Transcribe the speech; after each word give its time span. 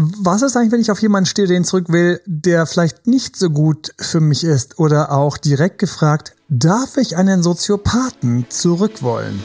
was 0.00 0.40
ist 0.40 0.56
eigentlich, 0.56 0.72
wenn 0.72 0.80
ich 0.80 0.90
auf 0.90 1.02
jemanden 1.02 1.26
stehe, 1.26 1.46
den 1.46 1.64
zurück 1.64 1.86
will, 1.88 2.22
der 2.24 2.66
vielleicht 2.66 3.06
nicht 3.06 3.36
so 3.36 3.50
gut 3.50 3.92
für 3.98 4.20
mich 4.20 4.44
ist? 4.44 4.78
Oder 4.78 5.12
auch 5.12 5.36
direkt 5.36 5.78
gefragt, 5.78 6.34
darf 6.48 6.96
ich 6.96 7.16
einen 7.16 7.42
Soziopathen 7.42 8.46
zurückwollen? 8.48 9.44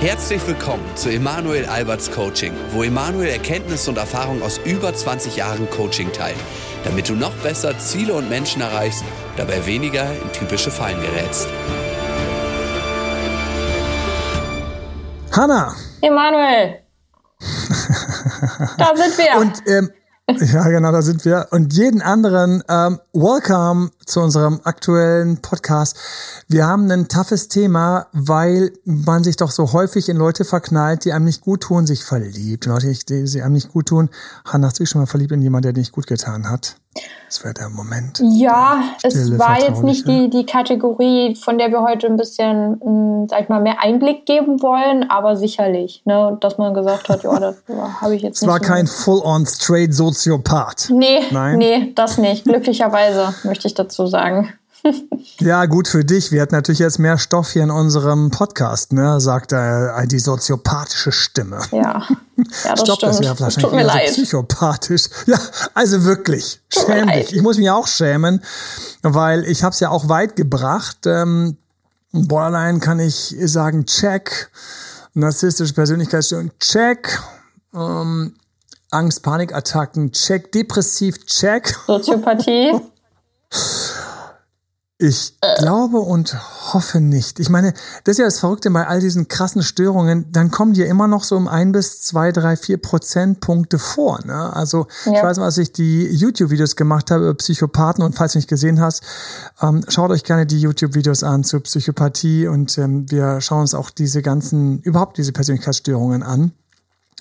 Herzlich 0.00 0.46
willkommen 0.46 0.84
zu 0.94 1.10
Emanuel 1.10 1.66
Alberts 1.66 2.10
Coaching, 2.10 2.52
wo 2.72 2.82
Emanuel 2.82 3.28
Erkenntnisse 3.28 3.90
und 3.90 3.98
Erfahrung 3.98 4.42
aus 4.42 4.58
über 4.64 4.94
20 4.94 5.36
Jahren 5.36 5.68
Coaching 5.70 6.10
teilt, 6.12 6.36
damit 6.84 7.08
du 7.08 7.14
noch 7.14 7.34
besser 7.42 7.78
Ziele 7.78 8.14
und 8.14 8.30
Menschen 8.30 8.62
erreichst, 8.62 9.04
dabei 9.36 9.64
weniger 9.66 10.10
in 10.10 10.32
typische 10.32 10.70
Fallen 10.70 11.00
gerätst. 11.00 11.48
Hanna! 15.32 15.74
Emanuel! 16.00 16.80
da 18.78 18.96
sind 18.96 19.18
wir. 19.18 19.40
Und 19.40 19.62
ähm, 19.66 19.90
ja, 20.28 20.68
genau, 20.68 20.92
da 20.92 21.02
sind 21.02 21.24
wir. 21.24 21.48
Und 21.50 21.72
jeden 21.74 22.02
anderen, 22.02 22.62
ähm, 22.68 22.98
welcome 23.12 23.90
zu 24.06 24.20
unserem 24.20 24.60
aktuellen 24.64 25.40
Podcast. 25.42 25.96
Wir 26.48 26.66
haben 26.66 26.90
ein 26.90 27.08
toughes 27.08 27.48
Thema, 27.48 28.06
weil 28.12 28.72
man 28.84 29.24
sich 29.24 29.36
doch 29.36 29.50
so 29.50 29.72
häufig 29.72 30.08
in 30.08 30.16
Leute 30.16 30.44
verknallt, 30.44 31.04
die 31.04 31.12
einem 31.12 31.24
nicht 31.24 31.40
gut 31.40 31.62
tun, 31.62 31.86
sich 31.86 32.04
verliebt. 32.04 32.66
Leute, 32.66 32.92
die, 32.92 33.24
die 33.24 33.42
einem 33.42 33.54
nicht 33.54 33.72
gut 33.72 33.86
tun. 33.86 34.10
Hanna, 34.44 34.68
hast 34.68 34.78
du 34.78 34.82
dich 34.82 34.90
schon 34.90 35.00
mal 35.00 35.06
verliebt 35.06 35.32
in 35.32 35.42
jemanden, 35.42 35.64
der 35.64 35.72
dir 35.72 35.80
nicht 35.80 35.92
gut 35.92 36.06
getan 36.06 36.50
hat? 36.50 36.76
Das 37.26 37.42
wäre 37.42 37.54
der 37.54 37.68
Moment. 37.68 38.20
Ja, 38.22 38.80
es 39.02 39.36
war 39.38 39.60
jetzt 39.60 39.82
nicht 39.82 40.06
die, 40.06 40.30
die 40.30 40.46
Kategorie, 40.46 41.34
von 41.34 41.58
der 41.58 41.70
wir 41.70 41.82
heute 41.82 42.06
ein 42.06 42.16
bisschen, 42.16 42.78
mh, 42.78 42.84
hm, 42.84 43.26
sag 43.28 43.42
ich 43.42 43.48
mal, 43.48 43.60
mehr 43.60 43.82
Einblick 43.82 44.24
geben 44.26 44.62
wollen, 44.62 45.10
aber 45.10 45.36
sicherlich, 45.36 46.02
ne, 46.04 46.36
dass 46.40 46.58
man 46.58 46.74
gesagt 46.74 47.08
hat, 47.08 47.24
ja, 47.24 47.40
das 47.40 47.56
habe 48.00 48.14
ich 48.14 48.22
jetzt 48.22 48.36
es 48.36 48.42
nicht. 48.42 48.50
Es 48.50 48.60
war 48.60 48.64
so 48.64 48.72
kein 48.72 48.86
full-on 48.86 49.46
straight 49.46 49.92
Soziopath. 49.94 50.90
Nee, 50.90 51.22
Nein? 51.32 51.58
nee, 51.58 51.92
das 51.96 52.18
nicht. 52.18 52.44
Glücklicherweise, 52.44 53.34
möchte 53.42 53.66
ich 53.66 53.74
dazu 53.74 53.93
sagen. 54.06 54.52
ja, 55.38 55.66
gut 55.66 55.88
für 55.88 56.04
dich. 56.04 56.30
Wir 56.30 56.42
hatten 56.42 56.54
natürlich 56.54 56.78
jetzt 56.78 56.98
mehr 56.98 57.18
Stoff 57.18 57.52
hier 57.52 57.62
in 57.62 57.70
unserem 57.70 58.30
Podcast, 58.30 58.92
ne? 58.92 59.20
sagt 59.20 59.52
äh, 59.52 60.06
die 60.06 60.18
soziopathische 60.18 61.12
Stimme. 61.12 61.60
Ja. 61.70 62.06
ja 62.36 62.44
das 62.70 62.80
Stopp, 62.80 62.96
stimmt. 62.96 63.12
das 63.12 63.20
wäre 63.20 63.40
wahrscheinlich 63.40 63.64
Tut 63.64 63.72
mir 63.72 63.84
leid. 63.84 64.08
So 64.08 64.22
psychopathisch. 64.22 65.04
Ja, 65.26 65.38
also 65.72 66.04
wirklich. 66.04 66.60
Schäm 66.68 67.08
dich. 67.08 67.34
Ich 67.34 67.42
muss 67.42 67.56
mich 67.58 67.70
auch 67.70 67.86
schämen, 67.86 68.42
weil 69.02 69.44
ich 69.44 69.62
habe 69.62 69.72
es 69.72 69.80
ja 69.80 69.88
auch 69.88 70.08
weit 70.08 70.36
gebracht. 70.36 71.06
Ähm, 71.06 71.56
Borderline 72.12 72.80
kann 72.80 73.00
ich 73.00 73.34
sagen, 73.40 73.86
check. 73.86 74.50
Narzisstische 75.14 75.74
Persönlichkeitsstörung, 75.74 76.50
check. 76.58 77.20
Ähm, 77.72 78.34
Angst, 78.90 79.22
Panikattacken, 79.22 80.12
check. 80.12 80.52
Depressiv, 80.52 81.24
check. 81.26 81.74
Soziopathie. 81.86 82.72
Ich 84.98 85.36
glaube 85.58 85.98
und 85.98 86.34
hoffe 86.72 87.00
nicht. 87.00 87.40
Ich 87.40 87.50
meine, 87.50 87.74
das 88.04 88.12
ist 88.12 88.18
ja 88.18 88.24
das 88.26 88.38
Verrückte 88.38 88.70
bei 88.70 88.86
all 88.86 89.00
diesen 89.00 89.26
krassen 89.26 89.64
Störungen, 89.64 90.30
dann 90.30 90.52
kommen 90.52 90.72
die 90.72 90.82
ja 90.82 90.86
immer 90.86 91.08
noch 91.08 91.24
so 91.24 91.36
um 91.36 91.48
ein 91.48 91.72
bis 91.72 92.00
zwei, 92.00 92.30
drei, 92.30 92.56
vier 92.56 92.78
Prozentpunkte 92.78 93.80
vor. 93.80 94.24
Ne? 94.24 94.54
Also 94.54 94.86
ja. 95.04 95.12
ich 95.12 95.22
weiß, 95.22 95.40
als 95.40 95.58
ich 95.58 95.72
die 95.72 96.06
YouTube-Videos 96.06 96.76
gemacht 96.76 97.10
habe 97.10 97.24
über 97.24 97.34
Psychopathen 97.34 98.04
und 98.04 98.14
falls 98.14 98.32
du 98.32 98.38
nicht 98.38 98.48
gesehen 98.48 98.80
hast, 98.80 99.02
ähm, 99.60 99.84
schaut 99.88 100.10
euch 100.10 100.22
gerne 100.22 100.46
die 100.46 100.60
YouTube-Videos 100.60 101.24
an 101.24 101.42
zur 101.42 101.60
Psychopathie 101.64 102.46
und 102.46 102.78
ähm, 102.78 103.10
wir 103.10 103.40
schauen 103.40 103.62
uns 103.62 103.74
auch 103.74 103.90
diese 103.90 104.22
ganzen, 104.22 104.80
überhaupt 104.80 105.18
diese 105.18 105.32
Persönlichkeitsstörungen 105.32 106.22
an. 106.22 106.52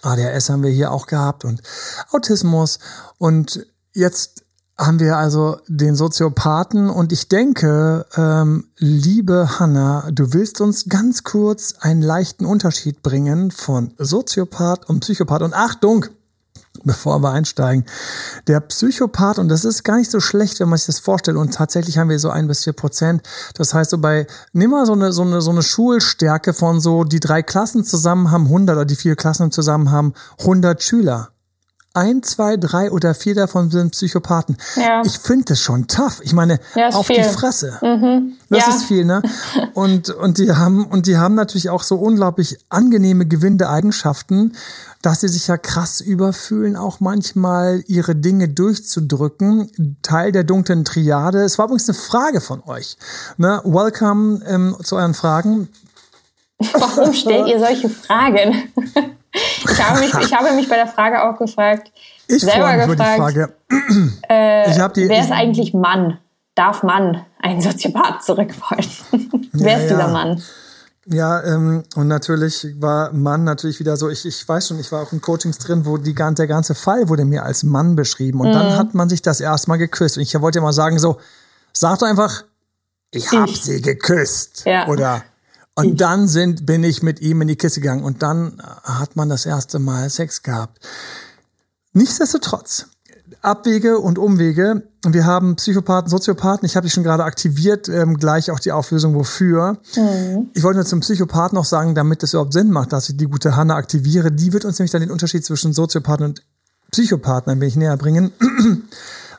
ADHS 0.04 0.50
haben 0.50 0.62
wir 0.62 0.70
hier 0.70 0.92
auch 0.92 1.08
gehabt 1.08 1.44
und 1.44 1.64
Autismus 2.12 2.78
und 3.18 3.66
jetzt 3.94 4.43
haben 4.78 5.00
wir 5.00 5.18
also 5.18 5.58
den 5.68 5.96
Soziopathen 5.96 6.90
und 6.90 7.12
ich 7.12 7.28
denke, 7.28 8.06
ähm, 8.18 8.66
liebe 8.78 9.60
Hanna, 9.60 10.10
du 10.12 10.34
willst 10.34 10.62
uns 10.62 10.86
ganz 10.90 11.24
kurz 11.24 11.76
einen 11.80 12.02
leichten 12.02 12.46
Unterschied 12.46 13.04
bringen 13.04 13.52
von 13.52 13.94
Soziopath 13.98 14.90
und 14.90 15.02
Psychopath. 15.02 15.44
Und 15.44 15.54
Achtung, 15.54 16.08
bevor 16.84 17.20
wir 17.20 17.32
einsteigen, 17.32 17.86
der 18.48 18.62
Psychopath, 18.62 19.38
und 19.38 19.48
das 19.50 19.64
ist 19.64 19.84
gar 19.84 19.98
nicht 19.98 20.10
so 20.10 20.20
schlecht, 20.20 20.60
wenn 20.60 20.70
man 20.70 20.78
sich 20.78 20.88
das 20.88 21.00
vorstellt, 21.00 21.38
und 21.38 21.54
tatsächlich 21.54 22.00
haben 22.00 22.10
wir 22.10 22.18
so 22.18 22.32
ein 22.32 22.48
bis 22.48 22.64
vier 22.64 22.74
Prozent. 22.74 23.22
Das 23.54 23.76
heißt, 23.76 23.92
so 23.92 24.00
bei, 24.00 24.26
nimm 24.54 24.72
mal 24.72 24.88
so 24.88 24.94
eine, 24.94 25.14
so 25.14 25.22
eine, 25.22 25.42
so 25.42 25.52
eine 25.52 25.62
Schulstärke 25.62 26.52
von 26.52 26.80
so, 26.82 27.04
die 27.04 27.20
drei 27.20 27.44
Klassen 27.44 27.84
zusammen 27.84 28.32
haben 28.32 28.46
100 28.46 28.76
oder 28.76 28.86
die 28.86 28.96
vier 28.96 29.16
Klassen 29.16 29.52
zusammen 29.52 29.92
haben 29.92 30.14
100 30.40 30.82
Schüler 30.82 31.33
ein, 31.96 32.24
zwei, 32.24 32.58
drei 32.58 32.92
oder 32.92 33.14
vier 33.14 33.36
davon 33.36 33.70
sind 33.70 33.92
Psychopathen. 33.92 34.58
Ja. 34.76 35.04
Ich 35.06 35.20
finde 35.20 35.46
das 35.50 35.60
schon 35.60 35.88
tough. 35.88 36.22
Ich 36.24 36.34
meine, 36.34 36.60
ja, 36.74 36.90
auf 36.90 37.06
viel. 37.06 37.18
die 37.18 37.24
Fresse. 37.24 37.78
Mhm. 37.82 38.34
Das 38.50 38.66
ja. 38.66 38.74
ist 38.74 38.84
viel, 38.86 39.06
ne? 39.06 39.22
Und, 39.74 40.10
und 40.10 40.38
die 40.38 40.52
haben, 40.52 40.86
und 40.86 41.08
die 41.08 41.18
haben 41.18 41.34
natürlich 41.34 41.70
auch 41.70 41.82
so 41.82 41.96
unglaublich 41.96 42.60
angenehme, 42.70 43.26
gewinnende 43.26 43.70
Eigenschaften, 43.70 44.54
dass 45.02 45.22
sie 45.22 45.28
sich 45.28 45.48
ja 45.48 45.58
krass 45.58 46.00
überfühlen, 46.00 46.76
auch 46.76 47.00
manchmal 47.00 47.84
ihre 47.88 48.16
Dinge 48.16 48.50
durchzudrücken. 48.50 49.98
Teil 50.04 50.32
der 50.32 50.44
dunklen 50.44 50.86
Triade. 50.86 51.42
Es 51.42 51.58
war 51.58 51.66
übrigens 51.66 51.90
eine 51.90 51.98
Frage 51.98 52.42
von 52.42 52.62
euch. 52.68 52.98
Ne? 53.38 53.62
Welcome 53.64 54.42
ähm, 54.46 54.76
zu 54.84 54.96
euren 54.96 55.16
Fragen. 55.16 55.70
Warum 56.60 57.14
stellt 57.14 57.48
ihr 57.48 57.60
solche 57.60 57.90
Fragen? 57.90 58.64
Ich 59.34 59.84
habe, 59.84 60.00
mich, 60.00 60.14
ich 60.14 60.34
habe 60.34 60.52
mich 60.54 60.70
bei 60.70 60.76
der 60.76 60.88
Frage 60.88 61.24
auch 61.24 61.38
gefragt, 61.38 61.92
ich 62.28 62.42
selber 62.42 62.78
gefragt, 62.86 63.54
äh, 64.30 64.72
ich 64.72 64.94
die, 64.94 65.10
wer 65.10 65.22
ist 65.22 65.32
eigentlich 65.32 65.74
Mann? 65.74 66.20
Darf 66.56 66.84
Mann 66.84 67.26
einen 67.42 67.62
Soziopath 67.62 68.24
zurückwollen? 68.24 68.86
wer 69.54 69.78
ist 69.78 69.90
ja, 69.90 69.98
dieser 69.98 70.08
Mann? 70.10 70.42
Ja, 71.06 71.44
ähm, 71.44 71.84
und 71.96 72.08
natürlich 72.08 72.76
war 72.80 73.12
Mann 73.12 73.44
natürlich 73.44 73.80
wieder 73.80 73.98
so, 73.98 74.10
ich, 74.10 74.26
ich 74.26 74.48
weiß 74.48 74.68
schon, 74.68 74.80
ich 74.80 74.92
war 74.92 75.02
auch 75.02 75.12
in 75.12 75.20
Coachings 75.20 75.58
drin, 75.58 75.86
wo 75.86 75.98
die, 75.98 76.14
der 76.14 76.48
ganze 76.48 76.76
Fall 76.76 77.10
wurde 77.10 77.26
mir 77.26 77.44
als 77.44 77.64
Mann 77.64 77.96
beschrieben. 77.96 78.40
Und 78.40 78.50
mhm. 78.50 78.54
dann 78.54 78.78
hat 78.78 78.94
man 78.94 79.10
sich 79.10 79.22
das 79.22 79.42
erstmal 79.42 79.80
geküsst. 79.80 80.18
Und 80.18 80.24
ich 80.24 80.40
wollte 80.40 80.62
mal 80.62 80.72
sagen, 80.72 81.00
so, 81.00 81.18
sag 81.74 82.00
doch 82.00 82.08
einfach, 82.08 82.44
ich 83.12 83.32
hab 83.32 83.50
ich. 83.50 83.64
sie 83.64 83.82
geküsst. 83.82 84.64
Ja. 84.66 84.88
Oder 84.88 85.24
und 85.76 86.02
dann 86.02 86.28
sind, 86.28 86.66
bin 86.66 86.84
ich 86.84 87.02
mit 87.02 87.20
ihm 87.20 87.42
in 87.42 87.48
die 87.48 87.56
Kiste 87.56 87.82
gegangen 87.82 88.04
und 88.04 88.22
dann 88.22 88.62
hat 88.84 89.16
man 89.16 89.30
das 89.30 89.46
erste 89.46 89.80
Mal 89.80 90.10
Sex 90.10 90.44
gehabt. 90.44 90.80
Nichtsdestotrotz, 91.94 92.88
Abwege 93.42 94.00
und 94.00 94.18
Umwege. 94.18 94.84
Wir 95.06 95.26
haben 95.26 95.56
Psychopathen, 95.56 96.10
Soziopathen. 96.10 96.66
Ich 96.66 96.76
habe 96.76 96.86
dich 96.86 96.94
schon 96.94 97.04
gerade 97.04 97.24
aktiviert, 97.24 97.90
ähm, 97.90 98.18
gleich 98.18 98.52
auch 98.52 98.60
die 98.60 98.72
Auflösung 98.72 99.16
wofür. 99.16 99.78
Mhm. 99.96 100.50
Ich 100.54 100.64
wollte 100.64 100.78
nur 100.78 100.86
zum 100.86 101.02
Psychopathen 101.02 101.56
noch 101.56 101.66
sagen, 101.66 101.96
damit 101.96 102.24
es 102.24 102.34
überhaupt 102.34 102.54
Sinn 102.54 102.72
macht, 102.72 102.94
dass 102.94 103.10
ich 103.10 103.18
die 103.18 103.26
gute 103.26 103.56
Hanna 103.56 103.76
aktiviere. 103.76 104.32
Die 104.32 104.54
wird 104.54 104.66
uns 104.66 104.80
nämlich 104.80 104.92
dann 104.92 105.02
den 105.02 105.12
Unterschied 105.12 105.44
zwischen 105.44 105.74
Soziopathen 105.74 106.26
und 106.26 106.44
Psychopathen 106.92 107.52
ein 107.52 107.62
wenig 107.62 107.76
näher 107.76 107.98
bringen. 107.98 108.32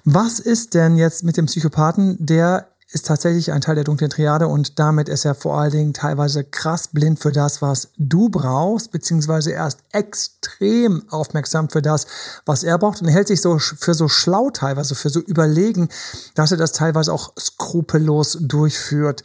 Was 0.05 0.39
ist 0.39 0.75
denn 0.75 0.97
jetzt 0.97 1.25
mit 1.25 1.37
dem 1.37 1.47
Psychopathen, 1.47 2.17
der 2.19 2.69
ist 2.95 3.07
tatsächlich 3.07 3.53
ein 3.53 3.61
Teil 3.61 3.75
der 3.75 3.85
dunklen 3.85 4.09
Triade 4.09 4.47
und 4.47 4.79
damit 4.79 5.09
ist 5.09 5.25
er 5.25 5.35
vor 5.35 5.59
allen 5.59 5.73
Dingen 5.73 5.93
teilweise 5.95 6.45
krass 6.45 6.89
blind 6.89 7.19
für 7.19 7.33
das, 7.33 7.61
was 7.61 7.89
du 7.99 8.29
brauchst, 8.29 8.93
beziehungsweise 8.93 9.53
er 9.53 9.67
ist 9.67 9.81
extrem 9.93 11.03
aufmerksam 11.11 11.69
für 11.69 11.83
das, 11.83 12.07
was 12.47 12.63
er 12.63 12.79
braucht 12.79 13.03
und 13.03 13.09
hält 13.09 13.27
sich 13.27 13.41
so 13.41 13.59
für 13.59 13.95
so 13.95 14.09
schlau 14.09 14.51
teilweise, 14.51 14.95
für 14.95 15.11
so 15.11 15.21
überlegen, 15.21 15.89
dass 16.35 16.53
er 16.53 16.57
das 16.57 16.73
teilweise 16.73 17.13
auch 17.13 17.33
skrupellos 17.39 18.39
durchführt 18.41 19.25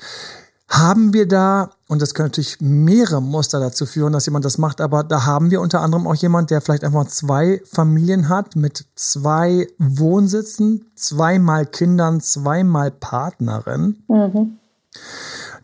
haben 0.70 1.14
wir 1.14 1.28
da, 1.28 1.72
und 1.88 2.02
das 2.02 2.14
können 2.14 2.28
natürlich 2.28 2.62
mehrere 2.62 3.22
Muster 3.22 3.60
dazu 3.60 3.88
führen, 3.88 4.14
dass 4.14 4.28
jemand 4.28 4.46
das 4.46 4.60
macht, 4.60 4.82
aber 4.82 5.04
da 5.04 5.26
haben 5.26 5.50
wir 5.50 5.62
unter 5.62 5.82
anderem 5.82 6.08
auch 6.08 6.16
jemand, 6.16 6.52
der 6.52 6.62
vielleicht 6.62 6.84
einfach 6.84 7.08
zwei 7.08 7.62
Familien 7.66 8.30
hat 8.30 8.56
mit 8.56 8.86
zwei 8.96 9.68
Wohnsitzen, 9.80 10.86
zweimal 10.96 11.66
Kindern, 11.66 12.22
zweimal 12.22 12.92
Partnerin. 12.92 14.04
Mhm. 14.08 14.60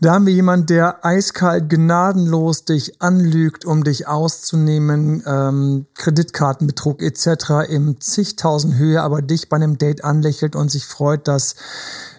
Da 0.02 0.14
haben 0.14 0.26
wir 0.26 0.34
jemand, 0.34 0.70
der 0.70 1.06
eiskalt, 1.06 1.70
gnadenlos 1.70 2.66
dich 2.66 3.02
anlügt, 3.02 3.66
um 3.66 3.84
dich 3.84 4.08
auszunehmen, 4.08 5.24
ähm, 5.26 5.86
Kreditkartenbetrug 5.96 7.02
etc. 7.02 7.70
im 7.70 8.00
zigtausend 8.02 8.76
Höhe, 8.76 9.02
aber 9.02 9.22
dich 9.22 9.50
bei 9.50 9.56
einem 9.56 9.78
Date 9.78 10.04
anlächelt 10.04 10.56
und 10.56 10.70
sich 10.70 10.86
freut, 10.86 11.28
dass 11.28 11.56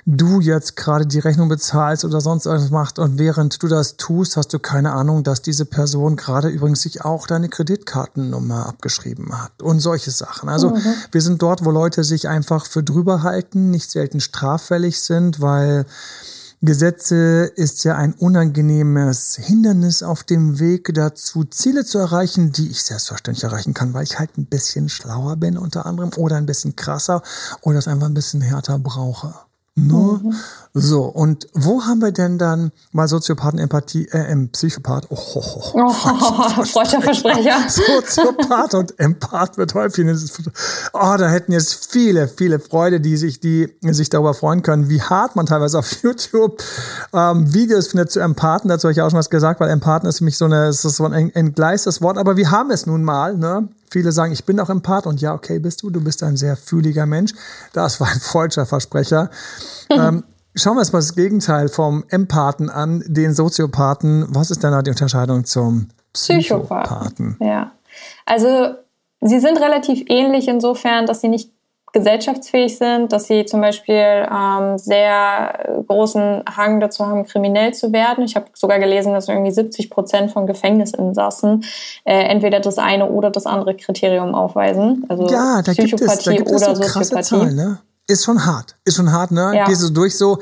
du 0.07 0.41
jetzt 0.41 0.77
gerade 0.77 1.05
die 1.05 1.19
Rechnung 1.19 1.49
bezahlst 1.49 2.05
oder 2.05 2.21
sonst 2.21 2.47
irgendwas 2.47 2.71
machst 2.71 2.99
und 3.01 3.19
während 3.19 3.61
du 3.61 3.67
das 3.67 3.97
tust, 3.97 4.37
hast 4.37 4.53
du 4.55 4.61
keine 4.61 4.93
Ahnung, 4.93 5.25
dass 5.25 5.43
diese 5.43 5.65
Person 5.67 6.15
gerade 6.15 6.49
übrigens 6.49 6.83
sich 6.83 7.05
auch 7.05 7.27
deine 7.27 7.49
Kreditkartennummer 7.49 8.67
abgeschrieben 8.67 9.43
hat 9.43 9.63
und 9.63 9.81
solche 9.81 10.13
Sachen. 10.13 10.49
Also 10.49 10.71
mhm. 10.71 10.95
wir 11.11 11.21
sind 11.21 11.43
dort, 11.43 11.65
wo 11.65 11.73
Leute 11.73 12.05
sich 12.05 12.29
einfach 12.29 12.67
für 12.67 12.85
drüber 12.85 13.25
halten, 13.25 13.71
nicht 13.71 13.91
selten 13.91 14.21
straffällig 14.21 15.01
sind, 15.01 15.41
weil 15.41 15.87
Gesetze 16.63 17.53
ist 17.55 17.85
ja 17.85 17.97
ein 17.97 18.15
unangenehmes 18.15 19.37
Hindernis 19.37 20.03
auf 20.03 20.25
dem 20.25 20.59
Weg 20.59 20.93
dazu, 20.95 21.45
Ziele 21.45 21.85
zu 21.85 21.99
erreichen, 21.99 22.51
die 22.51 22.71
ich 22.71 22.83
selbstverständlich 22.83 23.45
erreichen 23.45 23.75
kann, 23.75 23.93
weil 23.93 24.05
ich 24.05 24.19
halt 24.19 24.39
ein 24.39 24.47
bisschen 24.47 24.89
schlauer 24.89 25.37
bin 25.37 25.59
unter 25.59 25.85
anderem 25.85 26.11
oder 26.17 26.37
ein 26.37 26.47
bisschen 26.47 26.75
krasser 26.75 27.23
oder 27.61 27.79
es 27.79 27.89
einfach 27.89 28.07
ein 28.07 28.15
bisschen 28.15 28.41
härter 28.41 28.79
brauche. 28.79 29.35
Nur 29.79 30.21
mhm. 30.21 30.35
so. 30.73 31.03
Und 31.03 31.49
wo 31.53 31.83
haben 31.83 32.01
wir 32.01 32.11
denn 32.11 32.39
dann 32.39 32.73
mal 32.93 33.09
Soziopathen, 33.09 33.59
Empathie, 33.59 34.09
äh, 34.09 34.35
Psychopath? 34.47 35.07
Oh, 35.11 35.19
oh, 35.35 35.43
oh, 35.75 35.95
oh 35.99 36.65
falscher 36.65 37.03
Versprecher. 37.03 37.59
Soziopath 37.69 38.73
und 38.73 38.99
Empath 38.99 39.59
wird 39.59 39.75
häufig. 39.75 40.07
Oh, 40.95 41.15
da 41.19 41.29
hätten 41.29 41.53
jetzt 41.53 41.91
viele, 41.91 42.27
viele 42.27 42.59
Freude, 42.59 43.01
die 43.01 43.19
sich, 43.19 43.39
die 43.39 43.69
sich 43.83 44.09
darüber 44.09 44.33
freuen 44.33 44.63
können, 44.63 44.89
wie 44.89 45.03
hart 45.03 45.37
man 45.37 45.45
teilweise 45.45 45.79
auf 45.79 45.91
YouTube 46.03 46.63
ähm, 47.13 47.53
Videos 47.53 47.89
findet 47.89 48.11
zu 48.11 48.21
Empathen. 48.21 48.71
Dazu 48.71 48.85
habe 48.85 48.93
ich 48.93 49.03
auch 49.03 49.11
schon 49.11 49.19
was 49.19 49.29
gesagt, 49.29 49.61
weil 49.61 49.69
Empathen 49.69 50.09
ist 50.09 50.19
für 50.19 50.25
mich 50.25 50.39
so 50.39 50.47
eine, 50.47 50.69
ist 50.69 50.81
so 50.81 51.05
ein 51.05 51.35
entgleistes 51.35 52.01
Wort. 52.01 52.17
Aber 52.17 52.39
wir 52.39 52.51
haben 52.51 52.71
es 52.71 52.87
nun 52.87 53.05
mal, 53.05 53.37
ne? 53.37 53.69
Viele 53.97 54.13
sagen, 54.13 54.31
ich 54.31 54.45
bin 54.45 54.61
auch 54.61 54.69
Empath 54.69 55.07
und 55.07 55.23
ja, 55.23 55.33
okay, 55.33 55.59
bist 55.59 55.83
du. 55.83 55.89
Du 55.89 56.05
bist 56.05 56.23
ein 56.23 56.37
sehr 56.37 56.55
fühliger 56.55 57.07
Mensch. 57.07 57.33
Das 57.73 57.99
war 57.99 58.09
ein 58.09 58.21
falscher 58.21 58.67
Versprecher. 58.67 59.31
ähm, 59.91 60.23
schauen 60.55 60.77
wir 60.77 60.81
uns 60.81 60.93
mal 60.93 60.99
das 60.99 61.15
Gegenteil 61.15 61.69
vom 61.71 62.05
Empathen 62.11 62.69
an, 62.69 63.03
den 63.07 63.33
Soziopathen. 63.33 64.27
Was 64.29 64.51
ist 64.51 64.63
denn 64.63 64.73
da 64.73 64.83
die 64.83 64.91
Unterscheidung 64.91 65.47
zum 65.47 65.89
Psychopathen? 66.13 67.39
Ja, 67.41 67.73
also 68.27 68.75
sie 69.23 69.41
sind 69.41 69.59
relativ 69.59 70.05
ähnlich 70.09 70.47
insofern, 70.47 71.07
dass 71.07 71.23
sie 71.23 71.29
nicht 71.29 71.56
gesellschaftsfähig 71.97 72.77
sind, 72.77 73.11
dass 73.11 73.27
sie 73.27 73.47
zum 73.47 73.63
Beispiel 73.63 73.95
ähm, 74.31 74.77
sehr 74.77 75.83
großen 75.87 76.43
Hang 76.55 76.79
dazu 76.79 77.07
haben, 77.07 77.25
kriminell 77.25 77.73
zu 77.73 77.91
werden. 77.91 78.25
Ich 78.25 78.37
habe 78.37 78.47
sogar 78.53 78.79
gelesen, 78.79 79.15
dass 79.15 79.29
irgendwie 79.29 79.51
70 79.51 79.89
Prozent 79.89 80.31
von 80.31 80.47
Gefängnisinsassen 80.47 81.65
äh, 82.05 82.25
entweder 82.25 82.61
das 82.61 82.77
eine 82.77 83.09
oder 83.09 83.31
das 83.31 83.47
andere 83.47 83.75
Kriterium 83.75 84.35
aufweisen. 84.35 85.07
Also 85.09 85.27
ja, 85.29 85.63
da 85.63 85.73
Psychopathie 85.73 86.37
gibt 86.37 86.51
es, 86.51 86.61
da 86.61 86.73
gibt 86.73 86.83
es 86.83 86.89
so 86.91 86.99
krasse 86.99 87.21
Zahlen, 87.21 87.57
ne? 87.57 87.79
Ist 88.09 88.25
schon 88.25 88.47
hart. 88.47 88.77
Ist 88.85 88.97
schon 88.97 89.11
hart, 89.11 89.33
ne? 89.33 89.53
Ja. 89.55 89.67
Gehst 89.67 89.83
du 89.83 89.91
durch 89.91 90.17
so 90.17 90.39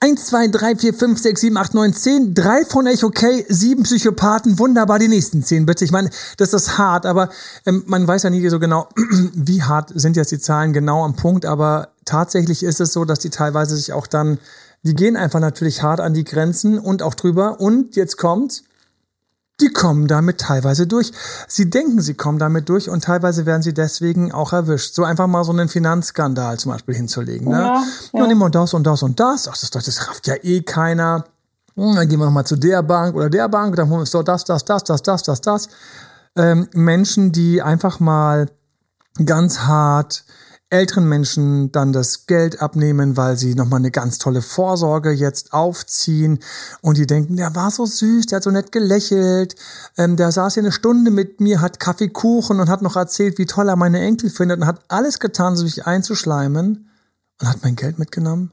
1, 0.00 0.26
2, 0.26 0.48
3, 0.48 0.76
4, 0.76 0.94
5, 0.94 1.18
6, 1.18 1.40
7, 1.40 1.56
8, 1.56 1.74
9, 1.74 1.94
10, 1.94 2.34
drei 2.34 2.64
von 2.64 2.86
euch 2.86 3.02
okay, 3.02 3.46
sieben 3.48 3.84
Psychopathen, 3.84 4.58
wunderbar, 4.58 4.98
die 4.98 5.08
nächsten 5.08 5.42
zehn 5.42 5.64
bitte. 5.64 5.84
Ich 5.84 5.90
meine, 5.90 6.10
das 6.36 6.52
ist 6.52 6.76
hart, 6.76 7.06
aber 7.06 7.30
ähm, 7.64 7.82
man 7.86 8.06
weiß 8.06 8.24
ja 8.24 8.30
nie 8.30 8.46
so 8.48 8.58
genau, 8.58 8.88
wie 9.34 9.62
hart 9.62 9.90
sind 9.94 10.16
jetzt 10.16 10.32
die 10.32 10.38
Zahlen 10.38 10.72
genau 10.72 11.04
am 11.04 11.16
Punkt, 11.16 11.46
aber 11.46 11.88
tatsächlich 12.04 12.62
ist 12.62 12.80
es 12.80 12.92
so, 12.92 13.04
dass 13.04 13.20
die 13.20 13.30
teilweise 13.30 13.76
sich 13.76 13.92
auch 13.92 14.06
dann, 14.06 14.38
die 14.82 14.94
gehen 14.94 15.16
einfach 15.16 15.40
natürlich 15.40 15.82
hart 15.82 16.00
an 16.00 16.14
die 16.14 16.24
Grenzen 16.24 16.78
und 16.78 17.02
auch 17.02 17.14
drüber 17.14 17.60
und 17.60 17.96
jetzt 17.96 18.18
kommt, 18.18 18.62
die 19.60 19.70
kommen 19.70 20.06
damit 20.06 20.38
teilweise 20.38 20.86
durch. 20.86 21.12
Sie 21.48 21.68
denken, 21.68 22.00
sie 22.00 22.14
kommen 22.14 22.38
damit 22.38 22.68
durch 22.68 22.88
und 22.88 23.04
teilweise 23.04 23.44
werden 23.44 23.62
sie 23.62 23.74
deswegen 23.74 24.32
auch 24.32 24.52
erwischt. 24.52 24.94
So 24.94 25.04
einfach 25.04 25.26
mal 25.26 25.42
so 25.44 25.52
einen 25.52 25.68
Finanzskandal 25.68 26.58
zum 26.58 26.72
Beispiel 26.72 26.94
hinzulegen. 26.94 27.48
Ne? 27.48 27.58
Ja, 27.58 27.74
ja. 27.74 27.82
Dann 28.12 28.28
nehmen 28.28 28.40
wir 28.40 28.50
das 28.50 28.74
und 28.74 28.86
das 28.86 29.02
und 29.02 29.18
das. 29.18 29.48
Ach, 29.48 29.56
das, 29.56 29.70
das 29.70 30.08
rafft 30.08 30.26
ja 30.28 30.34
eh 30.42 30.62
keiner. 30.62 31.24
Hm, 31.74 31.96
dann 31.96 32.08
gehen 32.08 32.18
wir 32.18 32.26
nochmal 32.26 32.46
zu 32.46 32.56
der 32.56 32.82
Bank 32.82 33.16
oder 33.16 33.30
der 33.30 33.48
Bank, 33.48 33.76
dann 33.76 33.86
holen 33.86 33.98
wir 33.98 34.00
uns 34.00 34.10
so 34.10 34.22
das, 34.22 34.44
das, 34.44 34.64
das, 34.64 34.84
das, 34.84 35.02
das, 35.02 35.22
das, 35.22 35.40
das. 35.40 35.68
Ähm, 36.36 36.68
Menschen, 36.72 37.32
die 37.32 37.62
einfach 37.62 38.00
mal 38.00 38.48
ganz 39.24 39.60
hart 39.60 40.24
älteren 40.70 41.08
Menschen 41.08 41.72
dann 41.72 41.92
das 41.92 42.26
Geld 42.26 42.60
abnehmen, 42.60 43.16
weil 43.16 43.36
sie 43.36 43.54
nochmal 43.54 43.78
eine 43.78 43.90
ganz 43.90 44.18
tolle 44.18 44.42
Vorsorge 44.42 45.10
jetzt 45.10 45.52
aufziehen 45.52 46.40
und 46.82 46.98
die 46.98 47.06
denken, 47.06 47.36
der 47.36 47.54
war 47.54 47.70
so 47.70 47.86
süß, 47.86 48.26
der 48.26 48.36
hat 48.36 48.42
so 48.42 48.50
nett 48.50 48.70
gelächelt, 48.70 49.56
ähm, 49.96 50.16
der 50.16 50.30
saß 50.30 50.54
hier 50.54 50.62
eine 50.62 50.72
Stunde 50.72 51.10
mit 51.10 51.40
mir, 51.40 51.62
hat 51.62 51.80
Kaffeekuchen 51.80 52.60
und 52.60 52.68
hat 52.68 52.82
noch 52.82 52.96
erzählt, 52.96 53.38
wie 53.38 53.46
toll 53.46 53.68
er 53.68 53.76
meine 53.76 54.00
Enkel 54.00 54.28
findet 54.28 54.60
und 54.60 54.66
hat 54.66 54.82
alles 54.88 55.18
getan, 55.18 55.56
sich 55.56 55.86
einzuschleimen 55.86 56.90
und 57.40 57.48
hat 57.48 57.62
mein 57.62 57.76
Geld 57.76 57.98
mitgenommen. 57.98 58.52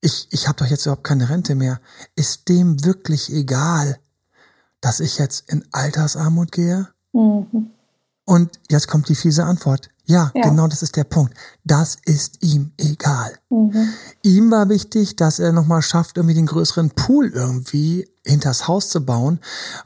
Ich, 0.00 0.28
ich 0.30 0.46
habe 0.46 0.56
doch 0.56 0.66
jetzt 0.66 0.86
überhaupt 0.86 1.04
keine 1.04 1.28
Rente 1.28 1.54
mehr. 1.54 1.80
Ist 2.14 2.48
dem 2.48 2.84
wirklich 2.84 3.32
egal, 3.32 3.98
dass 4.80 5.00
ich 5.00 5.18
jetzt 5.18 5.50
in 5.50 5.64
Altersarmut 5.72 6.52
gehe? 6.52 6.88
Mhm. 7.12 7.70
Und 8.24 8.60
jetzt 8.70 8.86
kommt 8.86 9.08
die 9.08 9.14
fiese 9.16 9.44
Antwort. 9.44 9.88
Ja, 10.10 10.32
ja, 10.34 10.42
genau 10.42 10.66
das 10.66 10.82
ist 10.82 10.96
der 10.96 11.04
Punkt. 11.04 11.34
Das 11.64 11.96
ist 12.04 12.42
ihm 12.42 12.72
egal. 12.78 13.32
Mhm. 13.48 13.88
Ihm 14.22 14.50
war 14.50 14.68
wichtig, 14.68 15.14
dass 15.14 15.38
er 15.38 15.52
nochmal 15.52 15.82
schafft, 15.82 16.16
irgendwie 16.16 16.34
den 16.34 16.46
größeren 16.46 16.90
Pool 16.90 17.28
irgendwie 17.28 18.08
hinters 18.26 18.66
Haus 18.66 18.88
zu 18.88 19.04
bauen, 19.04 19.38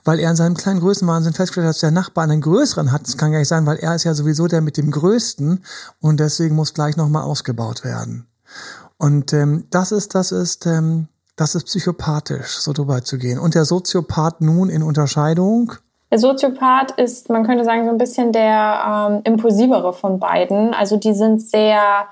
weil 0.02 0.18
er 0.18 0.30
in 0.30 0.36
seinem 0.36 0.56
kleinen 0.56 0.80
Größenwahnsinn 0.80 1.34
festgestellt 1.34 1.66
hat, 1.66 1.74
dass 1.74 1.80
der 1.80 1.90
Nachbar 1.90 2.24
einen 2.24 2.40
größeren 2.40 2.90
hat. 2.90 3.06
Das 3.06 3.18
kann 3.18 3.32
gar 3.32 3.38
nicht 3.38 3.48
sein, 3.48 3.66
weil 3.66 3.76
er 3.76 3.94
ist 3.94 4.04
ja 4.04 4.14
sowieso 4.14 4.46
der 4.46 4.62
mit 4.62 4.78
dem 4.78 4.90
größten 4.90 5.62
und 6.00 6.20
deswegen 6.20 6.54
muss 6.54 6.72
gleich 6.72 6.96
nochmal 6.96 7.24
ausgebaut 7.24 7.84
werden. 7.84 8.26
Und 8.96 9.34
ähm, 9.34 9.64
das 9.68 9.92
ist, 9.92 10.14
das 10.14 10.32
ist, 10.32 10.64
ähm, 10.64 11.08
das 11.36 11.54
ist 11.54 11.64
psychopathisch, 11.64 12.58
so 12.58 12.72
drüber 12.72 13.04
zu 13.04 13.18
gehen. 13.18 13.38
Und 13.38 13.54
der 13.54 13.66
Soziopath 13.66 14.40
nun 14.40 14.70
in 14.70 14.82
Unterscheidung 14.82 15.74
der 16.10 16.18
Soziopath 16.18 16.92
ist, 16.92 17.30
man 17.30 17.44
könnte 17.44 17.64
sagen, 17.64 17.84
so 17.84 17.90
ein 17.90 17.98
bisschen 17.98 18.32
der 18.32 19.08
ähm, 19.10 19.20
impulsivere 19.24 19.92
von 19.92 20.18
beiden. 20.18 20.74
Also 20.74 20.96
die 20.96 21.14
sind 21.14 21.42
sehr 21.42 22.06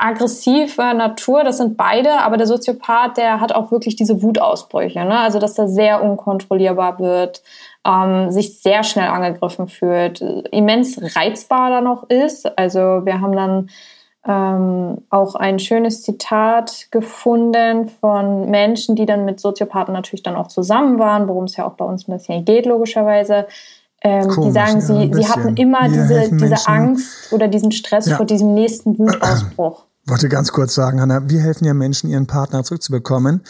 aggressiver 0.00 0.94
Natur, 0.94 1.44
das 1.44 1.58
sind 1.58 1.76
beide, 1.76 2.20
aber 2.20 2.38
der 2.38 2.46
Soziopath, 2.46 3.18
der 3.18 3.40
hat 3.40 3.52
auch 3.52 3.70
wirklich 3.70 3.96
diese 3.96 4.22
Wutausbrüche, 4.22 5.04
ne? 5.04 5.18
also 5.18 5.38
dass 5.38 5.58
er 5.58 5.68
sehr 5.68 6.02
unkontrollierbar 6.02 6.98
wird, 6.98 7.42
ähm, 7.86 8.30
sich 8.30 8.62
sehr 8.62 8.82
schnell 8.82 9.08
angegriffen 9.08 9.68
fühlt, 9.68 10.22
immens 10.52 10.98
reizbar 11.16 11.70
da 11.70 11.80
noch 11.82 12.08
ist. 12.08 12.58
Also 12.58 13.04
wir 13.04 13.20
haben 13.20 13.36
dann 13.36 13.68
ähm, 14.26 14.98
auch 15.08 15.34
ein 15.34 15.58
schönes 15.58 16.02
Zitat 16.02 16.88
gefunden 16.90 17.88
von 18.00 18.50
Menschen, 18.50 18.94
die 18.94 19.06
dann 19.06 19.24
mit 19.24 19.40
Soziopathen 19.40 19.94
natürlich 19.94 20.22
dann 20.22 20.36
auch 20.36 20.48
zusammen 20.48 20.98
waren, 20.98 21.26
worum 21.26 21.44
es 21.44 21.56
ja 21.56 21.66
auch 21.66 21.74
bei 21.74 21.84
uns 21.84 22.06
ein 22.06 22.12
bisschen 22.12 22.44
geht, 22.44 22.66
logischerweise. 22.66 23.46
Ähm, 24.02 24.28
Komisch, 24.28 24.46
die 24.46 24.52
sagen, 24.52 24.74
ja, 24.74 24.80
sie, 24.80 25.10
sie 25.12 25.28
hatten 25.28 25.56
immer 25.56 25.88
diese, 25.88 26.30
diese 26.30 26.66
Angst 26.66 27.32
oder 27.32 27.48
diesen 27.48 27.72
Stress 27.72 28.06
ja. 28.06 28.16
vor 28.16 28.26
diesem 28.26 28.54
nächsten 28.54 28.98
Wutausbruch. 28.98 29.84
Ich 30.04 30.10
wollte 30.10 30.28
ganz 30.28 30.52
kurz 30.52 30.74
sagen, 30.74 31.00
Hanna, 31.00 31.28
wir 31.28 31.40
helfen 31.40 31.66
ja 31.66 31.74
Menschen, 31.74 32.08
ihren 32.10 32.26
Partner 32.26 32.64
zurückzubekommen. 32.64 33.42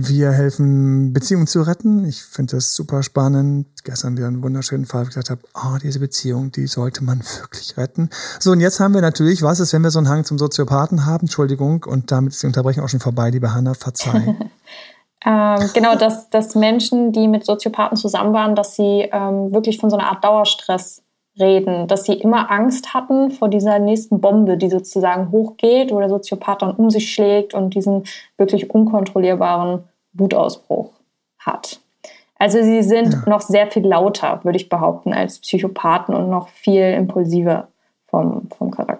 Wir 0.00 0.30
helfen, 0.30 1.12
Beziehungen 1.12 1.48
zu 1.48 1.60
retten. 1.62 2.04
Ich 2.04 2.22
finde 2.22 2.54
das 2.54 2.76
super 2.76 3.02
spannend. 3.02 3.66
Gestern 3.82 4.16
wieder 4.16 4.28
einen 4.28 4.44
wunderschönen 4.44 4.86
Fall, 4.86 5.00
wo 5.00 5.08
ich 5.08 5.08
gesagt 5.08 5.30
habe, 5.30 5.40
oh, 5.54 5.76
diese 5.82 5.98
Beziehung, 5.98 6.52
die 6.52 6.68
sollte 6.68 7.02
man 7.02 7.18
wirklich 7.40 7.76
retten. 7.76 8.08
So, 8.38 8.52
und 8.52 8.60
jetzt 8.60 8.78
haben 8.78 8.94
wir 8.94 9.00
natürlich, 9.00 9.42
was 9.42 9.58
ist, 9.58 9.72
wenn 9.72 9.82
wir 9.82 9.90
so 9.90 9.98
einen 9.98 10.08
Hang 10.08 10.24
zum 10.24 10.38
Soziopathen 10.38 11.04
haben? 11.04 11.22
Entschuldigung, 11.22 11.82
und 11.84 12.12
damit 12.12 12.32
ist 12.32 12.44
die 12.44 12.46
Unterbrechung 12.46 12.84
auch 12.84 12.88
schon 12.88 13.00
vorbei, 13.00 13.30
liebe 13.30 13.52
Hanna, 13.52 13.74
verzeih. 13.74 14.36
ähm, 15.26 15.70
genau, 15.74 15.96
dass, 15.96 16.30
dass 16.30 16.54
Menschen, 16.54 17.10
die 17.10 17.26
mit 17.26 17.44
Soziopathen 17.44 17.96
zusammen 17.96 18.32
waren, 18.32 18.54
dass 18.54 18.76
sie 18.76 19.08
ähm, 19.10 19.50
wirklich 19.50 19.80
von 19.80 19.90
so 19.90 19.96
einer 19.96 20.10
Art 20.10 20.22
Dauerstress 20.22 21.02
reden, 21.38 21.86
dass 21.86 22.04
sie 22.04 22.14
immer 22.14 22.50
Angst 22.50 22.94
hatten 22.94 23.30
vor 23.30 23.48
dieser 23.48 23.78
nächsten 23.78 24.20
Bombe, 24.20 24.56
die 24.56 24.68
sozusagen 24.68 25.30
hochgeht, 25.30 25.92
wo 25.92 25.98
der 25.98 26.08
Soziopath 26.08 26.62
dann 26.62 26.74
um 26.74 26.90
sich 26.90 27.12
schlägt 27.12 27.54
und 27.54 27.74
diesen 27.74 28.04
wirklich 28.36 28.70
unkontrollierbaren 28.70 29.84
Wutausbruch 30.12 30.90
hat. 31.38 31.80
Also 32.38 32.62
sie 32.62 32.82
sind 32.82 33.12
ja. 33.12 33.22
noch 33.26 33.40
sehr 33.40 33.70
viel 33.70 33.86
lauter, 33.86 34.40
würde 34.44 34.56
ich 34.56 34.68
behaupten, 34.68 35.12
als 35.12 35.40
Psychopathen 35.40 36.14
und 36.14 36.30
noch 36.30 36.48
viel 36.48 36.82
impulsiver 36.82 37.68
vom, 38.06 38.48
vom 38.56 38.70
Charakter. 38.70 38.97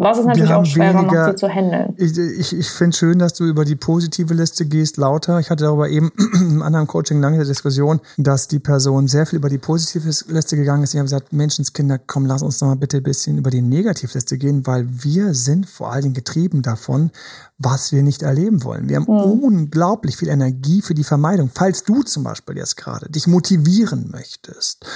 Was 0.00 0.16
ist 0.16 0.26
natürlich 0.26 0.52
auch 0.52 0.64
schwerer 0.64 1.00
weniger, 1.00 1.26
macht, 1.26 1.38
sie 1.38 1.46
zu 1.46 1.52
handeln. 1.52 1.92
Ich, 1.96 2.16
ich, 2.16 2.56
ich 2.56 2.70
finde 2.70 2.96
schön, 2.96 3.18
dass 3.18 3.34
du 3.34 3.44
über 3.44 3.64
die 3.64 3.74
positive 3.74 4.32
Liste 4.32 4.64
gehst, 4.64 4.96
lauter. 4.96 5.40
Ich 5.40 5.50
hatte 5.50 5.64
darüber 5.64 5.88
eben 5.88 6.12
im 6.34 6.62
anderen 6.62 6.86
Coaching 6.86 7.20
lange 7.20 7.40
die 7.40 7.44
Diskussion, 7.44 8.00
dass 8.16 8.46
die 8.46 8.60
Person 8.60 9.08
sehr 9.08 9.26
viel 9.26 9.40
über 9.40 9.48
die 9.48 9.58
positive 9.58 10.08
Liste 10.32 10.56
gegangen 10.56 10.84
ist. 10.84 10.94
Ich 10.94 10.98
habe 10.98 11.06
gesagt, 11.06 11.32
Menschenskinder, 11.32 11.98
komm, 11.98 12.26
lass 12.26 12.42
uns 12.42 12.60
noch 12.60 12.68
mal 12.68 12.76
bitte 12.76 12.98
ein 12.98 13.02
bisschen 13.02 13.38
über 13.38 13.50
die 13.50 13.60
Negativliste 13.60 14.38
gehen, 14.38 14.68
weil 14.68 14.86
wir 14.88 15.34
sind 15.34 15.68
vor 15.68 15.90
allen 15.90 16.02
Dingen 16.02 16.14
getrieben 16.14 16.62
davon, 16.62 17.10
was 17.58 17.90
wir 17.90 18.04
nicht 18.04 18.22
erleben 18.22 18.62
wollen. 18.62 18.88
Wir 18.88 18.96
haben 18.96 19.04
mhm. 19.04 19.42
unglaublich 19.42 20.16
viel 20.16 20.28
Energie 20.28 20.80
für 20.80 20.94
die 20.94 21.04
Vermeidung. 21.04 21.50
Falls 21.52 21.82
du 21.82 22.04
zum 22.04 22.22
Beispiel 22.22 22.56
jetzt 22.56 22.76
gerade 22.76 23.10
dich 23.10 23.26
motivieren 23.26 24.10
möchtest, 24.10 24.86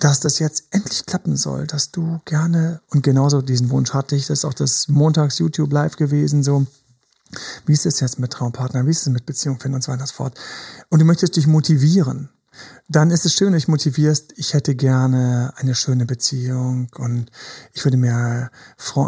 dass 0.00 0.18
das 0.18 0.40
jetzt 0.40 0.64
endlich 0.70 1.06
klappen 1.06 1.36
soll, 1.36 1.68
dass 1.68 1.92
du 1.92 2.18
gerne, 2.24 2.80
und 2.90 3.04
genauso 3.04 3.40
diesen 3.40 3.70
Wunsch 3.70 3.94
hatte 3.94 4.16
ich, 4.16 4.26
das 4.26 4.40
ist 4.40 4.44
auch 4.44 4.54
das 4.54 4.88
Montags 4.88 5.38
YouTube 5.38 5.72
Live 5.72 5.96
gewesen, 5.96 6.42
so, 6.42 6.66
wie 7.66 7.72
ist 7.72 7.86
es 7.86 8.00
jetzt 8.00 8.18
mit 8.18 8.32
Traumpartnern, 8.32 8.84
wie 8.86 8.90
ist 8.90 9.02
es 9.02 9.08
mit 9.08 9.24
Beziehung 9.24 9.60
finden 9.60 9.76
und 9.76 9.84
so 9.84 9.92
weiter 9.92 10.02
und 10.02 10.08
so 10.08 10.14
fort. 10.14 10.36
Und 10.90 10.98
du 10.98 11.04
möchtest 11.04 11.36
dich 11.36 11.46
motivieren. 11.46 12.30
Dann 12.88 13.10
ist 13.10 13.24
es 13.24 13.32
schön, 13.32 13.46
wenn 13.46 13.52
du 13.52 13.58
dich 13.58 13.68
motivierst, 13.68 14.34
ich 14.36 14.54
hätte 14.54 14.74
gerne 14.74 15.52
eine 15.56 15.74
schöne 15.74 16.04
Beziehung 16.04 16.88
und 16.96 17.30
ich 17.72 17.84
würde 17.84 17.96
mir, 17.96 18.50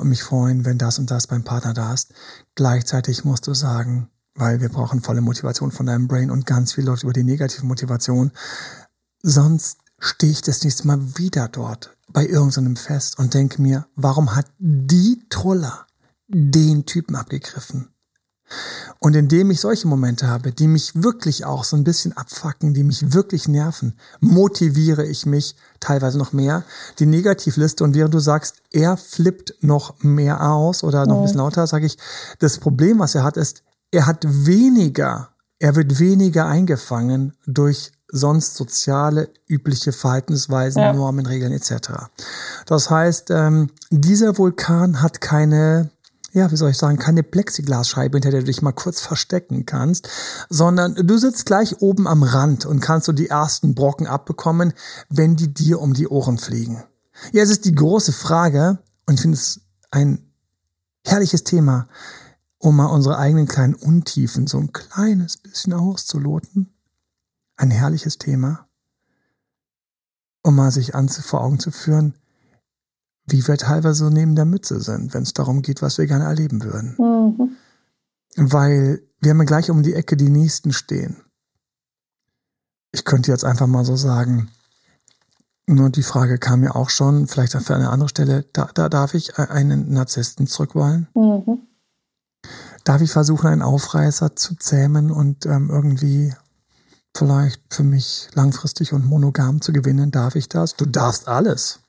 mich 0.03 0.23
freuen, 0.23 0.65
wenn 0.65 0.79
das 0.79 0.99
und 0.99 1.11
das 1.11 1.27
beim 1.27 1.45
Partner 1.45 1.75
da 1.75 1.93
ist. 1.93 2.13
Gleichzeitig 2.55 3.25
musst 3.25 3.47
du 3.47 3.55
sagen, 3.55 4.09
weil 4.35 4.61
wir 4.61 4.69
brauchen 4.69 5.03
volle 5.03 5.21
Motivation 5.21 5.71
von 5.71 5.87
deinem 5.87 6.09
Brain 6.09 6.31
und 6.31 6.47
ganz 6.47 6.73
viel 6.73 6.85
läuft 6.85 7.03
über 7.03 7.13
die 7.13 7.25
negative 7.25 7.67
Motivation. 7.67 8.33
Sonst 9.23 9.79
stehe 9.99 10.33
ich 10.33 10.43
das 10.43 10.63
nächste 10.63 10.87
Mal 10.87 11.19
wieder 11.19 11.49
dort 11.49 11.97
bei 12.13 12.27
irgendeinem 12.27 12.77
Fest 12.77 13.19
und 13.19 13.35
denke 13.35 13.61
mir, 13.61 13.87
warum 13.97 14.35
hat 14.35 14.47
die 14.59 15.25
Troller 15.31 15.87
den 16.29 16.87
Typen 16.87 17.17
abgegriffen? 17.17 17.94
Und 18.99 19.15
indem 19.15 19.51
ich 19.51 19.61
solche 19.61 19.89
Momente 19.89 20.29
habe, 20.29 20.53
die 20.53 20.67
mich 20.67 21.03
wirklich 21.03 21.45
auch 21.45 21.65
so 21.65 21.77
ein 21.77 21.85
bisschen 21.85 22.17
abfacken, 22.17 22.75
die 22.75 22.85
mich 22.85 23.13
wirklich 23.13 23.49
nerven, 23.49 23.95
motiviere 24.21 25.05
ich 25.05 25.27
mich 25.27 25.57
teilweise 25.81 26.19
noch 26.19 26.33
mehr. 26.33 26.65
Die 26.99 27.07
Negativliste 27.07 27.85
und 27.85 27.95
während 27.95 28.15
du 28.15 28.19
sagst, 28.19 28.57
er 28.73 28.97
flippt 28.97 29.55
noch 29.61 30.03
mehr 30.03 30.43
aus 30.43 30.85
oder 30.85 31.07
noch 31.07 31.19
ein 31.19 31.23
bisschen 31.23 31.39
lauter, 31.39 31.67
sage 31.67 31.87
ich, 31.87 31.99
das 32.39 32.59
Problem, 32.59 32.99
was 32.99 33.15
er 33.15 33.25
hat, 33.25 33.37
ist, 33.37 33.63
er 33.91 34.07
hat 34.07 34.25
weniger, 34.27 35.31
er 35.59 35.77
wird 35.77 35.99
weniger 35.99 36.47
eingefangen 36.47 37.35
durch 37.47 37.93
sonst 38.09 38.55
soziale, 38.55 39.29
übliche 39.49 39.93
Verhaltensweisen, 39.93 40.81
ja. 40.81 40.93
Normen, 40.93 41.27
Regeln 41.27 41.53
etc. 41.53 41.91
Das 42.67 42.89
heißt, 42.91 43.31
ähm, 43.31 43.71
dieser 43.91 44.39
Vulkan 44.39 45.03
hat 45.03 45.21
keine 45.21 45.91
ja, 46.35 46.51
wie 46.51 46.57
soll 46.57 46.71
ich 46.71 46.77
sagen, 46.77 46.99
keine 46.99 47.23
Plexiglasscheibe, 47.23 48.17
hinter 48.17 48.33
der 48.33 48.41
du 48.41 48.47
dich 48.47 48.61
mal 48.61 48.73
kurz 48.73 49.01
verstecken 49.01 49.67
kannst, 49.67 50.09
sondern 50.51 50.95
du 50.97 51.17
sitzt 51.17 51.47
gleich 51.47 51.81
oben 51.81 52.09
am 52.09 52.25
Rand 52.25 52.67
und 52.67 52.81
kannst 52.81 53.07
so 53.07 53.13
die 53.13 53.29
ersten 53.29 53.77
Brocken 53.77 54.09
abbekommen, 54.09 54.73
wenn 55.09 55.37
die 55.37 55.55
dir 55.55 55.81
um 55.81 55.95
die 55.95 56.09
Ohren 56.09 56.39
fliegen. 56.39 56.83
Ja, 57.33 57.45
es 57.45 57.51
ist 57.51 57.65
die 57.65 57.75
große 57.75 58.13
Frage 58.13 58.81
und 59.07 59.15
ich 59.15 59.21
finde 59.21 59.37
es 59.37 59.61
ein 59.93 60.29
herrliches 61.07 61.45
Thema, 61.45 61.87
um 62.59 62.77
mal 62.77 62.87
unsere 62.87 63.17
eigenen 63.17 63.47
kleinen 63.47 63.75
Untiefen 63.75 64.49
so 64.49 64.59
ein 64.59 64.73
kleines 64.73 65.37
bisschen 65.37 65.73
auszuloten. 65.73 66.75
Ein 67.57 67.71
herrliches 67.71 68.19
Thema, 68.19 68.67
um 70.43 70.57
mal 70.57 70.73
sich 70.73 70.97
an 70.97 71.09
vor 71.09 71.43
Augen 71.43 71.61
zu 71.61 71.71
führen, 71.71 72.15
wie 73.27 73.47
wir 73.47 73.57
teilweise 73.57 74.05
so 74.05 74.11
neben 74.11 74.35
der 74.35 74.45
Mütze 74.45 74.81
sind, 74.81 75.15
wenn 75.15 75.23
es 75.23 75.33
darum 75.33 75.63
geht, 75.63 75.83
was 75.83 75.99
wir 75.99 76.07
gerne 76.07 76.25
erleben 76.25 76.63
würden. 76.63 76.97
Mhm. 76.99 77.57
Weil 78.37 79.03
wir 79.21 79.31
haben 79.31 79.47
gleich 79.47 79.71
um 79.71 79.83
die 79.83 79.95
Ecke 79.95 80.17
die 80.17 80.29
Nächsten 80.29 80.73
stehen. 80.73 81.17
Ich 82.93 83.05
könnte 83.05 83.31
jetzt 83.31 83.45
einfach 83.45 83.67
mal 83.67 83.85
so 83.85 83.97
sagen, 83.97 84.51
nur 85.67 85.91
die 85.91 86.03
Frage 86.03 86.39
kam 86.39 86.61
mir 86.61 86.77
auch 86.77 86.91
schon, 86.91 87.27
vielleicht 87.27 87.53
für 87.53 87.75
eine 87.75 87.91
andere 87.91 88.09
Stelle, 88.09 88.45
da, 88.53 88.69
da 88.75 88.89
darf 88.89 89.15
ich 89.15 89.39
einen 89.39 89.93
Narzissten 89.93 90.47
zurückwollen? 90.47 91.09
Mhm. 91.15 91.61
Darf 92.85 93.01
ich 93.01 93.11
versuchen, 93.11 93.47
einen 93.47 93.63
Aufreißer 93.63 94.37
zu 94.37 94.57
zähmen 94.57 95.11
und 95.11 95.47
ähm, 95.47 95.71
irgendwie 95.71 96.35
vielleicht 97.17 97.63
für 97.71 97.83
mich 97.83 98.29
langfristig 98.35 98.93
und 98.93 99.07
monogam 99.07 99.63
zu 99.63 99.73
gewinnen? 99.73 100.11
Darf 100.11 100.35
ich 100.35 100.51
das? 100.51 100.77
Du 100.77 100.85
darfst 100.85 101.29
alles. 101.29 101.81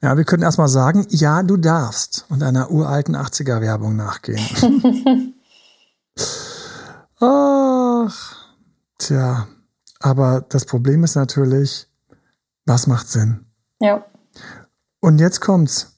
Ja, 0.00 0.16
wir 0.16 0.24
können 0.24 0.44
erstmal 0.44 0.68
sagen, 0.68 1.06
ja, 1.10 1.42
du 1.42 1.56
darfst 1.56 2.24
und 2.28 2.42
einer 2.42 2.70
uralten 2.70 3.16
80er-Werbung 3.16 3.96
nachgehen. 3.96 4.44
Ach, 7.20 8.36
tja, 8.98 9.48
aber 9.98 10.44
das 10.48 10.66
Problem 10.66 11.02
ist 11.02 11.16
natürlich, 11.16 11.88
was 12.64 12.86
macht 12.86 13.08
Sinn? 13.08 13.46
Ja. 13.80 14.04
Und 15.00 15.18
jetzt 15.18 15.40
kommt's. 15.40 15.94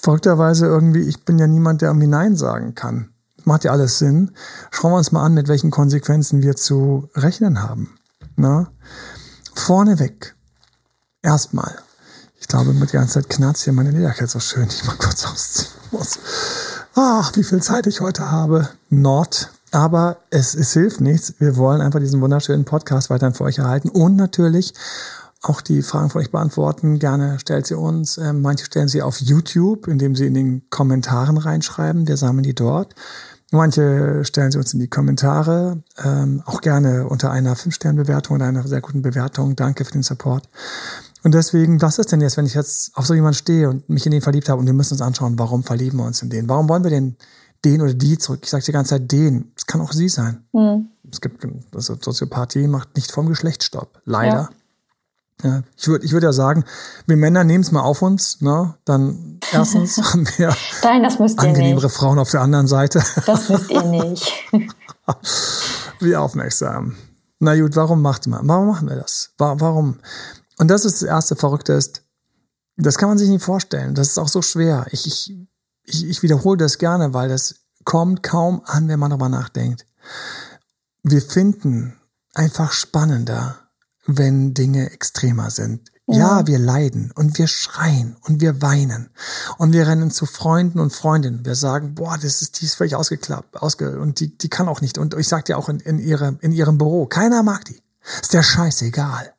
Verrückterweise 0.00 0.66
irgendwie, 0.66 1.02
ich 1.02 1.24
bin 1.24 1.38
ja 1.38 1.46
niemand, 1.46 1.82
der 1.82 1.90
irgendwie 1.90 2.06
Nein 2.06 2.36
sagen 2.36 2.74
kann. 2.74 3.12
Macht 3.44 3.64
ja 3.64 3.72
alles 3.72 3.98
Sinn. 3.98 4.30
Schauen 4.70 4.92
wir 4.92 4.98
uns 4.98 5.12
mal 5.12 5.24
an, 5.24 5.34
mit 5.34 5.48
welchen 5.48 5.70
Konsequenzen 5.70 6.42
wir 6.42 6.56
zu 6.56 7.10
rechnen 7.14 7.62
haben. 7.62 7.98
Na? 8.36 8.70
Vorneweg. 9.54 10.36
Erstmal 11.22 11.76
ich 12.48 12.50
glaube, 12.50 12.72
mit 12.72 12.94
der 12.94 13.00
ganzen 13.00 13.20
Zeit 13.20 13.28
knarzt 13.28 13.64
hier 13.64 13.74
meine 13.74 13.90
Lederkette 13.90 14.26
so 14.26 14.40
schön. 14.40 14.68
Ich 14.70 14.82
mal 14.86 14.96
kurz 14.96 15.26
ausziehen 15.26 15.68
muss. 15.90 16.18
Ach, 16.94 17.30
wie 17.36 17.44
viel 17.44 17.60
Zeit 17.60 17.86
ich 17.86 18.00
heute 18.00 18.30
habe. 18.30 18.70
Nord. 18.88 19.50
Aber 19.70 20.16
es, 20.30 20.54
es 20.54 20.72
hilft 20.72 21.02
nichts. 21.02 21.34
Wir 21.40 21.58
wollen 21.58 21.82
einfach 21.82 22.00
diesen 22.00 22.22
wunderschönen 22.22 22.64
Podcast 22.64 23.10
weiterhin 23.10 23.34
für 23.34 23.44
euch 23.44 23.58
erhalten 23.58 23.90
und 23.90 24.16
natürlich 24.16 24.72
auch 25.42 25.60
die 25.60 25.82
Fragen 25.82 26.08
von 26.08 26.22
euch 26.22 26.30
beantworten. 26.30 26.98
Gerne 26.98 27.38
stellt 27.38 27.66
sie 27.66 27.76
uns. 27.76 28.16
Ähm, 28.16 28.40
manche 28.40 28.64
stellen 28.64 28.88
sie 28.88 29.02
auf 29.02 29.20
YouTube, 29.20 29.86
indem 29.86 30.16
sie 30.16 30.24
in 30.24 30.32
den 30.32 30.62
Kommentaren 30.70 31.36
reinschreiben. 31.36 32.08
Wir 32.08 32.16
sammeln 32.16 32.44
die 32.44 32.54
dort. 32.54 32.94
Manche 33.50 34.24
stellen 34.24 34.52
sie 34.52 34.58
uns 34.58 34.74
in 34.74 34.80
die 34.80 34.88
Kommentare, 34.88 35.82
ähm, 36.04 36.42
auch 36.44 36.60
gerne 36.60 37.06
unter 37.08 37.30
einer 37.30 37.56
5-Sterne-Bewertung 37.56 38.36
oder 38.36 38.46
einer 38.46 38.66
sehr 38.66 38.82
guten 38.82 39.00
Bewertung. 39.00 39.56
Danke 39.56 39.86
für 39.86 39.92
den 39.92 40.02
Support. 40.02 40.48
Und 41.24 41.34
deswegen, 41.34 41.82
was 41.82 41.98
ist 41.98 42.12
denn 42.12 42.20
jetzt, 42.20 42.36
wenn 42.36 42.46
ich 42.46 42.54
jetzt 42.54 42.96
auf 42.96 43.06
so 43.06 43.14
jemanden 43.14 43.36
stehe 43.36 43.68
und 43.68 43.88
mich 43.88 44.06
in 44.06 44.12
den 44.12 44.22
verliebt 44.22 44.48
habe 44.48 44.60
und 44.60 44.66
wir 44.66 44.72
müssen 44.72 44.94
uns 44.94 45.02
anschauen, 45.02 45.38
warum 45.38 45.64
verlieben 45.64 45.98
wir 45.98 46.06
uns 46.06 46.22
in 46.22 46.30
den? 46.30 46.48
Warum 46.48 46.68
wollen 46.68 46.84
wir 46.84 46.90
denn 46.90 47.16
den 47.64 47.82
oder 47.82 47.94
die 47.94 48.18
zurück? 48.18 48.40
Ich 48.42 48.50
sage 48.50 48.64
die 48.64 48.72
ganze 48.72 48.90
Zeit 48.90 49.10
den. 49.10 49.52
Es 49.56 49.66
kann 49.66 49.80
auch 49.80 49.92
sie 49.92 50.08
sein. 50.08 50.44
Mhm. 50.52 50.88
Es 51.10 51.20
gibt, 51.20 51.46
also 51.74 51.96
Soziopathie 52.00 52.68
macht 52.68 52.94
nicht 52.94 53.10
vom 53.10 53.28
Geschlecht 53.28 53.62
Stopp. 53.64 54.00
Leider. 54.04 54.50
Ja. 55.42 55.48
ja 55.48 55.62
ich 55.76 55.88
würde 55.88 56.04
ich 56.04 56.12
würd 56.12 56.22
ja 56.22 56.32
sagen, 56.32 56.64
wir 57.06 57.16
Männer 57.16 57.44
nehmen 57.44 57.62
es 57.62 57.72
mal 57.72 57.82
auf 57.82 58.02
uns, 58.02 58.40
ne? 58.40 58.74
Dann 58.84 59.40
erstens 59.52 59.96
haben 60.12 60.28
wir 60.36 60.54
Nein, 60.82 61.02
das 61.02 61.18
müsst 61.18 61.42
ihr 61.42 61.48
angenehmere. 61.48 61.88
Frauen 61.88 62.18
auf 62.18 62.30
der 62.30 62.42
anderen 62.42 62.68
Seite. 62.68 63.02
Das 63.26 63.48
müsst 63.48 63.70
ihr 63.70 63.82
nicht. 63.82 64.32
Wie 66.00 66.14
aufmerksam. 66.14 66.96
Na 67.40 67.58
gut, 67.58 67.76
warum 67.76 68.02
macht 68.02 68.26
man? 68.26 68.46
Warum 68.48 68.66
machen 68.68 68.88
wir 68.88 68.96
das? 68.96 69.30
Warum? 69.38 69.98
Und 70.58 70.68
das 70.68 70.84
ist 70.84 71.02
das 71.02 71.08
erste 71.08 71.36
Verrückte 71.36 71.72
ist, 71.72 72.02
das 72.76 72.96
kann 72.96 73.08
man 73.08 73.18
sich 73.18 73.28
nicht 73.28 73.44
vorstellen. 73.44 73.94
Das 73.94 74.08
ist 74.08 74.18
auch 74.18 74.28
so 74.28 74.42
schwer. 74.42 74.86
Ich, 74.90 75.06
ich, 75.06 75.36
ich, 75.84 76.06
ich 76.06 76.22
wiederhole 76.22 76.58
das 76.58 76.78
gerne, 76.78 77.12
weil 77.12 77.28
das 77.28 77.56
kommt 77.84 78.22
kaum 78.22 78.62
an, 78.64 78.88
wenn 78.88 79.00
man 79.00 79.10
darüber 79.10 79.28
nachdenkt. 79.28 79.86
Wir 81.02 81.22
finden 81.22 81.98
einfach 82.34 82.72
spannender, 82.72 83.58
wenn 84.06 84.54
Dinge 84.54 84.90
extremer 84.90 85.50
sind. 85.50 85.90
Ja. 86.10 86.40
ja, 86.40 86.46
wir 86.46 86.58
leiden 86.58 87.12
und 87.14 87.36
wir 87.36 87.46
schreien 87.48 88.16
und 88.22 88.40
wir 88.40 88.62
weinen 88.62 89.10
und 89.58 89.74
wir 89.74 89.86
rennen 89.86 90.10
zu 90.10 90.24
Freunden 90.24 90.80
und 90.80 90.94
Freundinnen. 90.94 91.44
Wir 91.44 91.54
sagen, 91.54 91.94
boah, 91.94 92.16
das 92.16 92.40
ist, 92.40 92.60
die 92.60 92.64
ist 92.64 92.76
völlig 92.76 92.94
ausgeklappt, 92.94 93.60
ausge 93.60 94.00
und 94.00 94.18
die, 94.20 94.38
die 94.38 94.48
kann 94.48 94.68
auch 94.68 94.80
nicht. 94.80 94.96
Und 94.96 95.14
ich 95.14 95.28
sag 95.28 95.44
dir 95.44 95.58
auch 95.58 95.68
in, 95.68 95.80
in, 95.80 95.98
ihre, 95.98 96.38
in 96.40 96.52
ihrem 96.52 96.78
Büro, 96.78 97.04
keiner 97.04 97.42
mag 97.42 97.66
die. 97.66 97.82
Ist 98.22 98.32
der 98.32 98.42
Scheiß 98.42 98.80
egal. 98.82 99.34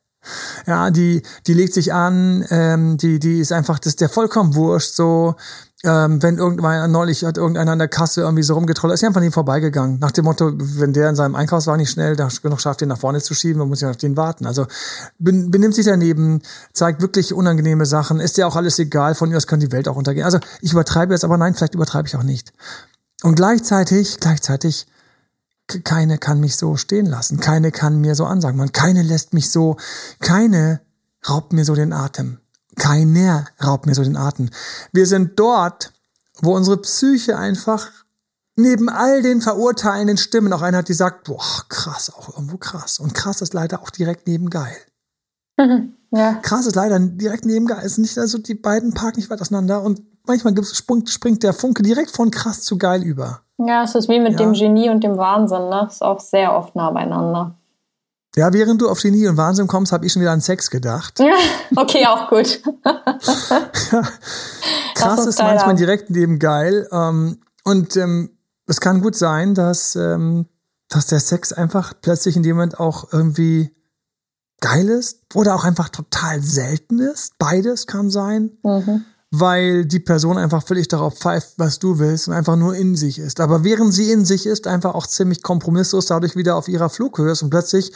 Ja, 0.66 0.90
die, 0.90 1.22
die 1.46 1.54
legt 1.54 1.72
sich 1.72 1.92
an, 1.92 2.44
ähm, 2.50 2.96
die, 2.98 3.18
die 3.18 3.40
ist 3.40 3.52
einfach, 3.52 3.78
das 3.78 3.92
ist 3.92 4.00
der 4.00 4.08
vollkommen 4.08 4.54
wurscht, 4.54 4.94
so, 4.94 5.34
ähm, 5.82 6.22
wenn 6.22 6.36
irgendwann 6.36 6.90
neulich 6.92 7.24
hat 7.24 7.38
irgendeiner 7.38 7.72
an 7.72 7.78
der 7.78 7.88
Kasse 7.88 8.20
irgendwie 8.20 8.42
so 8.42 8.52
rumgetrollt, 8.52 8.92
ist 8.92 9.00
ja 9.00 9.08
einfach 9.08 9.22
an 9.22 9.26
ihm 9.26 9.32
vorbeigegangen. 9.32 9.98
Nach 9.98 10.10
dem 10.10 10.26
Motto, 10.26 10.52
wenn 10.54 10.92
der 10.92 11.08
in 11.08 11.16
seinem 11.16 11.34
Einkaufswagen 11.34 11.80
nicht 11.80 11.90
schnell 11.90 12.16
genug 12.16 12.60
schafft, 12.60 12.82
den 12.82 12.88
nach 12.88 12.98
vorne 12.98 13.22
zu 13.22 13.32
schieben, 13.32 13.60
dann 13.60 13.68
muss 13.68 13.80
ich 13.80 13.88
auf 13.88 13.96
den 13.96 14.16
warten. 14.16 14.46
Also 14.46 14.66
benimmt 15.18 15.74
sich 15.74 15.86
daneben, 15.86 16.42
zeigt 16.74 17.00
wirklich 17.00 17.32
unangenehme 17.32 17.86
Sachen, 17.86 18.20
ist 18.20 18.36
ja 18.36 18.46
auch 18.46 18.56
alles 18.56 18.78
egal, 18.78 19.14
von 19.14 19.30
ihr 19.30 19.38
aus 19.38 19.46
kann 19.46 19.60
die 19.60 19.72
Welt 19.72 19.88
auch 19.88 19.96
untergehen. 19.96 20.26
Also 20.26 20.38
ich 20.60 20.72
übertreibe 20.72 21.14
jetzt, 21.14 21.24
aber 21.24 21.38
nein, 21.38 21.54
vielleicht 21.54 21.74
übertreibe 21.74 22.08
ich 22.08 22.16
auch 22.16 22.24
nicht. 22.24 22.52
Und 23.22 23.36
gleichzeitig, 23.36 24.18
gleichzeitig 24.20 24.86
keine 25.84 26.18
kann 26.18 26.40
mich 26.40 26.56
so 26.56 26.76
stehen 26.76 27.06
lassen, 27.06 27.40
keine 27.40 27.70
kann 27.72 28.00
mir 28.00 28.14
so 28.14 28.24
ansagen, 28.24 28.58
man, 28.58 28.72
keine 28.72 29.02
lässt 29.02 29.32
mich 29.32 29.50
so, 29.50 29.76
keine 30.20 30.80
raubt 31.28 31.52
mir 31.52 31.64
so 31.64 31.74
den 31.74 31.92
Atem, 31.92 32.38
keiner 32.76 33.46
raubt 33.62 33.86
mir 33.86 33.94
so 33.94 34.02
den 34.02 34.16
Atem. 34.16 34.50
Wir 34.92 35.06
sind 35.06 35.38
dort, 35.38 35.92
wo 36.40 36.54
unsere 36.56 36.78
Psyche 36.78 37.36
einfach 37.38 37.88
neben 38.56 38.88
all 38.88 39.22
den 39.22 39.40
verurteilenden 39.40 40.16
Stimmen 40.16 40.52
auch 40.52 40.62
einer 40.62 40.78
hat, 40.78 40.88
die 40.88 40.94
sagt, 40.94 41.24
boah, 41.24 41.64
krass, 41.68 42.12
auch 42.14 42.34
irgendwo 42.34 42.56
krass. 42.58 42.98
Und 42.98 43.14
krass 43.14 43.40
ist 43.40 43.54
leider 43.54 43.82
auch 43.82 43.90
direkt 43.90 44.26
neben 44.26 44.50
geil. 44.50 44.76
ja. 46.10 46.34
Krass 46.34 46.66
ist 46.66 46.76
leider 46.76 46.98
direkt 46.98 47.44
neben 47.44 47.66
geil. 47.66 47.84
Ist 47.84 47.98
nicht, 47.98 48.18
also 48.18 48.38
die 48.38 48.54
beiden 48.54 48.94
parken 48.94 49.18
nicht 49.18 49.30
weit 49.30 49.40
auseinander 49.40 49.82
und 49.82 50.02
manchmal 50.26 50.54
springt, 50.64 51.10
springt 51.10 51.42
der 51.42 51.52
Funke 51.52 51.82
direkt 51.82 52.10
von 52.10 52.30
krass 52.30 52.62
zu 52.62 52.78
geil 52.78 53.02
über. 53.02 53.42
Ja, 53.66 53.84
es 53.84 53.94
ist 53.94 54.08
wie 54.08 54.20
mit 54.20 54.32
ja. 54.32 54.38
dem 54.38 54.52
Genie 54.52 54.88
und 54.88 55.04
dem 55.04 55.18
Wahnsinn, 55.18 55.68
ne? 55.68 55.86
Ist 55.90 56.02
auch 56.02 56.20
sehr 56.20 56.54
oft 56.56 56.74
nah 56.74 56.90
beieinander. 56.90 57.56
Ja, 58.36 58.52
während 58.52 58.80
du 58.80 58.88
auf 58.88 59.00
Genie 59.00 59.26
und 59.26 59.36
Wahnsinn 59.36 59.66
kommst, 59.66 59.92
habe 59.92 60.06
ich 60.06 60.12
schon 60.12 60.22
wieder 60.22 60.30
an 60.30 60.40
Sex 60.40 60.70
gedacht. 60.70 61.20
okay, 61.76 62.06
auch 62.06 62.28
gut. 62.28 62.62
ja. 62.84 64.02
Krass 64.94 65.26
ist, 65.26 65.40
manchmal 65.40 65.74
direkt 65.74 66.10
neben 66.10 66.38
geil. 66.38 66.88
Ähm, 66.92 67.40
und 67.64 67.96
ähm, 67.96 68.30
es 68.66 68.80
kann 68.80 69.02
gut 69.02 69.16
sein, 69.16 69.54
dass, 69.54 69.96
ähm, 69.96 70.46
dass 70.88 71.06
der 71.06 71.20
Sex 71.20 71.52
einfach 71.52 71.92
plötzlich 72.00 72.36
in 72.36 72.42
dem 72.42 72.56
Moment 72.56 72.78
auch 72.78 73.12
irgendwie 73.12 73.74
geil 74.60 74.88
ist 74.88 75.22
oder 75.34 75.54
auch 75.54 75.64
einfach 75.64 75.88
total 75.88 76.40
selten 76.40 77.00
ist. 77.00 77.36
Beides 77.38 77.86
kann 77.86 78.10
sein. 78.10 78.52
Mhm. 78.62 79.04
Weil 79.32 79.84
die 79.84 80.00
Person 80.00 80.38
einfach 80.38 80.66
völlig 80.66 80.88
darauf 80.88 81.16
pfeift, 81.16 81.54
was 81.56 81.78
du 81.78 82.00
willst 82.00 82.26
und 82.26 82.34
einfach 82.34 82.56
nur 82.56 82.74
in 82.74 82.96
sich 82.96 83.18
ist. 83.18 83.38
Aber 83.38 83.62
während 83.62 83.94
sie 83.94 84.10
in 84.10 84.24
sich 84.24 84.44
ist, 84.44 84.66
einfach 84.66 84.94
auch 84.94 85.06
ziemlich 85.06 85.42
kompromisslos 85.42 86.06
dadurch 86.06 86.34
wieder 86.34 86.56
auf 86.56 86.66
ihrer 86.66 86.90
Flughöhe 86.90 87.30
ist 87.30 87.42
und 87.42 87.50
plötzlich 87.50 87.92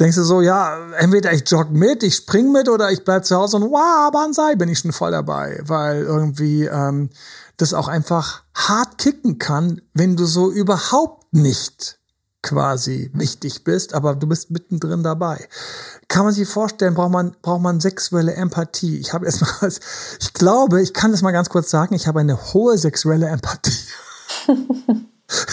denkst 0.00 0.16
du 0.16 0.24
so, 0.24 0.40
ja, 0.40 0.76
entweder 0.98 1.32
ich 1.32 1.48
jogge 1.48 1.72
mit, 1.72 2.02
ich 2.02 2.16
spring 2.16 2.50
mit 2.50 2.68
oder 2.68 2.90
ich 2.90 3.04
bleib 3.04 3.24
zu 3.24 3.36
Hause 3.36 3.58
und 3.58 3.70
wow, 3.70 4.10
Banzai, 4.10 4.56
bin 4.56 4.68
ich 4.68 4.80
schon 4.80 4.92
voll 4.92 5.12
dabei, 5.12 5.60
weil 5.64 6.02
irgendwie 6.02 6.64
ähm, 6.64 7.10
das 7.58 7.74
auch 7.74 7.86
einfach 7.86 8.42
hart 8.54 8.98
kicken 8.98 9.38
kann, 9.38 9.80
wenn 9.94 10.16
du 10.16 10.24
so 10.24 10.50
überhaupt 10.50 11.32
nicht 11.32 12.01
quasi 12.42 13.10
wichtig 13.14 13.64
bist, 13.64 13.94
aber 13.94 14.14
du 14.14 14.26
bist 14.26 14.50
mittendrin 14.50 15.02
dabei. 15.02 15.48
Kann 16.08 16.24
man 16.24 16.34
sich 16.34 16.48
vorstellen, 16.48 16.94
braucht 16.94 17.12
man, 17.12 17.36
braucht 17.40 17.62
man 17.62 17.80
sexuelle 17.80 18.34
Empathie. 18.34 18.98
Ich 18.98 19.12
habe 19.12 19.26
erstmal, 19.26 19.72
ich 20.20 20.32
glaube, 20.34 20.82
ich 20.82 20.92
kann 20.92 21.12
das 21.12 21.22
mal 21.22 21.30
ganz 21.30 21.48
kurz 21.48 21.70
sagen, 21.70 21.94
ich 21.94 22.06
habe 22.06 22.20
eine 22.20 22.52
hohe 22.52 22.76
sexuelle 22.78 23.28
Empathie. 23.28 23.88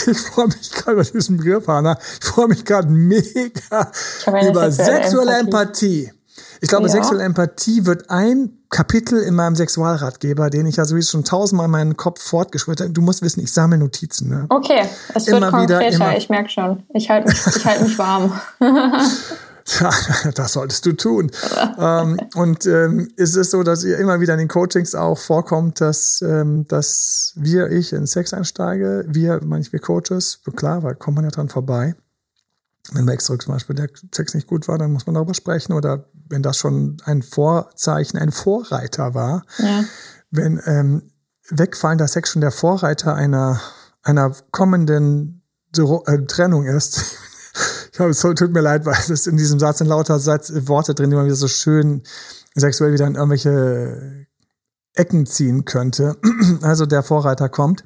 Ich 0.08 0.20
freue 0.20 0.48
mich 0.48 0.72
gerade 0.72 0.92
über 0.92 1.04
diesen 1.04 1.38
Begriff, 1.38 1.66
Hanna. 1.68 1.98
Ich 2.22 2.28
freue 2.28 2.50
mich 2.50 2.66
gerade 2.66 2.90
mega 2.90 3.90
über 4.28 4.70
sexuelle 4.70 5.40
Empathie. 5.40 6.08
Empathie. 6.08 6.19
Ich 6.62 6.70
glaube, 6.70 6.88
ja. 6.88 6.92
sexuelle 6.92 7.24
Empathie 7.24 7.86
wird 7.86 8.10
ein 8.10 8.52
Kapitel 8.70 9.22
in 9.22 9.34
meinem 9.34 9.56
Sexualratgeber, 9.56 10.50
den 10.50 10.66
ich 10.68 10.76
ja 10.76 10.86
sowieso 10.86 11.12
schon 11.12 11.24
tausendmal 11.24 11.66
in 11.66 11.72
meinen 11.72 11.98
Kopf 11.98 12.22
fortgeschwört 12.22 12.82
habe. 12.82 12.92
Du 12.92 13.02
musst 13.02 13.22
wissen, 13.22 13.42
ich 13.42 13.52
sammle 13.52 13.78
Notizen. 13.78 14.30
Ne? 14.30 14.46
Okay, 14.50 14.84
es 15.14 15.28
wird 15.28 15.38
immer 15.38 15.50
konkreter, 15.50 15.80
wieder, 15.80 15.92
immer. 15.92 16.18
ich 16.18 16.30
merke 16.30 16.50
schon. 16.50 16.84
Ich 16.94 17.10
halte 17.10 17.30
mich, 17.30 17.48
ich 17.56 17.66
halt 17.66 17.82
mich 17.82 17.98
warm. 17.98 18.40
Ja, 19.80 19.92
das 20.36 20.54
solltest 20.54 20.86
du 20.88 20.94
tun. 20.94 21.32
ähm, 21.78 22.20
und 22.36 22.66
ähm, 22.66 23.12
ist 23.18 23.36
es 23.36 23.52
so, 23.52 23.62
dass 23.62 23.84
ihr 23.84 24.00
immer 24.00 24.20
wieder 24.20 24.34
in 24.34 24.40
den 24.40 24.48
Coachings 24.48 24.96
auch 24.96 25.20
vorkommt, 25.20 25.80
dass, 25.80 26.24
ähm, 26.24 26.68
dass 26.68 27.34
wir, 27.36 27.70
ich 27.70 27.94
in 27.94 28.08
Sex 28.08 28.34
einsteige, 28.34 29.06
wir, 29.08 29.40
manchmal 29.44 29.80
Coaches, 29.80 30.40
klar, 30.56 30.82
weil 30.82 30.96
kommt 30.96 31.18
man 31.18 31.26
ja 31.26 31.32
dran 31.32 31.50
vorbei 31.50 31.94
wenn 32.94 33.06
bei 33.06 33.14
X-Rück 33.14 33.42
zum 33.42 33.54
Beispiel 33.54 33.76
der 33.76 33.90
Sex 34.14 34.34
nicht 34.34 34.48
gut 34.48 34.68
war, 34.68 34.78
dann 34.78 34.92
muss 34.92 35.06
man 35.06 35.16
darüber 35.16 35.34
sprechen. 35.34 35.74
Oder 35.74 36.10
wenn 36.28 36.44
das 36.44 36.58
schon 36.58 36.98
ein 37.06 37.22
Vorzeichen, 37.22 38.18
ein 38.18 38.32
Vorreiter 38.32 39.14
war, 39.14 39.46
ja. 39.58 39.84
wenn 40.32 40.62
ähm, 40.66 41.12
wegfallender 41.50 42.08
Sex 42.08 42.32
schon 42.32 42.42
der 42.42 42.52
Vorreiter 42.52 43.16
einer, 43.16 43.62
einer 44.04 44.34
kommenden 44.52 45.44
äh, 45.76 46.18
Trennung 46.26 46.66
ist. 46.66 47.18
ich 47.94 48.00
habe 48.00 48.12
es 48.12 48.20
tut 48.20 48.54
mir 48.54 48.62
leid, 48.62 48.86
weil 48.86 48.98
es 49.10 49.28
in 49.28 49.38
diesem 49.38 49.60
Satz 49.60 49.80
sind 49.80 49.88
lauter 49.88 50.20
Satz, 50.20 50.52
Worte 50.68 50.96
drin, 50.96 51.10
die 51.10 51.16
man 51.16 51.26
wieder 51.26 51.36
so 51.36 51.48
schön 51.48 52.04
sexuell 52.56 52.94
wieder 52.94 53.08
in 53.08 53.16
irgendwelche 53.16 54.28
Ecken 54.94 55.26
ziehen 55.26 55.66
könnte. 55.66 56.18
also 56.62 56.86
der 56.86 57.04
Vorreiter 57.04 57.50
kommt. 57.50 57.84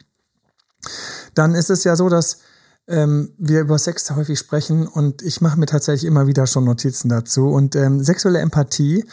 Dann 1.33 1.55
ist 1.55 1.69
es 1.69 1.83
ja 1.83 1.95
so, 1.95 2.09
dass 2.09 2.39
ähm, 2.87 3.33
wir 3.37 3.61
über 3.61 3.77
Sex 3.77 4.09
häufig 4.11 4.39
sprechen 4.39 4.87
und 4.87 5.21
ich 5.21 5.41
mache 5.41 5.59
mir 5.59 5.65
tatsächlich 5.65 6.05
immer 6.05 6.27
wieder 6.27 6.47
schon 6.47 6.65
Notizen 6.65 7.09
dazu. 7.09 7.47
Und 7.47 7.75
ähm, 7.75 8.03
sexuelle 8.03 8.39
Empathie 8.39 9.05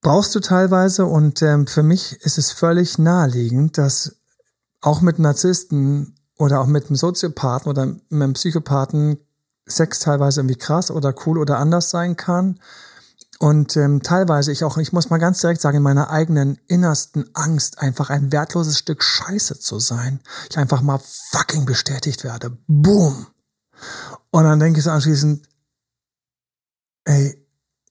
brauchst 0.00 0.34
du 0.34 0.40
teilweise 0.40 1.06
und 1.06 1.42
ähm, 1.42 1.66
für 1.66 1.82
mich 1.82 2.20
ist 2.22 2.38
es 2.38 2.52
völlig 2.52 2.98
naheliegend, 2.98 3.78
dass 3.78 4.16
auch 4.80 5.00
mit 5.00 5.18
Narzissten 5.18 6.14
oder 6.38 6.60
auch 6.60 6.66
mit 6.66 6.86
einem 6.86 6.96
Soziopathen 6.96 7.70
oder 7.70 7.86
mit 7.86 8.02
einem 8.10 8.32
Psychopathen 8.34 9.18
Sex 9.66 9.98
teilweise 9.98 10.40
irgendwie 10.40 10.58
krass 10.58 10.92
oder 10.92 11.14
cool 11.26 11.38
oder 11.38 11.58
anders 11.58 11.90
sein 11.90 12.16
kann 12.16 12.60
und 13.38 13.76
ähm, 13.76 14.02
teilweise 14.02 14.50
ich 14.50 14.64
auch, 14.64 14.78
ich 14.78 14.92
muss 14.92 15.10
mal 15.10 15.18
ganz 15.18 15.40
direkt 15.40 15.60
sagen, 15.60 15.78
in 15.78 15.82
meiner 15.82 16.10
eigenen 16.10 16.58
innersten 16.68 17.28
Angst, 17.34 17.78
einfach 17.78 18.08
ein 18.08 18.32
wertloses 18.32 18.78
Stück 18.78 19.02
Scheiße 19.02 19.58
zu 19.58 19.78
sein, 19.78 20.20
ich 20.50 20.56
einfach 20.56 20.80
mal 20.80 21.00
fucking 21.32 21.66
bestätigt 21.66 22.24
werde. 22.24 22.56
Boom. 22.66 23.26
Und 24.30 24.44
dann 24.44 24.58
denke 24.58 24.78
ich 24.78 24.84
so 24.84 24.90
anschließend, 24.90 25.46
ey, 27.04 27.46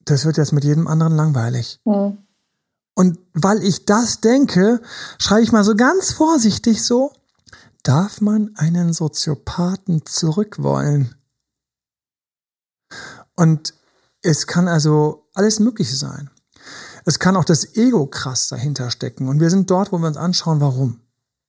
das 0.06 0.26
wird 0.26 0.38
jetzt 0.38 0.54
mit 0.54 0.64
jedem 0.64 0.88
anderen 0.88 1.16
langweilig. 1.16 1.80
Mhm. 1.86 2.18
Und 2.96 3.20
weil 3.34 3.62
ich 3.64 3.86
das 3.86 4.22
denke, 4.22 4.82
schreibe 5.20 5.42
ich 5.42 5.52
mal 5.52 5.64
so 5.64 5.76
ganz 5.76 6.14
vorsichtig 6.14 6.84
so, 6.84 7.12
darf 7.84 8.22
man 8.22 8.52
einen 8.56 8.94
Soziopathen 8.94 10.06
zurückwollen? 10.06 11.16
Und 13.36 13.74
es 14.26 14.48
kann 14.48 14.68
also 14.68 15.28
alles 15.34 15.60
Mögliche 15.60 15.96
sein. 15.96 16.30
Es 17.06 17.20
kann 17.20 17.36
auch 17.38 17.46
das 17.46 17.76
Ego 17.78 18.08
krass 18.08 18.50
dahinter 18.50 18.90
stecken. 18.90 19.30
Und 19.30 19.40
wir 19.40 19.52
sind 19.52 19.70
dort, 19.70 19.92
wo 19.92 19.98
wir 20.00 20.08
uns 20.08 20.18
anschauen, 20.18 20.60
warum. 20.60 21.00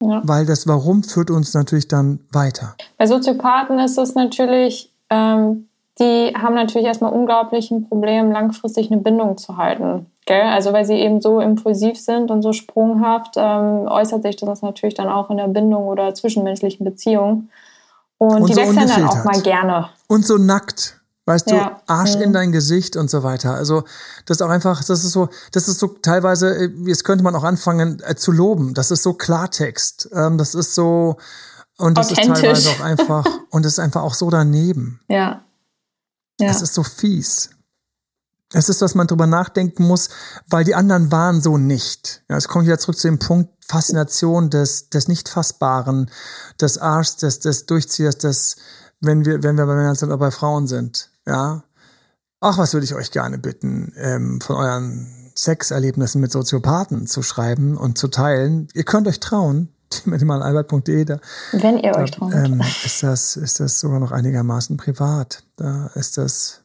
Ja. 0.03 0.21
Weil 0.25 0.45
das 0.45 0.67
Warum 0.67 1.03
führt 1.03 1.31
uns 1.31 1.55
natürlich 1.55 1.89
dann 1.89 2.21
weiter. 2.31 2.77
Bei 2.99 3.07
Soziopathen 3.07 3.79
ist 3.79 3.97
es 3.97 4.15
natürlich, 4.15 4.93
ähm, 5.09 5.69
die 5.99 6.35
haben 6.37 6.55
natürlich 6.55 6.87
erstmal 6.87 7.15
unglaublich 7.15 7.71
ein 7.71 7.89
Problem, 7.89 8.31
langfristig 8.31 8.93
eine 8.93 9.01
Bindung 9.01 9.39
zu 9.39 9.57
halten. 9.57 10.05
Gell? 10.27 10.43
Also 10.43 10.75
weil 10.75 10.85
sie 10.85 10.97
eben 10.97 11.23
so 11.23 11.41
impulsiv 11.41 11.99
sind 11.99 12.31
und 12.31 12.43
so 12.43 12.53
sprunghaft, 12.53 13.37
ähm, 13.37 13.87
äußert 13.89 14.23
sich 14.23 14.37
das 14.37 14.61
natürlich 14.61 14.95
dann 14.95 15.09
auch 15.09 15.31
in 15.31 15.39
der 15.39 15.49
Bindung 15.49 15.87
oder 15.87 16.13
zwischenmenschlichen 16.13 16.85
Beziehungen. 16.85 17.51
Und, 18.19 18.43
und 18.43 18.49
die 18.51 18.55
so 18.55 18.61
wechseln 18.61 18.89
dann 18.89 19.05
auch 19.05 19.25
mal 19.25 19.41
gerne. 19.41 19.89
Und 20.09 20.27
so 20.27 20.37
nackt. 20.37 20.96
Weißt 21.27 21.51
ja. 21.51 21.71
du, 21.71 21.93
Arsch 21.93 22.15
in 22.15 22.33
dein 22.33 22.53
Gesicht 22.53 22.95
und 22.95 23.11
so 23.11 23.25
weiter. 23.25 23.55
Also 23.55 23.83
das 24.27 24.39
ist 24.39 24.43
auch 24.43 24.49
einfach, 24.49 24.83
das 24.83 25.05
ist 25.05 25.11
so, 25.11 25.29
das 25.51 25.67
ist 25.67 25.81
so 25.81 25.89
teilweise, 25.89 26.57
äh, 26.57 26.71
jetzt 26.85 27.03
könnte 27.03 27.25
man 27.25 27.35
auch 27.35 27.43
anfangen 27.43 28.01
äh, 28.05 28.15
zu 28.15 28.31
loben. 28.31 28.75
Das 28.75 28.93
ist 28.93 29.03
so 29.03 29.13
Klartext. 29.13 30.09
Ähm, 30.13 30.39
das 30.39 30.55
ist 30.55 30.77
so 30.77 31.17
und 31.79 31.99
das 31.99 32.13
ist 32.13 32.25
teilweise 32.25 32.71
auch 32.71 32.81
einfach 32.81 33.27
und 33.51 33.67
es 33.67 33.73
ist 33.73 33.79
einfach 33.81 34.03
auch 34.03 34.15
so 34.15 34.31
daneben. 34.31 35.01
Ja. 35.09 35.45
ja. 36.39 36.49
Es 36.49 36.63
ist 36.63 36.75
so 36.75 36.85
fies. 36.85 37.51
Es 38.53 38.69
ist, 38.69 38.81
dass 38.81 38.95
man 38.95 39.09
drüber 39.09 39.27
nachdenken 39.27 39.85
muss, 39.85 40.09
weil 40.49 40.63
die 40.63 40.77
anderen 40.77 41.11
waren 41.11 41.41
so 41.43 41.59
nicht. 41.59 42.23
Ja, 42.29 42.37
es 42.37 42.47
kommt 42.47 42.67
wieder 42.67 42.79
zurück 42.79 42.97
zu 42.97 43.09
dem 43.09 43.19
Punkt 43.19 43.51
Faszination 43.67 44.49
des, 44.49 44.91
des 44.91 45.09
Nicht-Fassbaren, 45.09 46.09
des 46.61 46.79
Arschs, 46.79 47.17
des, 47.17 47.41
des 47.41 47.67
Durchziehers, 47.67 48.17
des, 48.19 48.57
wenn 49.01 49.25
wir, 49.25 49.43
wenn 49.43 49.59
wir 49.59 49.67
bei 49.67 49.75
Männern 49.75 49.97
sind 49.97 50.11
oder 50.11 50.19
bei 50.19 50.31
Frauen 50.31 50.69
sind. 50.69 51.11
Ja. 51.27 51.63
Ach, 52.41 52.59
was 52.59 52.73
würde 52.75 52.85
ich 52.85 52.95
euch 52.95 53.11
gerne 53.11 53.39
bitten, 53.39 53.93
ähm, 53.97 54.41
von 54.41 54.57
euren 54.57 55.33
Sexerlebnissen 55.37 56.21
mit 56.21 56.33
Soziopathen 56.33 57.07
zu 57.07 57.23
schreiben 57.23 57.77
und 57.77 57.99
zu 57.99 58.09
teilen. 58.09 58.69
Ihr 58.75 58.85
könnt 58.85 59.07
euch 59.07 59.21
trauen, 59.21 59.69
albert.de, 60.43 61.05
da, 61.05 61.21
wenn 61.53 61.79
ihr 61.79 61.93
da, 61.93 62.01
euch 62.01 62.11
traut, 62.11 62.35
ähm, 62.35 62.63
ist 62.85 63.03
das 63.03 63.37
ist 63.37 63.61
das 63.61 63.81
sogar 63.81 64.01
noch 64.01 64.13
einigermaßen 64.13 64.77
privat. 64.77 65.45
Da 65.57 65.91
ist 65.95 66.19
das 66.19 66.63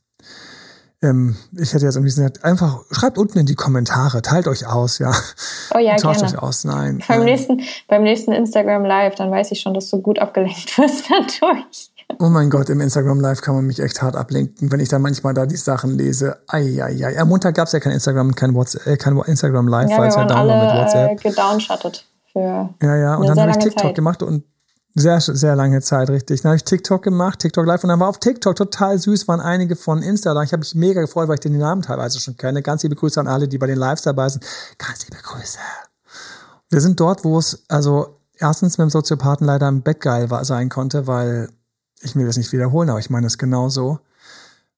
ähm, 1.04 1.36
ich 1.58 1.74
hätte 1.74 1.86
jetzt 1.86 1.98
liebsten 2.04 2.22
gesagt, 2.22 2.46
einfach 2.46 2.84
schreibt 2.92 3.18
unten 3.18 3.40
in 3.40 3.48
die 3.48 3.56
Kommentare, 3.56 4.22
teilt 4.22 4.48
euch 4.48 4.68
aus, 4.68 5.00
ja. 5.00 5.12
Oh 5.74 5.80
ja, 5.80 5.96
Tauscht 5.98 6.20
gerne. 6.20 6.36
euch 6.36 6.44
aus, 6.44 6.64
nein. 6.64 7.04
Beim, 7.08 7.20
nein. 7.20 7.26
Nächsten, 7.26 7.62
beim 7.88 8.04
nächsten 8.04 8.32
Instagram 8.32 8.86
Live, 8.86 9.16
dann 9.16 9.32
weiß 9.32 9.52
ich 9.52 9.62
schon, 9.62 9.74
dass 9.74 9.90
du 9.90 10.00
gut 10.00 10.20
abgelenkt 10.20 10.78
wirst 10.78 11.06
dadurch. 11.10 11.91
Oh 12.20 12.30
mein 12.30 12.50
Gott, 12.50 12.70
im 12.70 12.82
Instagram 12.82 13.20
Live 13.20 13.42
kann 13.42 13.56
man 13.56 13.66
mich 13.66 13.80
echt 13.80 14.02
hart 14.02 14.16
ablenken, 14.16 14.72
wenn 14.72 14.80
ich 14.80 14.90
da 14.90 15.00
manchmal 15.00 15.34
da 15.34 15.46
die 15.46 15.56
Sachen 15.56 15.98
lese. 15.98 16.38
Eieiei. 16.48 17.20
Am 17.20 17.30
Montag 17.30 17.56
gab 17.56 17.68
es 17.68 17.74
ja 17.74 17.80
kein 17.80 17.94
Instagram, 17.94 18.36
kein, 18.36 18.54
WhatsApp, 18.54 18.88
äh, 18.88 18.98
kein 18.98 19.18
Instagram 19.18 19.68
Live, 19.68 19.90
ja, 19.90 19.98
weil 19.98 20.10
es 20.10 20.16
ja 20.16 20.26
down 20.26 20.48
war 20.48 20.66
mit 20.66 20.82
WhatsApp. 20.82 21.12
Äh, 21.12 21.18
für 21.18 21.36
Ja, 22.82 22.96
ja, 22.96 23.16
und 23.16 23.28
dann 23.28 23.40
habe 23.40 23.52
ich 23.52 23.58
TikTok 23.58 23.82
Zeit. 23.82 23.96
gemacht 23.96 24.24
und 24.24 24.46
sehr, 24.94 25.22
sehr 25.22 25.56
lange 25.56 25.82
Zeit, 25.82 26.10
richtig. 26.10 26.42
Dann 26.42 26.50
habe 26.50 26.58
ich 26.58 26.64
TikTok 26.64 27.02
gemacht, 27.02 27.40
TikTok 27.40 27.66
Live 27.66 27.84
und 27.84 27.90
dann 27.90 28.00
war 28.00 28.10
auf 28.10 28.20
TikTok 28.20 28.56
total 28.56 29.00
süß, 29.00 29.28
waren 29.28 29.40
einige 29.40 29.76
von 29.76 30.02
Insta 30.02 30.34
da. 30.34 30.44
Ich 30.44 30.52
habe 30.52 30.60
mich 30.60 30.76
mega 30.76 31.00
gefreut, 31.02 31.28
weil 31.28 31.36
ich 31.36 31.40
den 31.42 31.58
Namen 31.58 31.82
teilweise 31.82 32.20
schon 32.20 32.36
kenne. 32.36 32.62
Ganz 32.62 32.84
liebe 32.84 32.96
Grüße 32.96 33.20
an 33.20 33.28
alle, 33.28 33.48
die 33.48 33.58
bei 33.58 33.68
den 33.68 33.78
Lives 33.78 34.02
dabei 34.02 34.28
sind. 34.28 34.46
Ganz 34.78 35.08
liebe 35.08 35.22
Grüße. 35.22 35.60
Wir 36.70 36.82
sind 36.82 37.00
dort, 37.00 37.24
wo 37.24 37.38
es, 37.38 37.64
also 37.70 38.20
erstens 38.38 38.78
mit 38.78 38.86
dem 38.86 38.90
Soziopathen 38.90 39.48
leider 39.48 39.68
im 39.70 39.82
Bett 39.82 40.02
geil 40.02 40.30
war, 40.30 40.44
sein 40.44 40.70
konnte, 40.70 41.08
weil 41.08 41.50
ich 42.02 42.16
will 42.16 42.26
das 42.26 42.38
nicht 42.38 42.52
wiederholen, 42.52 42.90
aber 42.90 43.00
ich 43.00 43.10
meine 43.10 43.28
es 43.28 43.38
genauso. 43.38 44.00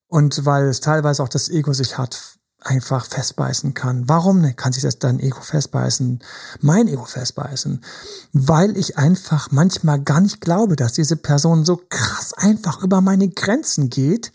Und 0.08 0.46
weil 0.46 0.66
es 0.66 0.80
teilweise 0.80 1.24
auch 1.24 1.30
das 1.30 1.50
Ego 1.50 1.74
sich 1.74 1.98
hat 1.98 2.38
einfach 2.64 3.06
festbeißen 3.06 3.74
kann. 3.74 4.08
Warum 4.08 4.42
ne, 4.42 4.54
kann 4.54 4.74
sich 4.74 4.84
das 4.84 5.00
dein 5.00 5.20
Ego 5.20 5.42
festbeißen? 5.42 6.24
Mein 6.62 6.88
Ego 6.88 7.06
festbeißen? 7.06 7.84
Weil 8.32 8.78
ich 8.78 8.98
einfach 8.98 9.52
manchmal 9.52 10.02
gar 10.02 10.22
nicht 10.22 10.42
glaube, 10.42 10.76
dass 10.76 10.94
diese 10.94 11.18
Person 11.18 11.66
so 11.66 11.82
krass 11.90 12.34
einfach 12.34 12.82
über 12.82 13.02
meine 13.02 13.30
Grenzen 13.30 13.90
geht 13.90 14.32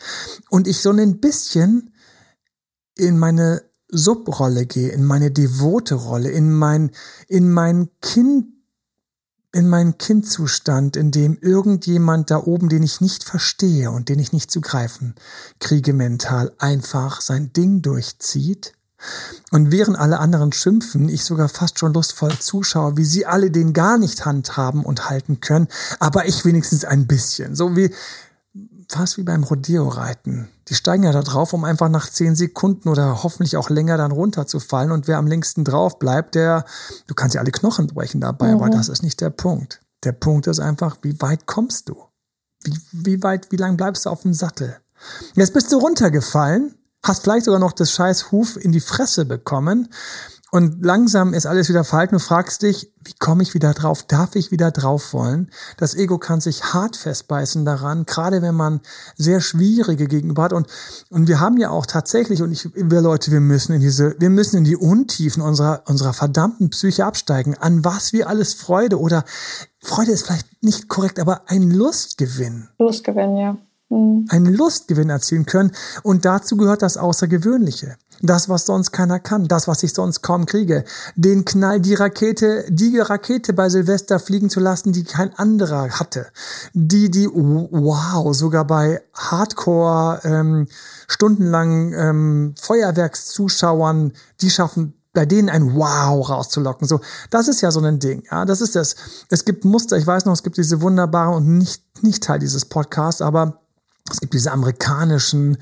und 0.51 0.69
ich 0.69 0.81
so 0.81 0.91
ein 0.91 1.21
bisschen 1.21 1.95
in 2.97 3.19
meine 3.19 3.63
Subrolle 3.91 4.67
gehe, 4.67 4.91
in 4.91 5.05
meine 5.05 5.31
devote 5.31 5.95
Rolle, 5.95 6.31
in 6.31 6.53
mein, 6.53 6.91
in 7.29 7.51
mein 7.51 7.89
Kind 8.03 8.58
in 9.59 9.69
meinen 9.69 9.99
Kindzustand, 9.99 10.97
in 10.97 11.11
dem 11.11 11.37
irgendjemand 11.41 12.31
da 12.31 12.39
oben, 12.39 12.69
den 12.69 12.85
ich 12.85 13.01
nicht 13.01 13.25
verstehe 13.25 13.91
und 13.91 14.09
den 14.09 14.21
ich 14.21 14.33
nicht 14.33 14.53
zu 14.53 14.61
greifen 14.61 15.17
kriege 15.59 15.93
mental, 15.93 16.53
einfach 16.59 17.21
sein 17.21 17.53
Ding 17.53 17.83
durchzieht 17.83 18.73
Und 19.51 19.71
während 19.71 19.99
alle 19.99 20.19
anderen 20.19 20.53
schimpfen, 20.53 21.09
ich 21.09 21.25
sogar 21.25 21.49
fast 21.49 21.79
schon 21.79 21.95
lustvoll 21.95 22.37
zuschaue, 22.39 22.97
wie 22.97 23.05
sie 23.05 23.27
alle 23.27 23.51
den 23.51 23.73
gar 23.73 23.99
nicht 23.99 24.25
handhaben 24.25 24.85
und 24.85 25.09
halten 25.09 25.41
können, 25.41 25.69
aber 26.01 26.27
ich 26.27 26.45
wenigstens 26.45 26.85
ein 26.85 27.07
bisschen. 27.07 27.55
So 27.55 27.77
wie, 27.77 27.95
fast 28.89 29.19
wie 29.19 29.23
beim 29.23 29.45
Rodeo-Reiten. 29.45 30.49
Die 30.69 30.75
steigen 30.75 31.05
ja 31.05 31.13
da 31.13 31.23
drauf, 31.23 31.53
um 31.53 31.65
einfach 31.65 31.89
nach 31.89 32.09
zehn 32.11 32.35
Sekunden 32.35 32.89
oder 32.89 33.23
hoffentlich 33.23 33.57
auch 33.57 33.71
länger 33.71 33.97
dann 33.97 34.13
runterzufallen. 34.13 34.93
Und 34.93 35.09
wer 35.09 35.19
am 35.19 35.27
längsten 35.27 35.65
drauf 35.65 35.99
bleibt, 35.99 36.35
der, 36.35 36.65
du 37.07 37.15
kannst 37.15 37.35
ja 37.35 37.41
alle 37.41 37.51
Knochen 37.51 37.87
brechen 37.87 38.21
dabei, 38.21 38.49
mhm. 38.49 38.61
aber 38.61 38.71
das 38.71 38.89
ist 38.89 39.03
nicht 39.03 39.21
der 39.21 39.31
Punkt. 39.31 39.81
Der 40.05 40.13
Punkt 40.13 40.47
ist 40.47 40.61
einfach, 40.61 40.99
wie 41.03 41.21
weit 41.21 41.47
kommst 41.47 41.89
du? 41.89 41.97
Wie, 42.65 42.79
wie 42.93 43.23
weit, 43.23 43.51
wie 43.51 43.57
lang 43.57 43.77
bleibst 43.77 44.07
du 44.07 44.11
auf 44.11 44.23
dem 44.23 44.35
Sattel? 44.35 44.77
Jetzt 45.35 45.55
bist 45.55 45.71
du 45.71 45.79
runtergefallen, 45.79 46.75
hast 47.03 47.23
vielleicht 47.23 47.45
sogar 47.45 47.61
noch 47.61 47.73
das 47.73 47.93
scheiß 47.93 48.33
Huf 48.33 48.57
in 48.57 48.73
die 48.73 48.81
Fresse 48.81 49.25
bekommen 49.25 49.89
und 50.51 50.83
langsam 50.85 51.35
ist 51.35 51.47
alles 51.47 51.69
wieder 51.69 51.85
verhalten. 51.85 52.15
Du 52.15 52.21
fragst 52.21 52.63
dich, 52.63 52.91
wie 53.05 53.13
komme 53.19 53.43
ich 53.43 53.53
wieder 53.53 53.75
drauf? 53.75 54.05
Darf 54.05 54.35
ich 54.35 54.51
wieder 54.51 54.71
drauf 54.71 55.13
wollen? 55.13 55.51
Das 55.77 55.95
Ego 55.95 56.19
kann 56.19 56.41
sich 56.41 56.73
hart 56.73 56.97
festbeißen 56.97 57.67
daran, 57.67 58.07
gerade 58.07 58.41
wenn 58.41 58.55
man 58.55 58.81
sehr 59.17 59.41
schwierige 59.41 60.07
gegenüber 60.07 60.45
hat. 60.45 60.55
Und, 60.55 60.67
und 61.11 61.29
wir 61.29 61.41
haben 61.41 61.59
ja 61.59 61.71
auch 61.71 61.85
tatsächlich, 61.85 62.41
und 62.43 62.53
ich, 62.53 62.71
wir 62.75 63.01
Leute, 63.03 63.31
wir 63.31 63.41
müssen 63.41 63.75
in 63.75 63.81
diese, 63.81 64.17
wir 64.19 64.31
müssen 64.31 64.57
in 64.59 64.65
die 64.65 64.77
Untiefen 64.77 65.43
unserer, 65.43 65.83
unserer 65.87 66.15
verdammten 66.15 66.71
Psyche 66.71 67.05
absteigen, 67.05 67.55
an 67.59 67.85
was 67.85 68.15
wir 68.15 68.29
alles 68.29 68.55
Freude 68.55 68.99
oder 68.99 69.25
Freude 69.81 70.13
ist 70.13 70.27
vielleicht 70.27 70.63
nicht 70.63 70.89
korrekt, 70.89 71.21
aber 71.21 71.43
ein 71.47 71.71
Lustgewinn. 71.71 72.69
Lustgewinn, 72.79 73.37
ja. 73.37 73.57
Mhm. 73.91 74.27
Einen 74.29 74.55
Lustgewinn 74.55 75.11
erzielen 75.11 75.47
können. 75.47 75.73
Und 76.03 76.25
dazu 76.25 76.57
gehört 76.57 76.83
das 76.83 76.97
Außergewöhnliche. 76.97 77.97
Das, 78.21 78.49
was 78.49 78.67
sonst 78.67 78.93
keiner 78.93 79.21
kann, 79.21 79.47
das, 79.47 79.69
was 79.69 79.83
ich 79.83 79.95
sonst 79.95 80.23
kaum 80.23 80.47
kriege. 80.47 80.85
Den 81.15 81.45
Knall, 81.45 81.81
die 81.81 81.95
Rakete, 81.95 82.65
die 82.69 82.99
Rakete 82.99 83.53
bei 83.53 83.69
Silvester 83.69 84.19
fliegen 84.19 84.51
zu 84.51 84.61
lassen, 84.61 84.93
die 84.93 85.05
kein 85.05 85.33
anderer 85.35 85.89
hatte. 85.91 86.27
Die, 86.73 87.11
die, 87.11 87.29
wow, 87.29 88.35
sogar 88.35 88.67
bei 88.67 89.01
Hardcore, 89.15 90.21
ähm, 90.25 90.69
stundenlang 91.07 91.93
ähm, 91.93 92.55
Feuerwerkszuschauern, 92.61 94.13
die 94.41 94.51
schaffen 94.51 94.95
bei 95.15 95.27
denen 95.27 95.49
ein 95.49 95.75
Wow 95.75 96.29
rauszulocken. 96.29 96.87
So, 96.87 97.01
das 97.31 97.49
ist 97.49 97.61
ja 97.61 97.71
so 97.71 97.81
ein 97.81 97.99
Ding. 97.99 98.23
Ja, 98.31 98.45
das 98.45 98.61
ist 98.61 98.77
das. 98.77 98.95
Es 99.31 99.45
gibt 99.45 99.65
Muster. 99.65 99.97
Ich 99.97 100.07
weiß 100.07 100.27
noch, 100.27 100.33
es 100.33 100.43
gibt 100.43 100.59
diese 100.59 100.81
wunderbaren 100.81 101.35
und 101.35 101.59
nicht 101.59 101.83
nicht 102.03 102.23
Teil 102.23 102.39
dieses 102.39 102.65
Podcasts, 102.67 103.23
aber 103.23 103.61
es 104.11 104.21
gibt 104.21 104.35
diese 104.35 104.53
amerikanischen 104.53 105.59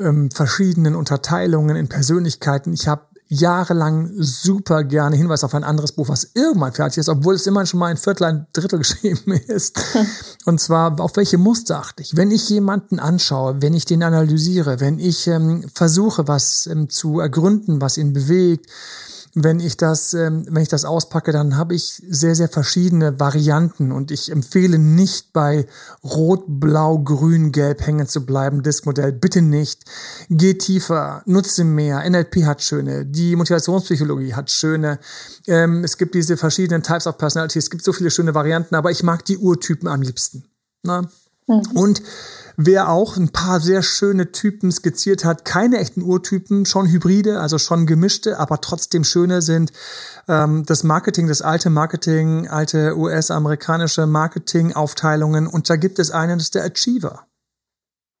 ähm, 0.00 0.30
verschiedenen 0.30 0.96
Unterteilungen 0.96 1.76
in 1.76 1.88
Persönlichkeiten. 1.88 2.72
Ich 2.72 2.88
habe 2.88 3.02
jahrelang 3.32 4.10
super 4.18 4.82
gerne 4.82 5.16
Hinweis 5.16 5.44
auf 5.44 5.54
ein 5.54 5.62
anderes 5.62 5.92
Buch, 5.92 6.08
was 6.08 6.32
irgendwann 6.34 6.72
fertig 6.72 6.98
ist, 6.98 7.08
obwohl 7.08 7.36
es 7.36 7.46
immer 7.46 7.64
schon 7.64 7.78
mal 7.78 7.86
ein 7.86 7.96
Viertel, 7.96 8.24
ein 8.24 8.46
Drittel 8.52 8.78
geschrieben 8.80 9.32
ist. 9.32 9.78
Und 10.46 10.60
zwar, 10.60 10.98
auf 11.00 11.16
welche 11.16 11.38
Muster 11.38 11.78
achte 11.78 12.02
ich? 12.02 12.16
Wenn 12.16 12.32
ich 12.32 12.48
jemanden 12.48 12.98
anschaue, 12.98 13.62
wenn 13.62 13.72
ich 13.72 13.84
den 13.84 14.02
analysiere, 14.02 14.80
wenn 14.80 14.98
ich 14.98 15.28
ähm, 15.28 15.64
versuche, 15.72 16.26
was 16.26 16.66
ähm, 16.66 16.88
zu 16.88 17.20
ergründen, 17.20 17.80
was 17.80 17.98
ihn 17.98 18.12
bewegt, 18.12 18.66
wenn 19.34 19.60
ich 19.60 19.76
das, 19.76 20.12
ähm, 20.14 20.44
wenn 20.48 20.62
ich 20.62 20.68
das 20.68 20.84
auspacke, 20.84 21.30
dann 21.30 21.56
habe 21.56 21.74
ich 21.74 22.02
sehr, 22.08 22.34
sehr 22.34 22.48
verschiedene 22.48 23.20
Varianten 23.20 23.92
und 23.92 24.10
ich 24.10 24.30
empfehle 24.30 24.78
nicht 24.78 25.32
bei 25.32 25.66
Rot, 26.02 26.44
Blau, 26.48 26.98
Grün, 26.98 27.52
Gelb 27.52 27.86
hängen 27.86 28.08
zu 28.08 28.26
bleiben. 28.26 28.62
Das 28.62 28.84
Modell 28.84 29.12
bitte 29.12 29.40
nicht. 29.40 29.84
Geh 30.28 30.54
tiefer, 30.54 31.22
nutze 31.26 31.64
mehr. 31.64 32.08
NLP 32.08 32.44
hat 32.44 32.62
schöne, 32.62 33.06
die 33.06 33.36
Motivationspsychologie 33.36 34.34
hat 34.34 34.50
schöne. 34.50 34.98
Ähm, 35.46 35.84
es 35.84 35.96
gibt 35.96 36.14
diese 36.14 36.36
verschiedenen 36.36 36.82
Types 36.82 37.06
of 37.06 37.16
Personality. 37.16 37.58
Es 37.58 37.70
gibt 37.70 37.84
so 37.84 37.92
viele 37.92 38.10
schöne 38.10 38.34
Varianten, 38.34 38.74
aber 38.74 38.90
ich 38.90 39.02
mag 39.02 39.24
die 39.24 39.38
Urtypen 39.38 39.88
am 39.88 40.02
liebsten. 40.02 40.44
Na? 40.82 41.08
Mhm. 41.46 41.62
Und 41.74 42.02
Wer 42.62 42.90
auch 42.90 43.16
ein 43.16 43.30
paar 43.30 43.58
sehr 43.58 43.82
schöne 43.82 44.32
Typen 44.32 44.70
skizziert 44.70 45.24
hat, 45.24 45.46
keine 45.46 45.78
echten 45.78 46.02
Urtypen, 46.02 46.66
schon 46.66 46.88
Hybride, 46.88 47.40
also 47.40 47.56
schon 47.56 47.86
gemischte, 47.86 48.38
aber 48.38 48.60
trotzdem 48.60 49.02
schöne 49.02 49.40
sind 49.40 49.72
ähm, 50.28 50.66
das 50.66 50.84
Marketing, 50.84 51.26
das 51.26 51.40
alte 51.40 51.70
Marketing, 51.70 52.48
alte 52.48 52.98
US-amerikanische 52.98 54.06
Marketing-Aufteilungen. 54.06 55.46
Und 55.46 55.70
da 55.70 55.76
gibt 55.76 55.98
es 55.98 56.10
einen, 56.10 56.38
das 56.38 56.48
ist 56.48 56.54
der 56.54 56.66
Achiever. 56.66 57.24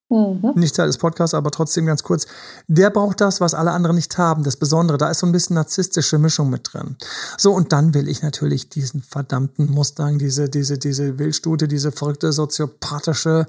Mhm. 0.08 0.52
Nicht 0.54 0.74
Teil 0.74 0.86
des 0.86 0.96
Podcasts, 0.96 1.34
aber 1.34 1.50
trotzdem 1.50 1.84
ganz 1.84 2.02
kurz. 2.02 2.26
Der 2.66 2.88
braucht 2.88 3.20
das, 3.20 3.42
was 3.42 3.52
alle 3.52 3.72
anderen 3.72 3.96
nicht 3.96 4.16
haben, 4.16 4.42
das 4.42 4.56
Besondere. 4.56 4.96
Da 4.96 5.10
ist 5.10 5.18
so 5.18 5.26
ein 5.26 5.32
bisschen 5.32 5.54
narzisstische 5.54 6.16
Mischung 6.16 6.48
mit 6.48 6.72
drin. 6.72 6.96
So, 7.36 7.52
und 7.52 7.72
dann 7.72 7.92
will 7.92 8.08
ich 8.08 8.22
natürlich 8.22 8.70
diesen 8.70 9.02
verdammten 9.02 9.70
Mustang, 9.70 10.18
diese, 10.18 10.48
diese, 10.48 10.78
diese 10.78 11.18
Wildstute, 11.18 11.68
diese 11.68 11.92
verrückte 11.92 12.32
soziopathische 12.32 13.46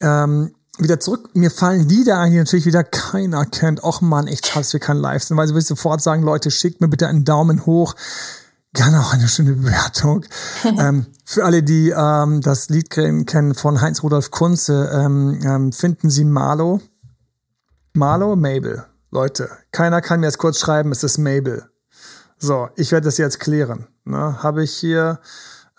ähm, 0.00 0.54
wieder 0.78 1.00
zurück. 1.00 1.30
Mir 1.34 1.50
fallen 1.50 1.88
Lieder 1.88 2.18
ein, 2.18 2.32
die 2.32 2.38
natürlich 2.38 2.66
wieder 2.66 2.84
keiner 2.84 3.44
kennt. 3.46 3.82
Och 3.82 4.00
man, 4.00 4.26
echt 4.26 4.46
schade, 4.46 4.60
dass 4.60 4.72
wir 4.72 4.80
kein 4.80 4.98
Live 4.98 5.24
sind, 5.24 5.36
weil 5.36 5.48
sie 5.48 5.54
will 5.54 5.62
sofort 5.62 6.02
sagen, 6.02 6.22
Leute, 6.22 6.50
schickt 6.50 6.80
mir 6.80 6.88
bitte 6.88 7.08
einen 7.08 7.24
Daumen 7.24 7.66
hoch. 7.66 7.94
Gerne 8.74 9.00
auch 9.00 9.14
eine 9.14 9.28
schöne 9.28 9.54
Bewertung. 9.54 10.26
ähm, 10.64 11.06
für 11.24 11.44
alle, 11.44 11.62
die 11.62 11.90
ähm, 11.96 12.42
das 12.42 12.68
Lied 12.68 12.90
kennen 12.90 13.54
von 13.54 13.80
Heinz 13.80 14.02
Rudolf 14.02 14.30
Kunze, 14.30 14.90
ähm, 14.92 15.40
ähm, 15.42 15.72
finden 15.72 16.10
Sie 16.10 16.24
Marlo. 16.24 16.80
Marlo, 17.94 18.36
Mabel. 18.36 18.84
Leute, 19.10 19.48
keiner 19.72 20.02
kann 20.02 20.20
mir 20.20 20.26
jetzt 20.26 20.38
kurz 20.38 20.58
schreiben, 20.58 20.92
es 20.92 21.02
ist 21.02 21.16
Mabel. 21.16 21.64
So, 22.38 22.68
ich 22.76 22.92
werde 22.92 23.06
das 23.06 23.16
jetzt 23.16 23.40
klären. 23.40 23.86
Ne? 24.04 24.42
Habe 24.42 24.62
ich 24.62 24.74
hier 24.74 25.20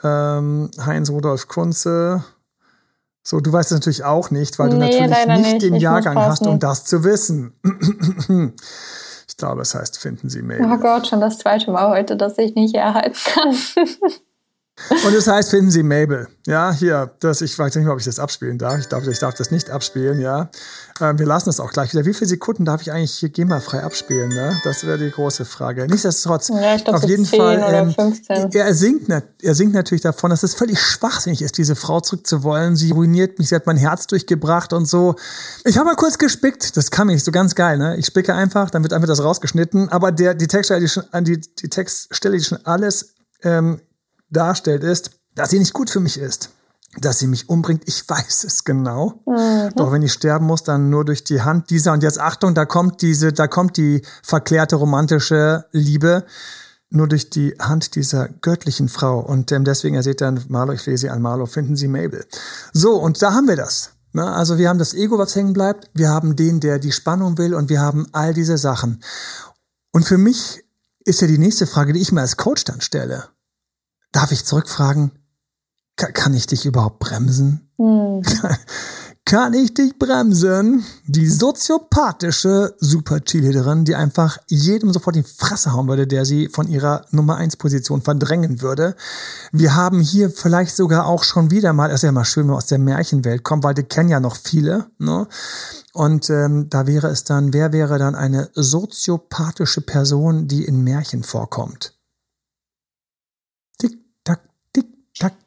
ähm, 0.03 0.71
Heinz 0.84 1.12
Rudolf 1.12 1.47
Kunze. 1.47 2.23
So, 3.29 3.41
du 3.41 3.51
weißt 3.51 3.73
es 3.73 3.79
natürlich 3.79 4.05
auch 4.05 4.31
nicht, 4.31 4.57
weil 4.57 4.69
du 4.69 4.77
nee, 4.77 5.01
natürlich 5.01 5.27
nicht, 5.27 5.39
nicht 5.41 5.61
den 5.63 5.75
ich 5.75 5.83
Jahrgang 5.83 6.15
hast, 6.15 6.47
um 6.47 6.59
das 6.59 6.85
zu 6.85 7.03
wissen. 7.03 7.51
ich 9.27 9.35
glaube, 9.35 9.63
es 9.63 9.75
heißt, 9.75 9.97
finden 9.97 10.29
Sie 10.29 10.41
Mail. 10.41 10.61
Oh 10.63 10.77
Gott, 10.77 11.07
schon 11.07 11.19
das 11.19 11.37
zweite 11.37 11.69
Mal 11.69 11.89
heute, 11.89 12.15
dass 12.15 12.37
ich 12.37 12.55
nicht 12.55 12.73
erhalten 12.73 13.17
kann. 13.25 13.53
Und 14.89 15.13
es 15.13 15.27
heißt, 15.27 15.49
finden 15.49 15.71
Sie 15.71 15.81
Mabel. 15.81 16.27
Ja, 16.45 16.71
hier, 16.71 17.11
das, 17.19 17.41
ich 17.41 17.57
weiß 17.57 17.75
nicht 17.75 17.83
mehr, 17.83 17.93
ob 17.93 17.99
ich 17.99 18.05
das 18.05 18.19
abspielen 18.19 18.57
darf. 18.59 18.79
Ich 18.79 18.87
darf, 18.87 19.05
ich 19.07 19.19
darf 19.19 19.33
das 19.33 19.49
nicht 19.49 19.71
abspielen, 19.71 20.21
ja. 20.21 20.49
Ähm, 21.01 21.17
wir 21.17 21.25
lassen 21.25 21.49
es 21.49 21.59
auch 21.59 21.71
gleich 21.71 21.93
wieder. 21.93 22.05
Wie 22.05 22.13
viele 22.13 22.27
Sekunden 22.27 22.63
darf 22.63 22.81
ich 22.81 22.91
eigentlich 22.91 23.13
hier 23.15 23.29
GEMA-frei 23.29 23.83
abspielen? 23.83 24.29
Ne? 24.29 24.55
Das 24.63 24.85
wäre 24.85 24.99
die 24.99 25.09
große 25.09 25.45
Frage. 25.45 25.87
Nichtsdestotrotz, 25.87 26.49
ja, 26.49 26.77
glaub, 26.77 26.95
auf 26.95 27.03
jeden 27.05 27.25
Fall, 27.25 27.59
ähm, 27.67 27.95
er, 28.53 28.73
singt, 28.73 29.09
er 29.09 29.55
singt 29.55 29.73
natürlich 29.73 30.03
davon, 30.03 30.29
dass 30.29 30.43
es 30.43 30.53
völlig 30.53 30.79
schwachsinnig 30.79 31.41
ist, 31.41 31.57
diese 31.57 31.75
Frau 31.75 31.99
zurückzuwollen. 31.99 32.75
Sie 32.75 32.91
ruiniert 32.91 33.39
mich, 33.39 33.49
sie 33.49 33.55
hat 33.55 33.65
mein 33.65 33.77
Herz 33.77 34.05
durchgebracht 34.07 34.73
und 34.73 34.87
so. 34.87 35.15
Ich 35.65 35.77
habe 35.77 35.89
mal 35.89 35.95
kurz 35.95 36.19
gespickt, 36.19 36.77
das 36.77 36.91
kann 36.91 37.07
mich 37.07 37.23
so 37.23 37.31
ganz 37.31 37.55
geil, 37.55 37.77
ne? 37.79 37.97
Ich 37.97 38.05
spicke 38.05 38.35
einfach, 38.35 38.69
dann 38.69 38.83
wird 38.83 38.93
einfach 38.93 39.07
das 39.07 39.23
rausgeschnitten. 39.23 39.89
Aber 39.89 40.11
der, 40.11 40.35
die 40.35 40.47
Textstelle, 40.47 40.81
die, 40.81 40.87
schon, 40.87 41.03
die, 41.21 41.41
die 41.41 41.69
Textstelle, 41.69 42.37
die 42.37 42.43
schon 42.43 42.63
alles 42.63 43.15
ähm, 43.43 43.81
darstellt, 44.29 44.83
ist, 44.83 45.11
dass 45.35 45.51
sie 45.51 45.59
nicht 45.59 45.73
gut 45.73 45.89
für 45.89 45.99
mich 45.99 46.17
ist. 46.17 46.49
Dass 46.99 47.19
sie 47.19 47.27
mich 47.27 47.49
umbringt, 47.49 47.83
ich 47.85 48.03
weiß 48.09 48.43
es 48.43 48.63
genau. 48.63 49.21
Mhm. 49.25 49.71
Doch 49.75 49.91
wenn 49.91 50.01
ich 50.01 50.13
sterben 50.13 50.45
muss, 50.45 50.63
dann 50.63 50.89
nur 50.89 51.05
durch 51.05 51.23
die 51.23 51.41
Hand 51.41 51.69
dieser. 51.69 51.93
Und 51.93 52.03
jetzt 52.03 52.19
Achtung, 52.19 52.55
da 52.55 52.65
kommt 52.65 53.01
diese, 53.01 53.33
da 53.33 53.47
kommt 53.47 53.77
die 53.77 54.01
verklärte 54.23 54.77
romantische 54.77 55.65
Liebe 55.71 56.25
nur 56.89 57.07
durch 57.07 57.29
die 57.29 57.53
Hand 57.59 57.95
dieser 57.95 58.29
göttlichen 58.29 58.89
Frau. 58.89 59.19
Und 59.19 59.51
ähm, 59.51 59.65
deswegen, 59.65 59.95
er 59.95 60.03
seht 60.03 60.21
dann 60.21 60.43
Marlo, 60.47 60.73
ich 60.73 60.85
lese 60.85 61.01
sie 61.01 61.09
an 61.09 61.21
Marlo, 61.21 61.45
finden 61.45 61.75
Sie 61.75 61.87
Mabel. 61.87 62.25
So, 62.73 62.95
und 62.95 63.21
da 63.21 63.33
haben 63.33 63.47
wir 63.47 63.57
das. 63.57 63.91
Ne? 64.13 64.25
Also 64.25 64.57
wir 64.57 64.69
haben 64.69 64.79
das 64.79 64.93
Ego, 64.93 65.17
was 65.17 65.35
hängen 65.35 65.53
bleibt. 65.53 65.89
Wir 65.93 66.09
haben 66.09 66.35
den, 66.35 66.59
der 66.59 66.79
die 66.79 66.91
Spannung 66.91 67.37
will. 67.37 67.53
Und 67.53 67.69
wir 67.69 67.81
haben 67.81 68.07
all 68.13 68.33
diese 68.33 68.57
Sachen. 68.57 69.03
Und 69.91 70.05
für 70.05 70.17
mich 70.17 70.63
ist 71.03 71.21
ja 71.21 71.27
die 71.27 71.37
nächste 71.37 71.67
Frage, 71.67 71.93
die 71.93 72.01
ich 72.01 72.11
mir 72.11 72.21
als 72.21 72.37
Coach 72.37 72.63
dann 72.63 72.81
stelle. 72.81 73.25
Darf 74.17 74.32
ich 74.32 74.45
zurückfragen, 74.45 75.12
kann 75.95 76.34
ich 76.34 76.47
dich 76.47 76.65
überhaupt 76.65 76.97
bremsen? 76.97 77.69
Mhm. 77.77 78.23
Kann 79.25 79.53
ich 79.53 79.75
dich 79.75 79.99
bremsen? 79.99 80.84
Die 81.06 81.30
soziopathische 81.30 82.73
Super-Cheerleaderin, 82.80 83.86
die 83.86 83.93
einfach 83.93 84.39
jedem 84.47 84.91
sofort 84.91 85.17
die 85.17 85.23
Fresse 85.23 85.73
hauen 85.73 85.88
würde, 85.88 86.08
der 86.08 86.25
sie 86.25 86.47
von 86.47 86.67
ihrer 86.67 87.06
Nummer 87.12 87.36
1 87.36 87.58
Position 87.58 88.01
verdrängen 88.01 88.62
würde. 88.62 88.95
Wir 89.51 89.75
haben 89.75 89.99
hier 89.99 90.32
vielleicht 90.32 90.75
sogar 90.75 91.06
auch 91.06 91.23
schon 91.23 91.51
wieder 91.51 91.73
mal, 91.73 91.91
ist 91.91 92.01
ja 92.03 92.12
mal 92.12 92.25
schön, 92.25 92.45
wenn 92.45 92.53
wir 92.53 92.58
aus 92.58 92.67
der 92.67 92.80
Märchenwelt 92.80 93.43
kommen, 93.43 93.63
weil 93.63 93.75
die 93.75 93.84
kennen 93.84 94.10
ja 94.10 94.19
noch 94.19 94.38
viele, 94.38 94.88
ne? 94.97 95.27
Und 95.93 96.30
ähm, 96.32 96.69
da 96.71 96.88
wäre 96.88 97.10
es 97.10 97.23
dann, 97.23 97.53
wer 97.53 97.71
wäre 97.71 97.99
dann 97.99 98.15
eine 98.15 98.49
soziopathische 98.56 99.82
Person, 99.82 100.47
die 100.47 100.65
in 100.65 100.84
Märchen 100.84 101.23
vorkommt? 101.23 101.96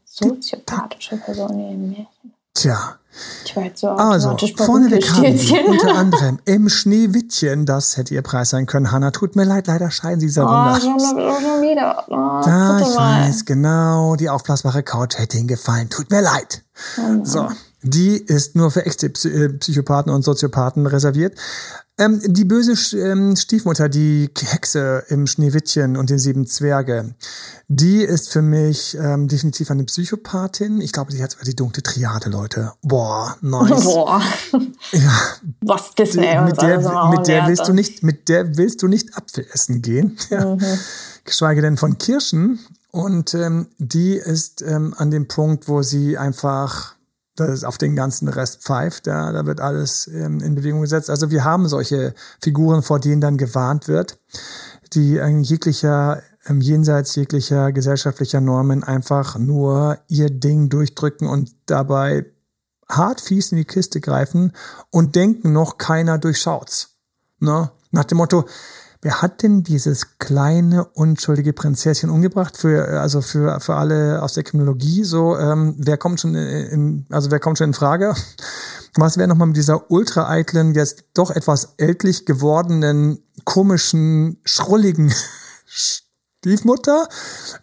Soziopathische 0.05 1.17
Person 1.17 1.59
in 1.61 1.89
Märchen. 1.89 2.35
Tja. 2.55 2.97
So 3.75 3.89
also, 3.89 4.37
vorne 4.57 4.91
weg 4.91 5.11
haben 5.11 5.23
wir 5.25 5.69
unter 5.69 5.95
anderem 5.97 6.39
im 6.45 6.69
Schneewittchen, 6.69 7.67
das 7.67 7.97
hätte 7.97 8.15
ihr 8.15 8.23
Preis 8.23 8.51
sein 8.51 8.67
können. 8.67 8.93
Hanna, 8.93 9.11
tut 9.11 9.35
mir 9.35 9.45
leid, 9.45 9.67
leider 9.67 9.91
scheinen 9.91 10.21
sie 10.21 10.27
dieser 10.27 10.45
oh, 10.45 10.49
Runde. 10.49 10.81
schon 10.81 11.63
wieder. 11.63 12.05
Oh, 12.09 12.41
da, 12.45 12.79
ich 12.79 12.97
weiß, 12.97 13.45
genau, 13.47 14.15
die 14.15 14.29
aufblasbare 14.29 14.83
Couch 14.83 15.19
hätte 15.19 15.39
ihnen 15.39 15.49
gefallen. 15.49 15.91
Tut 15.91 16.11
mir 16.11 16.21
leid. 16.21 16.63
Oh 16.99 17.25
so, 17.25 17.49
die 17.83 18.19
ist 18.19 18.57
nur 18.57 18.71
für 18.71 18.85
echte 18.85 19.07
äh, 19.07 19.49
Psychopathen 19.51 20.13
und 20.13 20.23
Soziopathen 20.23 20.87
reserviert. 20.87 21.35
Ähm, 22.01 22.21
die 22.25 22.47
böse 22.47 22.73
ähm, 22.99 23.37
Stiefmutter, 23.37 23.91
die 23.91 24.31
Hexe 24.39 25.05
im 25.09 25.27
Schneewittchen 25.27 25.99
und 25.99 26.09
den 26.09 26.19
sieben 26.19 26.47
Zwerge, 26.47 27.15
die 27.69 28.03
ist 28.03 28.33
für 28.33 28.41
mich 28.41 28.97
ähm, 28.99 29.29
definitiv 29.29 29.71
eine 29.71 29.85
Psychopathin. 29.85 30.81
Ich 30.81 30.93
glaube, 30.93 31.13
die 31.13 31.23
hat 31.23 31.33
sogar 31.33 31.45
die 31.45 31.55
dunkle 31.55 31.83
Triade, 31.83 32.31
Leute. 32.31 32.73
Boah, 32.83 33.37
nice. 33.43 33.85
Boah. 33.85 34.23
Ja. 34.93 35.13
Was 35.61 35.95
Disney 35.95 36.41
mit 36.43 36.61
der, 36.63 37.11
mit 37.11 37.27
der 37.29 37.47
willst 37.47 37.69
du 37.69 37.75
nicht, 37.75 38.03
mit 38.03 38.29
der 38.31 38.57
willst 38.57 38.83
du 38.83 38.89
nicht 38.89 39.17
Apfel 39.17 39.47
essen 39.53 39.83
gehen. 39.83 40.17
Ja. 40.31 40.57
Mhm. 40.57 40.79
Geschweige 41.25 41.61
denn 41.61 41.77
von 41.77 41.99
Kirschen. 41.99 42.61
Und 42.93 43.35
ähm, 43.35 43.69
die 43.79 44.15
ist 44.15 44.63
ähm, 44.63 44.95
an 44.97 45.11
dem 45.11 45.29
Punkt, 45.29 45.69
wo 45.69 45.83
sie 45.83 46.19
einfach 46.19 46.95
das 47.47 47.65
auf 47.65 47.79
den 47.79 47.97
ganzen 47.97 48.29
Rest 48.29 48.63
pfeift. 48.63 49.07
Ja, 49.07 49.33
da 49.33 49.47
wird 49.47 49.61
alles 49.61 50.07
ähm, 50.09 50.41
in 50.41 50.55
Bewegung 50.55 50.81
gesetzt. 50.83 51.11
Also 51.11 51.31
wir 51.31 51.45
haben 51.45 51.69
solche 51.69 52.15
Figuren, 52.41 52.83
vor 52.83 53.01
denen 53.01 53.21
dann 53.21 53.37
gewarnt 53.37 53.89
wird, 53.89 54.19
die 54.93 55.21
eigentlich 55.21 55.51
jeglicher 55.51 56.23
jenseits 56.49 57.15
jeglicher 57.17 57.71
gesellschaftlicher 57.71 58.41
Normen 58.41 58.83
einfach 58.83 59.39
nur 59.39 59.99
ihr 60.09 60.31
Ding 60.31 60.69
durchdrücken 60.71 61.29
und 61.29 61.55
dabei 61.67 62.25
hart 62.89 63.21
fies 63.21 63.53
in 63.53 63.59
die 63.59 63.65
Kiste 63.65 64.01
greifen 64.01 64.53
und 64.91 65.17
denken 65.17 65.53
noch, 65.53 65.79
keiner 65.79 66.19
durchschaut's. 66.19 66.97
Ne? 67.39 67.71
Nach 67.91 68.05
dem 68.05 68.19
Motto, 68.19 68.47
Wer 69.03 69.23
hat 69.23 69.43
denn 69.43 69.63
dieses 69.63 70.19
kleine, 70.19 70.85
unschuldige 70.85 71.55
Prinzesschen 71.55 72.11
umgebracht? 72.11 72.59
Für, 72.59 73.01
also 73.01 73.23
für, 73.23 73.59
für 73.61 73.77
alle 73.77 74.23
aus 74.23 74.35
der 74.35 74.43
Kriminologie, 74.43 75.05
so, 75.05 75.39
ähm, 75.39 75.75
wer 75.79 75.97
kommt 75.97 76.21
schon 76.21 76.35
in, 76.35 77.07
also 77.09 77.31
wer 77.31 77.41
kommt 77.41 77.57
schon 77.57 77.69
in 77.69 77.75
Frage? 77.75 78.15
Was 78.97 79.17
wäre 79.17 79.29
nochmal 79.29 79.47
mit 79.47 79.57
dieser 79.57 79.91
ultra 79.91 80.29
eitlen, 80.29 80.75
jetzt 80.75 81.05
doch 81.15 81.31
etwas 81.31 81.75
ältlich 81.79 82.27
gewordenen, 82.27 83.23
komischen, 83.45 84.39
schrulligen 84.45 85.15
Stiefmutter, 85.65 87.09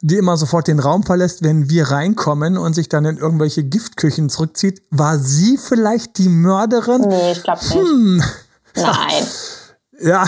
die 0.02 0.16
immer 0.16 0.38
sofort 0.38 0.68
den 0.68 0.80
Raum 0.80 1.04
verlässt, 1.04 1.44
wenn 1.44 1.70
wir 1.70 1.92
reinkommen 1.92 2.58
und 2.58 2.74
sich 2.74 2.90
dann 2.90 3.06
in 3.06 3.18
irgendwelche 3.18 3.64
Giftküchen 3.64 4.30
zurückzieht. 4.30 4.82
War 4.90 5.20
sie 5.20 5.58
vielleicht 5.58 6.18
die 6.18 6.30
Mörderin? 6.30 7.02
Nee, 7.02 7.34
ich 7.34 7.44
glaube 7.44 7.62
nicht. 7.62 7.76
Hm. 7.76 8.24
Nein. 8.76 9.24
Ja, 10.00 10.28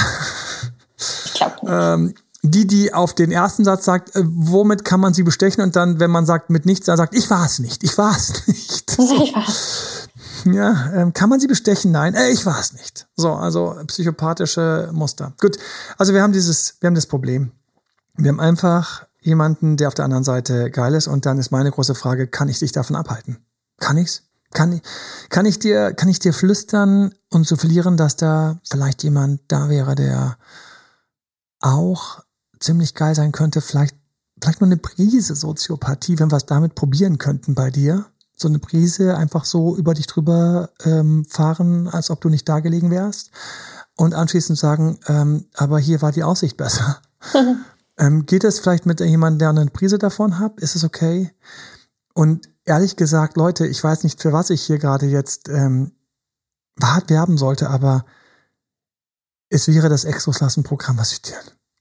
ähm, 1.67 2.13
die, 2.41 2.67
die 2.67 2.93
auf 2.93 3.13
den 3.13 3.31
ersten 3.31 3.65
Satz 3.65 3.85
sagt, 3.85 4.15
äh, 4.15 4.23
womit 4.25 4.85
kann 4.85 4.99
man 4.99 5.13
sie 5.13 5.23
bestechen? 5.23 5.63
Und 5.63 5.75
dann, 5.75 5.99
wenn 5.99 6.11
man 6.11 6.25
sagt, 6.25 6.49
mit 6.49 6.65
nichts, 6.65 6.85
dann 6.85 6.97
sagt, 6.97 7.15
ich 7.15 7.29
war 7.29 7.45
es 7.45 7.59
nicht, 7.59 7.83
ich 7.83 7.97
war 7.97 8.15
es 8.15 8.33
nicht. 8.47 8.91
So. 8.91 9.23
Ich 9.23 9.35
war's. 9.35 10.07
Ja, 10.45 10.93
ähm, 10.93 11.11
kann 11.11 11.29
man 11.29 11.41
sie 11.41 11.47
bestechen? 11.47 11.91
Nein, 11.91 12.15
äh, 12.15 12.29
ich 12.29 12.45
war 12.45 12.59
es 12.59 12.71
nicht. 12.71 13.07
So, 13.17 13.33
also 13.33 13.75
psychopathische 13.87 14.89
Muster. 14.93 15.33
Gut, 15.41 15.57
also 15.97 16.13
wir 16.13 16.21
haben 16.21 16.31
dieses, 16.31 16.75
wir 16.79 16.87
haben 16.87 16.95
das 16.95 17.07
Problem. 17.07 17.51
Wir 18.15 18.29
haben 18.29 18.39
einfach 18.39 19.05
jemanden, 19.21 19.75
der 19.75 19.89
auf 19.89 19.95
der 19.95 20.05
anderen 20.05 20.23
Seite 20.23 20.71
geil 20.71 20.93
ist. 20.93 21.07
Und 21.07 21.25
dann 21.25 21.37
ist 21.39 21.51
meine 21.51 21.71
große 21.71 21.95
Frage, 21.95 22.27
kann 22.27 22.47
ich 22.47 22.59
dich 22.59 22.71
davon 22.71 22.95
abhalten? 22.95 23.45
Kann 23.79 23.97
ich's? 23.97 24.23
Kann 24.51 24.71
ich, 24.71 24.81
kann 25.29 25.45
ich 25.45 25.59
dir, 25.59 25.93
kann 25.93 26.09
ich 26.09 26.19
dir 26.19 26.33
flüstern 26.33 27.13
und 27.29 27.45
so 27.45 27.55
verlieren, 27.55 27.97
dass 27.97 28.15
da 28.15 28.59
vielleicht 28.67 29.03
jemand 29.03 29.41
da 29.47 29.69
wäre, 29.69 29.93
der 29.93 30.37
auch 31.59 32.23
ziemlich 32.59 32.93
geil 32.93 33.15
sein 33.15 33.31
könnte, 33.31 33.61
vielleicht, 33.61 33.95
vielleicht 34.41 34.61
nur 34.61 34.67
eine 34.67 34.77
Prise 34.77 35.35
Soziopathie, 35.35 36.19
wenn 36.19 36.31
wir 36.31 36.37
es 36.37 36.45
damit 36.45 36.75
probieren 36.75 37.17
könnten 37.17 37.55
bei 37.55 37.71
dir. 37.71 38.05
So 38.35 38.47
eine 38.47 38.59
Prise 38.59 39.17
einfach 39.17 39.43
so 39.43 39.75
über 39.75 39.93
dich 39.93 40.07
drüber 40.07 40.69
ähm, 40.83 41.25
fahren, 41.25 41.87
als 41.89 42.09
ob 42.09 42.21
du 42.21 42.29
nicht 42.29 42.47
da 42.47 42.61
gelegen 42.61 42.89
wärst. 42.89 43.31
Und 43.95 44.13
anschließend 44.13 44.57
sagen, 44.57 44.99
ähm, 45.07 45.45
aber 45.55 45.79
hier 45.79 46.01
war 46.01 46.13
die 46.13 46.23
Aussicht 46.23 46.55
besser. 46.55 47.01
ähm, 47.97 48.25
geht 48.25 48.45
es 48.45 48.59
vielleicht 48.59 48.85
mit 48.85 49.01
jemandem, 49.01 49.39
der 49.39 49.49
eine 49.49 49.65
Prise 49.71 49.97
davon 49.97 50.39
hat? 50.39 50.57
Ist 50.61 50.77
es 50.77 50.85
okay? 50.85 51.33
Und 52.13 52.49
ehrlich 52.63 52.95
gesagt, 52.95 53.35
Leute, 53.35 53.67
ich 53.67 53.83
weiß 53.83 54.03
nicht, 54.03 54.21
für 54.21 54.31
was 54.31 54.51
ich 54.51 54.61
hier 54.61 54.77
gerade 54.77 55.05
jetzt 55.05 55.49
ähm, 55.49 55.91
hart 56.81 57.09
werben 57.09 57.37
sollte, 57.37 57.69
aber 57.69 58.05
es 59.49 59.67
wäre 59.67 59.89
das 59.89 60.05
Exoslassen-Programm, 60.05 60.97
was 60.97 61.11
ich 61.11 61.21
dir 61.21 61.35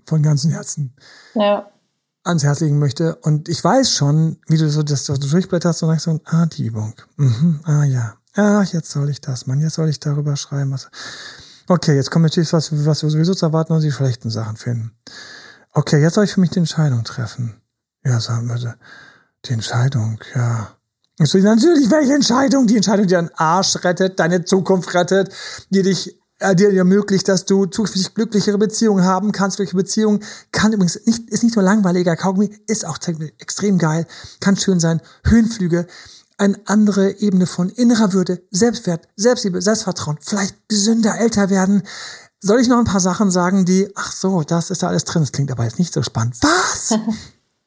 von 0.06 0.22
ganzem 0.22 0.50
Herzen 0.50 0.96
ja. 1.34 1.70
ans 2.24 2.42
Herz 2.42 2.60
legen 2.60 2.78
möchte. 2.78 3.16
Und 3.16 3.48
ich 3.48 3.62
weiß 3.62 3.92
schon, 3.92 4.38
wie 4.48 4.56
du 4.56 4.70
so 4.70 4.82
das 4.82 5.04
du 5.04 5.14
durchblätterst 5.14 5.82
und 5.82 5.90
sagst 5.90 6.04
so, 6.04 6.20
ah, 6.24 6.46
die 6.46 6.66
Übung. 6.66 6.94
Mhm, 7.16 7.60
ah 7.64 7.84
ja. 7.84 8.14
Ach, 8.34 8.64
jetzt 8.72 8.90
soll 8.90 9.10
ich 9.10 9.20
das, 9.20 9.46
Mann. 9.46 9.60
Jetzt 9.60 9.74
soll 9.74 9.88
ich 9.88 10.00
darüber 10.00 10.36
schreiben. 10.36 10.72
Was. 10.72 10.88
Okay, 11.66 11.94
jetzt 11.96 12.10
kommt 12.10 12.22
natürlich 12.22 12.52
was, 12.52 12.72
was 12.72 13.02
wir 13.02 13.10
sowieso 13.10 13.34
zu 13.34 13.46
erwarten 13.46 13.72
und 13.72 13.82
die 13.82 13.92
schlechten 13.92 14.30
Sachen 14.30 14.56
finden. 14.56 14.92
Okay, 15.72 16.00
jetzt 16.00 16.14
soll 16.14 16.24
ich 16.24 16.32
für 16.32 16.40
mich 16.40 16.50
die 16.50 16.60
Entscheidung 16.60 17.04
treffen. 17.04 17.60
Ja, 18.04 18.20
sagen 18.20 18.46
wir, 18.48 18.76
die 19.44 19.52
Entscheidung, 19.52 20.20
ja. 20.34 20.78
So, 21.20 21.36
natürlich, 21.38 21.90
welche 21.90 22.14
Entscheidung? 22.14 22.66
Die 22.68 22.76
Entscheidung, 22.76 23.06
die 23.06 23.14
deinen 23.14 23.30
Arsch 23.34 23.76
rettet, 23.82 24.20
deine 24.20 24.44
Zukunft 24.44 24.94
rettet, 24.94 25.34
die 25.70 25.82
dich 25.82 26.17
äh, 26.38 26.54
dir 26.54 26.72
ermöglicht, 26.72 27.28
dass 27.28 27.44
du 27.44 27.66
zukünftig 27.66 28.14
glücklichere 28.14 28.58
Beziehungen 28.58 29.04
haben 29.04 29.32
kannst. 29.32 29.56
Glückliche 29.56 29.76
Beziehungen 29.76 30.20
kann 30.52 30.72
übrigens 30.72 30.98
nicht, 31.06 31.28
ist 31.30 31.42
nicht 31.42 31.56
nur 31.56 31.64
langweiliger 31.64 32.16
Kaugummi, 32.16 32.50
ist 32.66 32.86
auch 32.86 32.98
extrem 33.38 33.78
geil, 33.78 34.06
kann 34.40 34.56
schön 34.56 34.80
sein. 34.80 35.00
Höhenflüge, 35.24 35.86
eine 36.36 36.58
andere 36.66 37.18
Ebene 37.18 37.46
von 37.46 37.68
innerer 37.68 38.12
Würde, 38.12 38.42
Selbstwert, 38.50 39.08
Selbstliebe, 39.16 39.60
Selbstvertrauen, 39.60 40.18
vielleicht 40.20 40.68
gesünder 40.68 41.18
älter 41.18 41.50
werden. 41.50 41.82
Soll 42.40 42.60
ich 42.60 42.68
noch 42.68 42.78
ein 42.78 42.84
paar 42.84 43.00
Sachen 43.00 43.32
sagen, 43.32 43.64
die, 43.64 43.90
ach 43.96 44.12
so, 44.12 44.42
das 44.42 44.70
ist 44.70 44.84
da 44.84 44.88
alles 44.88 45.04
drin, 45.04 45.22
das 45.22 45.32
klingt 45.32 45.50
aber 45.50 45.64
jetzt 45.64 45.80
nicht 45.80 45.92
so 45.92 46.02
spannend. 46.02 46.36
Was? 46.40 46.96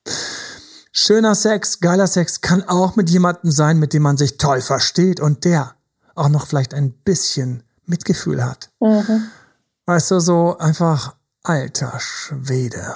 Schöner 0.94 1.36
Sex, 1.36 1.82
geiler 1.82 2.08
Sex 2.08 2.42
kann 2.42 2.64
auch 2.64 2.96
mit 2.96 3.10
jemandem 3.10 3.52
sein, 3.52 3.80
mit 3.80 3.94
dem 3.94 4.04
man 4.04 4.18
sich 4.18 4.38
toll 4.38 4.62
versteht 4.62 5.20
und 5.20 5.44
der 5.44 5.76
auch 6.16 6.30
noch 6.30 6.48
vielleicht 6.48 6.74
ein 6.74 6.92
bisschen 6.92 7.64
Mitgefühl 7.86 8.44
hat. 8.44 8.70
Mhm. 8.80 9.28
Weißt 9.86 10.12
du, 10.12 10.20
so 10.20 10.58
einfach, 10.58 11.16
alter 11.44 12.00
Schwede. 12.00 12.96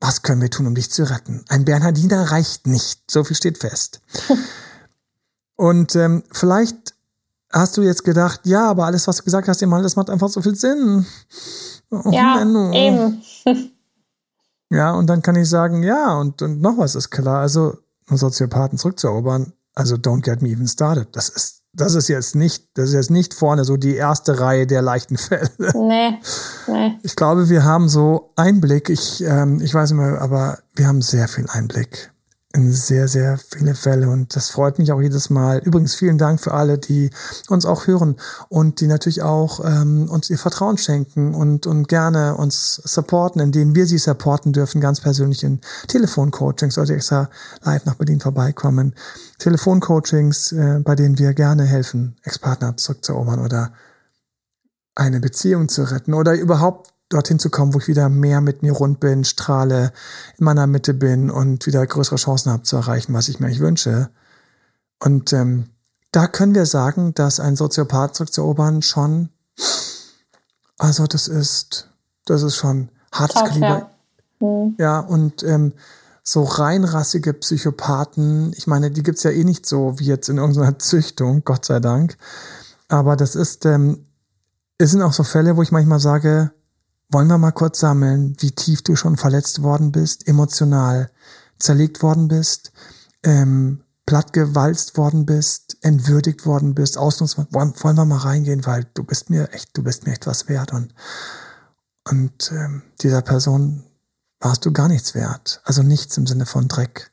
Was 0.00 0.22
können 0.22 0.42
wir 0.42 0.50
tun, 0.50 0.66
um 0.66 0.74
dich 0.74 0.90
zu 0.90 1.08
retten? 1.08 1.44
Ein 1.48 1.64
Bernhardiner 1.64 2.30
reicht 2.32 2.66
nicht. 2.66 3.10
So 3.10 3.22
viel 3.24 3.36
steht 3.36 3.58
fest. 3.58 4.00
Und 5.56 5.94
ähm, 5.94 6.24
vielleicht 6.32 6.94
hast 7.52 7.76
du 7.76 7.82
jetzt 7.82 8.04
gedacht, 8.04 8.40
ja, 8.44 8.68
aber 8.68 8.86
alles, 8.86 9.06
was 9.06 9.18
du 9.18 9.24
gesagt 9.24 9.46
hast, 9.46 9.62
das 9.62 9.96
macht 9.96 10.10
einfach 10.10 10.28
so 10.28 10.42
viel 10.42 10.56
Sinn. 10.56 11.06
Oh, 11.90 12.10
ja, 12.10 12.36
Menno. 12.36 12.72
eben. 12.72 13.22
ja, 14.70 14.92
und 14.92 15.06
dann 15.06 15.22
kann 15.22 15.36
ich 15.36 15.48
sagen, 15.48 15.82
ja, 15.82 16.14
und, 16.14 16.40
und 16.42 16.60
noch 16.60 16.78
was 16.78 16.94
ist 16.94 17.10
klar. 17.10 17.40
Also, 17.40 17.78
um 18.08 18.16
Soziopathen 18.16 18.78
zurückzuerobern, 18.78 19.52
also 19.74 19.94
don't 19.96 20.22
get 20.22 20.42
me 20.42 20.48
even 20.48 20.66
started. 20.66 21.14
Das 21.14 21.28
ist 21.28 21.61
das 21.74 21.94
ist 21.94 22.08
jetzt 22.08 22.34
nicht, 22.34 22.66
das 22.74 22.90
ist 22.90 22.94
jetzt 22.94 23.10
nicht 23.10 23.34
vorne 23.34 23.64
so 23.64 23.76
die 23.76 23.94
erste 23.94 24.40
Reihe 24.40 24.66
der 24.66 24.82
leichten 24.82 25.16
Fälle. 25.16 25.50
Nee, 25.74 26.18
nee. 26.68 26.98
Ich 27.02 27.16
glaube, 27.16 27.48
wir 27.48 27.64
haben 27.64 27.88
so 27.88 28.32
Einblick, 28.36 28.88
ich, 28.88 29.22
ähm, 29.24 29.60
ich 29.60 29.72
weiß 29.72 29.90
nicht 29.90 30.00
mehr, 30.00 30.20
aber 30.20 30.58
wir 30.74 30.86
haben 30.86 31.02
sehr 31.02 31.28
viel 31.28 31.46
Einblick 31.48 32.11
in 32.11 32.11
sehr, 32.54 33.08
sehr 33.08 33.38
viele 33.38 33.74
Fälle 33.74 34.08
und 34.08 34.36
das 34.36 34.50
freut 34.50 34.78
mich 34.78 34.92
auch 34.92 35.00
jedes 35.00 35.30
Mal. 35.30 35.58
Übrigens 35.58 35.94
vielen 35.94 36.18
Dank 36.18 36.40
für 36.40 36.52
alle, 36.52 36.78
die 36.78 37.10
uns 37.48 37.64
auch 37.64 37.86
hören 37.86 38.16
und 38.48 38.80
die 38.80 38.86
natürlich 38.86 39.22
auch 39.22 39.64
ähm, 39.64 40.08
uns 40.10 40.28
ihr 40.28 40.38
Vertrauen 40.38 40.76
schenken 40.76 41.34
und, 41.34 41.66
und 41.66 41.88
gerne 41.88 42.36
uns 42.36 42.74
supporten, 42.84 43.40
indem 43.40 43.74
wir 43.74 43.86
sie 43.86 43.98
supporten 43.98 44.52
dürfen, 44.52 44.80
ganz 44.80 45.00
persönlich 45.00 45.44
in 45.44 45.60
Telefoncoachings, 45.88 46.74
sollte 46.74 46.94
extra 46.94 47.30
live 47.62 47.86
nach 47.86 47.94
Berlin 47.94 48.20
vorbeikommen. 48.20 48.94
Telefoncoachings, 49.38 50.52
äh, 50.52 50.80
bei 50.84 50.94
denen 50.94 51.18
wir 51.18 51.32
gerne 51.32 51.64
helfen, 51.64 52.16
Ex-Partner 52.22 52.76
zurückzuerobern 52.76 53.40
oder 53.40 53.72
eine 54.94 55.20
Beziehung 55.20 55.68
zu 55.68 55.84
retten 55.84 56.12
oder 56.12 56.34
überhaupt 56.34 56.92
dorthin 57.12 57.38
zu 57.38 57.50
kommen, 57.50 57.74
wo 57.74 57.78
ich 57.78 57.88
wieder 57.88 58.08
mehr 58.08 58.40
mit 58.40 58.62
mir 58.62 58.72
rund 58.72 59.00
bin, 59.00 59.24
strahle, 59.24 59.92
in 60.38 60.44
meiner 60.44 60.66
Mitte 60.66 60.94
bin 60.94 61.30
und 61.30 61.66
wieder 61.66 61.86
größere 61.86 62.16
Chancen 62.16 62.52
habe 62.52 62.62
zu 62.62 62.76
erreichen, 62.76 63.14
was 63.14 63.28
ich 63.28 63.40
mir 63.40 63.46
eigentlich 63.46 63.60
wünsche. 63.60 64.10
Und 64.98 65.32
ähm, 65.32 65.66
da 66.12 66.26
können 66.26 66.54
wir 66.54 66.66
sagen, 66.66 67.14
dass 67.14 67.40
ein 67.40 67.56
Soziopath 67.56 68.14
zurückzuerobern 68.14 68.82
schon, 68.82 69.30
also 70.78 71.06
das 71.06 71.28
ist, 71.28 71.88
das 72.26 72.42
ist 72.42 72.56
schon 72.56 72.90
hartes 73.10 73.42
Kaliber. 73.42 73.90
Ja. 74.40 74.46
Mhm. 74.46 74.74
ja, 74.78 75.00
und 75.00 75.42
ähm, 75.42 75.72
so 76.22 76.44
reinrassige 76.44 77.32
Psychopathen, 77.32 78.52
ich 78.56 78.66
meine, 78.66 78.90
die 78.90 79.02
gibt's 79.02 79.22
ja 79.22 79.30
eh 79.30 79.44
nicht 79.44 79.66
so 79.66 79.98
wie 79.98 80.04
jetzt 80.04 80.28
in 80.28 80.38
irgendeiner 80.38 80.78
Züchtung, 80.78 81.42
Gott 81.44 81.64
sei 81.64 81.80
Dank. 81.80 82.16
Aber 82.88 83.16
das 83.16 83.34
ist, 83.34 83.64
ähm, 83.64 84.04
es 84.78 84.90
sind 84.90 85.02
auch 85.02 85.12
so 85.12 85.24
Fälle, 85.24 85.56
wo 85.56 85.62
ich 85.62 85.72
manchmal 85.72 86.00
sage, 86.00 86.52
wollen 87.12 87.28
wir 87.28 87.38
mal 87.38 87.52
kurz 87.52 87.80
sammeln, 87.80 88.36
wie 88.40 88.52
tief 88.52 88.82
du 88.82 88.96
schon 88.96 89.16
verletzt 89.16 89.62
worden 89.62 89.92
bist, 89.92 90.26
emotional 90.26 91.10
zerlegt 91.58 92.02
worden 92.02 92.28
bist, 92.28 92.72
ähm, 93.22 93.84
plattgewalzt 94.06 94.96
worden 94.96 95.26
bist, 95.26 95.76
entwürdigt 95.82 96.44
worden 96.44 96.74
bist, 96.74 96.98
ausnutzen, 96.98 97.46
wollen, 97.50 97.72
wollen 97.80 97.96
wir 97.96 98.04
mal 98.04 98.18
reingehen, 98.18 98.66
weil 98.66 98.86
du 98.94 99.04
bist 99.04 99.30
mir 99.30 99.52
echt, 99.52 99.76
du 99.76 99.82
bist 99.82 100.06
mir 100.06 100.12
echt 100.12 100.26
was 100.26 100.48
wert 100.48 100.72
und, 100.72 100.94
und 102.08 102.50
ähm, 102.52 102.82
dieser 103.00 103.22
Person 103.22 103.84
warst 104.40 104.64
du 104.64 104.72
gar 104.72 104.88
nichts 104.88 105.14
wert. 105.14 105.60
Also 105.64 105.82
nichts 105.82 106.16
im 106.16 106.26
Sinne 106.26 106.46
von 106.46 106.66
Dreck. 106.66 107.12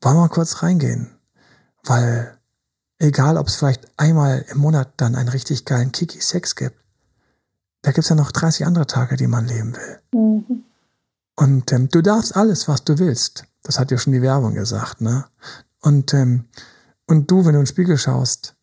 Wollen 0.00 0.16
wir 0.16 0.22
mal 0.22 0.28
kurz 0.28 0.62
reingehen? 0.62 1.18
Weil 1.84 2.38
egal, 2.98 3.36
ob 3.36 3.48
es 3.48 3.56
vielleicht 3.56 3.86
einmal 3.98 4.44
im 4.48 4.58
Monat 4.58 4.94
dann 4.96 5.14
einen 5.14 5.28
richtig 5.28 5.64
geilen 5.64 5.92
Kiki-Sex 5.92 6.56
gibt, 6.56 6.77
da 7.82 7.92
gibt's 7.92 8.08
ja 8.08 8.16
noch 8.16 8.32
30 8.32 8.66
andere 8.66 8.86
Tage, 8.86 9.16
die 9.16 9.26
man 9.26 9.46
leben 9.46 9.74
will. 9.74 9.98
Mhm. 10.12 10.64
Und 11.36 11.72
ähm, 11.72 11.88
du 11.88 12.02
darfst 12.02 12.36
alles, 12.36 12.66
was 12.66 12.84
du 12.84 12.98
willst. 12.98 13.44
Das 13.62 13.78
hat 13.78 13.90
ja 13.90 13.98
schon 13.98 14.12
die 14.12 14.22
Werbung 14.22 14.54
gesagt, 14.54 15.00
ne? 15.00 15.26
Und, 15.80 16.12
ähm, 16.12 16.46
und 17.06 17.30
du, 17.30 17.38
wenn 17.44 17.52
du 17.52 17.60
in 17.60 17.64
den 17.64 17.66
Spiegel 17.66 17.96
schaust, 17.96 18.56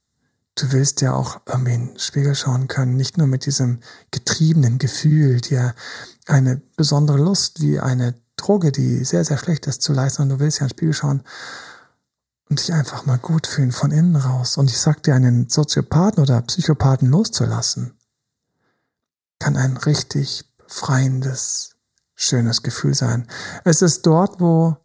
du 0.55 0.71
willst 0.71 1.01
ja 1.01 1.13
auch 1.13 1.41
irgendwie 1.45 1.73
in 1.73 1.87
den 1.87 1.99
Spiegel 1.99 2.35
schauen 2.35 2.67
können, 2.67 2.95
nicht 2.95 3.17
nur 3.17 3.27
mit 3.27 3.45
diesem 3.45 3.79
getriebenen 4.11 4.77
Gefühl, 4.77 5.41
dir 5.41 5.73
eine 6.27 6.61
besondere 6.75 7.17
Lust 7.17 7.61
wie 7.61 7.79
eine 7.79 8.15
Droge, 8.35 8.71
die 8.71 9.03
sehr, 9.05 9.23
sehr 9.23 9.37
schlecht 9.37 9.67
ist, 9.67 9.81
zu 9.81 9.93
leisten, 9.93 10.17
sondern 10.17 10.39
du 10.39 10.43
willst 10.43 10.59
ja 10.59 10.65
in 10.65 10.67
den 10.67 10.77
Spiegel 10.77 10.93
schauen 10.93 11.23
und 12.49 12.59
dich 12.59 12.73
einfach 12.73 13.05
mal 13.05 13.17
gut 13.17 13.47
fühlen 13.47 13.71
von 13.71 13.91
innen 13.91 14.15
raus. 14.15 14.57
Und 14.57 14.69
ich 14.69 14.79
sag 14.79 15.03
dir, 15.03 15.15
einen 15.15 15.49
Soziopathen 15.49 16.21
oder 16.21 16.41
Psychopathen 16.41 17.09
loszulassen, 17.09 17.94
kann 19.45 19.57
ein 19.57 19.77
richtig 19.77 20.43
befreiendes, 20.57 21.75
schönes 22.15 22.63
Gefühl 22.63 22.95
sein. 22.95 23.27
Es 23.63 23.83
ist 23.83 24.03
dort, 24.03 24.41
wo 24.41 24.77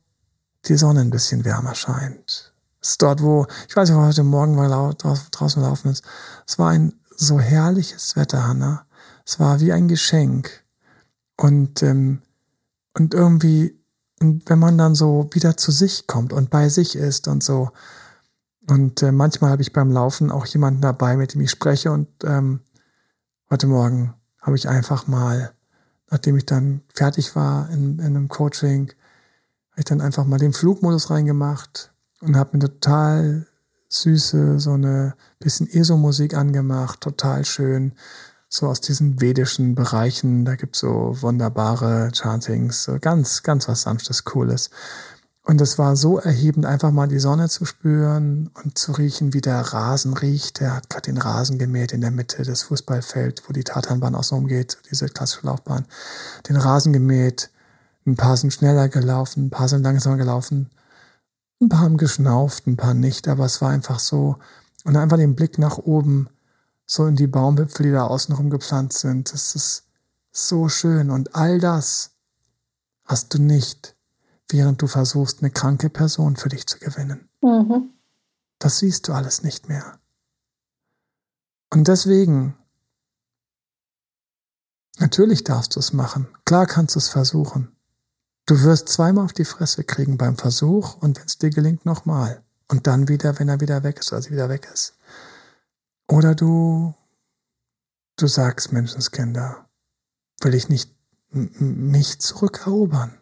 die 0.66 0.76
Sonne 0.76 1.00
ein 1.00 1.08
bisschen 1.08 1.46
wärmer 1.46 1.74
scheint. 1.74 2.52
Es 2.82 2.90
ist 2.90 3.02
dort, 3.02 3.22
wo, 3.22 3.46
ich 3.68 3.74
weiß 3.74 3.88
nicht, 3.88 3.98
wo 3.98 4.02
heute 4.02 4.22
Morgen 4.22 4.58
war 4.58 4.92
draußen 4.92 5.62
laufen 5.62 5.90
ist. 5.90 6.04
Es 6.46 6.58
war 6.58 6.68
ein 6.68 6.92
so 7.16 7.40
herrliches 7.40 8.16
Wetter, 8.16 8.46
Hanna. 8.46 8.84
Es 9.24 9.40
war 9.40 9.60
wie 9.60 9.72
ein 9.72 9.88
Geschenk. 9.88 10.62
Und, 11.38 11.82
ähm, 11.82 12.20
und 12.92 13.14
irgendwie, 13.14 13.82
und 14.20 14.42
wenn 14.50 14.58
man 14.58 14.76
dann 14.76 14.94
so 14.94 15.30
wieder 15.32 15.56
zu 15.56 15.72
sich 15.72 16.06
kommt 16.06 16.34
und 16.34 16.50
bei 16.50 16.68
sich 16.68 16.96
ist 16.96 17.28
und 17.28 17.42
so. 17.42 17.70
Und 18.68 19.02
äh, 19.02 19.10
manchmal 19.10 19.52
habe 19.52 19.62
ich 19.62 19.72
beim 19.72 19.90
Laufen 19.90 20.30
auch 20.30 20.44
jemanden 20.44 20.82
dabei, 20.82 21.16
mit 21.16 21.32
dem 21.32 21.40
ich 21.40 21.50
spreche. 21.50 21.92
Und 21.92 22.08
ähm, 22.24 22.60
heute 23.48 23.66
Morgen 23.66 24.19
habe 24.40 24.56
ich 24.56 24.68
einfach 24.68 25.06
mal, 25.06 25.52
nachdem 26.10 26.36
ich 26.36 26.46
dann 26.46 26.82
fertig 26.92 27.36
war 27.36 27.70
in, 27.70 27.98
in 27.98 28.06
einem 28.06 28.28
Coaching, 28.28 28.88
habe 29.72 29.80
ich 29.80 29.84
dann 29.84 30.00
einfach 30.00 30.24
mal 30.24 30.38
den 30.38 30.52
Flugmodus 30.52 31.10
reingemacht 31.10 31.92
und 32.20 32.36
habe 32.36 32.56
mir 32.56 32.64
total 32.64 33.46
süße, 33.88 34.60
so 34.60 34.72
eine 34.72 35.14
bisschen 35.38 35.68
ESO-Musik 35.68 36.34
angemacht, 36.34 37.00
total 37.00 37.44
schön. 37.44 37.92
So 38.48 38.66
aus 38.66 38.80
diesen 38.80 39.20
vedischen 39.20 39.76
Bereichen, 39.76 40.44
da 40.44 40.56
gibt's 40.56 40.80
so 40.80 41.16
wunderbare 41.20 42.10
Chantings, 42.12 42.82
so 42.82 42.98
ganz, 43.00 43.42
ganz 43.44 43.68
was 43.68 43.82
Sanftes, 43.82 44.24
Cooles. 44.24 44.70
Und 45.50 45.60
es 45.60 45.78
war 45.78 45.96
so 45.96 46.20
erhebend, 46.20 46.64
einfach 46.64 46.92
mal 46.92 47.08
die 47.08 47.18
Sonne 47.18 47.48
zu 47.48 47.64
spüren 47.64 48.50
und 48.62 48.78
zu 48.78 48.92
riechen, 48.92 49.34
wie 49.34 49.40
der 49.40 49.60
Rasen 49.60 50.14
riecht. 50.14 50.60
Der 50.60 50.76
hat 50.76 50.88
gerade 50.88 51.10
den 51.10 51.18
Rasen 51.18 51.58
gemäht 51.58 51.90
in 51.90 52.00
der 52.00 52.12
Mitte 52.12 52.44
des 52.44 52.62
Fußballfelds, 52.62 53.42
wo 53.48 53.52
die 53.52 53.64
Tatanbahn 53.64 54.14
außen 54.14 54.38
umgeht, 54.38 54.78
diese 54.88 55.08
klassische 55.08 55.48
Laufbahn. 55.48 55.86
Den 56.48 56.54
Rasen 56.54 56.92
gemäht, 56.92 57.50
ein 58.06 58.14
paar 58.14 58.36
sind 58.36 58.52
schneller 58.52 58.88
gelaufen, 58.88 59.46
ein 59.46 59.50
paar 59.50 59.66
sind 59.66 59.82
langsamer 59.82 60.18
gelaufen, 60.18 60.70
ein 61.60 61.68
paar 61.68 61.80
haben 61.80 61.96
geschnauft, 61.96 62.68
ein 62.68 62.76
paar 62.76 62.94
nicht, 62.94 63.26
aber 63.26 63.44
es 63.44 63.60
war 63.60 63.70
einfach 63.70 63.98
so. 63.98 64.36
Und 64.84 64.96
einfach 64.96 65.16
den 65.16 65.34
Blick 65.34 65.58
nach 65.58 65.78
oben, 65.78 66.28
so 66.86 67.06
in 67.06 67.16
die 67.16 67.26
Baumwipfel, 67.26 67.86
die 67.86 67.92
da 67.92 68.06
außenrum 68.06 68.50
gepflanzt 68.50 69.00
sind. 69.00 69.32
Das 69.32 69.56
ist 69.56 69.82
so 70.30 70.68
schön. 70.68 71.10
Und 71.10 71.34
all 71.34 71.58
das 71.58 72.12
hast 73.04 73.34
du 73.34 73.42
nicht 73.42 73.96
während 74.52 74.82
du 74.82 74.86
versuchst, 74.86 75.40
eine 75.40 75.50
kranke 75.50 75.90
Person 75.90 76.36
für 76.36 76.48
dich 76.48 76.66
zu 76.66 76.78
gewinnen. 76.78 77.28
Mhm. 77.42 77.90
Das 78.58 78.78
siehst 78.78 79.08
du 79.08 79.12
alles 79.12 79.42
nicht 79.42 79.68
mehr. 79.68 79.98
Und 81.72 81.88
deswegen, 81.88 82.56
natürlich 84.98 85.44
darfst 85.44 85.76
du 85.76 85.80
es 85.80 85.92
machen. 85.92 86.28
Klar 86.44 86.66
kannst 86.66 86.94
du 86.94 86.98
es 86.98 87.08
versuchen. 87.08 87.74
Du 88.46 88.62
wirst 88.62 88.88
zweimal 88.88 89.24
auf 89.24 89.32
die 89.32 89.44
Fresse 89.44 89.84
kriegen 89.84 90.18
beim 90.18 90.36
Versuch 90.36 90.96
und 90.96 91.18
wenn 91.18 91.26
es 91.26 91.38
dir 91.38 91.50
gelingt, 91.50 91.86
nochmal. 91.86 92.42
Und 92.68 92.86
dann 92.86 93.08
wieder, 93.08 93.38
wenn 93.38 93.48
er 93.48 93.60
wieder 93.60 93.82
weg 93.82 93.98
ist 94.00 94.12
oder 94.12 94.22
sie 94.22 94.32
wieder 94.32 94.48
weg 94.48 94.68
ist. 94.72 94.96
Oder 96.08 96.34
du, 96.34 96.94
du 98.16 98.26
sagst, 98.26 98.72
Menschenskinder, 98.72 99.68
will 100.40 100.54
ich 100.54 100.68
nicht 100.68 100.92
mich 101.30 102.20
zurückerobern? 102.20 103.19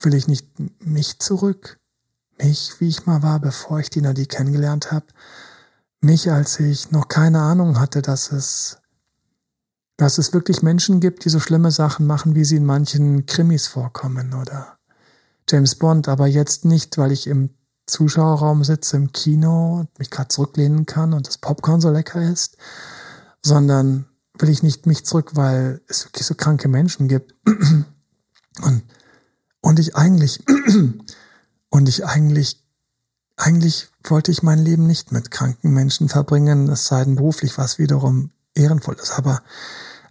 Will 0.00 0.14
ich 0.14 0.28
nicht 0.28 0.46
mich 0.80 1.18
zurück? 1.18 1.78
Mich, 2.38 2.74
wie 2.80 2.88
ich 2.88 3.06
mal 3.06 3.22
war, 3.22 3.40
bevor 3.40 3.80
ich 3.80 3.90
die 3.90 4.02
Nadie 4.02 4.26
kennengelernt 4.26 4.92
habe? 4.92 5.06
Mich, 6.00 6.30
als 6.30 6.60
ich 6.60 6.90
noch 6.90 7.08
keine 7.08 7.40
Ahnung 7.40 7.80
hatte, 7.80 8.02
dass 8.02 8.30
es, 8.30 8.78
dass 9.96 10.18
es 10.18 10.34
wirklich 10.34 10.62
Menschen 10.62 11.00
gibt, 11.00 11.24
die 11.24 11.30
so 11.30 11.40
schlimme 11.40 11.70
Sachen 11.70 12.06
machen, 12.06 12.34
wie 12.34 12.44
sie 12.44 12.56
in 12.56 12.66
manchen 12.66 13.24
Krimis 13.24 13.66
vorkommen 13.66 14.34
oder 14.34 14.78
James 15.48 15.76
Bond, 15.76 16.08
aber 16.08 16.26
jetzt 16.26 16.64
nicht, 16.64 16.98
weil 16.98 17.12
ich 17.12 17.26
im 17.26 17.50
Zuschauerraum 17.86 18.64
sitze 18.64 18.96
im 18.96 19.12
Kino 19.12 19.80
und 19.80 19.98
mich 19.98 20.10
gerade 20.10 20.28
zurücklehnen 20.28 20.86
kann 20.86 21.12
und 21.12 21.28
das 21.28 21.38
Popcorn 21.38 21.80
so 21.80 21.90
lecker 21.90 22.20
ist, 22.20 22.56
sondern 23.42 24.06
will 24.38 24.48
ich 24.48 24.62
nicht 24.62 24.86
mich 24.86 25.06
zurück, 25.06 25.30
weil 25.34 25.80
es 25.88 26.04
wirklich 26.04 26.26
so 26.26 26.34
kranke 26.34 26.68
Menschen 26.68 27.08
gibt. 27.08 27.34
Und 28.62 28.82
und 29.66 29.80
ich 29.80 29.96
eigentlich, 29.96 30.44
und 31.70 31.88
ich 31.88 32.06
eigentlich, 32.06 32.64
eigentlich 33.34 33.90
wollte 34.04 34.30
ich 34.30 34.44
mein 34.44 34.60
Leben 34.60 34.86
nicht 34.86 35.10
mit 35.10 35.32
kranken 35.32 35.72
Menschen 35.72 36.08
verbringen, 36.08 36.68
es 36.68 36.86
sei 36.86 37.02
denn 37.02 37.16
beruflich, 37.16 37.58
was 37.58 37.76
wiederum 37.76 38.30
ehrenvoll 38.54 38.94
ist, 38.94 39.18
aber, 39.18 39.42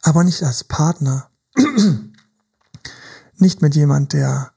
aber 0.02 0.26
nicht 0.26 0.44
als 0.44 0.65
Partner. 0.65 1.30
nicht 3.38 3.62
mit 3.62 3.76
jemand, 3.76 4.12
der, 4.12 4.52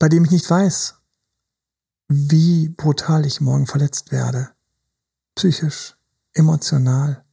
bei 0.00 0.08
dem 0.08 0.24
ich 0.24 0.32
nicht 0.32 0.50
weiß, 0.50 0.96
wie 2.08 2.70
brutal 2.70 3.24
ich 3.24 3.40
morgen 3.40 3.68
verletzt 3.68 4.10
werde. 4.10 4.50
Psychisch, 5.36 5.96
emotional, 6.32 7.24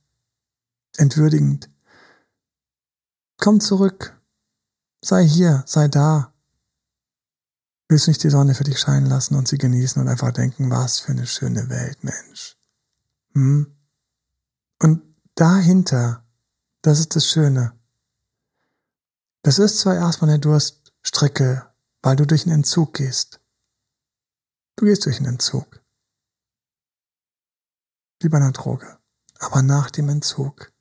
entwürdigend. 0.97 1.67
Komm 3.39 3.59
zurück. 3.59 4.21
Sei 5.01 5.25
hier, 5.25 5.63
sei 5.65 5.87
da. 5.87 6.31
Willst 7.91 8.05
du 8.05 8.11
nicht 8.11 8.23
die 8.23 8.29
Sonne 8.29 8.53
für 8.53 8.63
dich 8.63 8.79
scheinen 8.79 9.07
lassen 9.07 9.35
und 9.35 9.47
sie 9.47 9.57
genießen 9.57 9.99
und 9.99 10.07
einfach 10.07 10.31
denken, 10.31 10.69
was 10.69 10.99
für 10.99 11.11
eine 11.11 11.25
schöne 11.25 11.69
Welt, 11.69 12.03
Mensch. 12.03 12.55
Hm? 13.33 13.75
Und 14.79 15.01
dahinter, 15.33 16.23
das 16.83 16.99
ist 16.99 17.15
das 17.15 17.25
Schöne. 17.25 17.73
Das 19.41 19.57
ist 19.57 19.79
zwar 19.79 19.95
erstmal 19.95 20.29
eine 20.29 20.39
Durststrecke, 20.39 21.67
weil 22.03 22.15
du 22.15 22.27
durch 22.27 22.45
einen 22.45 22.57
Entzug 22.57 22.93
gehst. 22.93 23.39
Du 24.75 24.85
gehst 24.85 25.07
durch 25.07 25.17
einen 25.17 25.33
Entzug. 25.33 25.81
Wie 28.19 28.29
bei 28.29 28.37
einer 28.37 28.51
Droge. 28.51 28.99
Aber 29.39 29.63
nach 29.63 29.89
dem 29.89 30.09
Entzug 30.09 30.71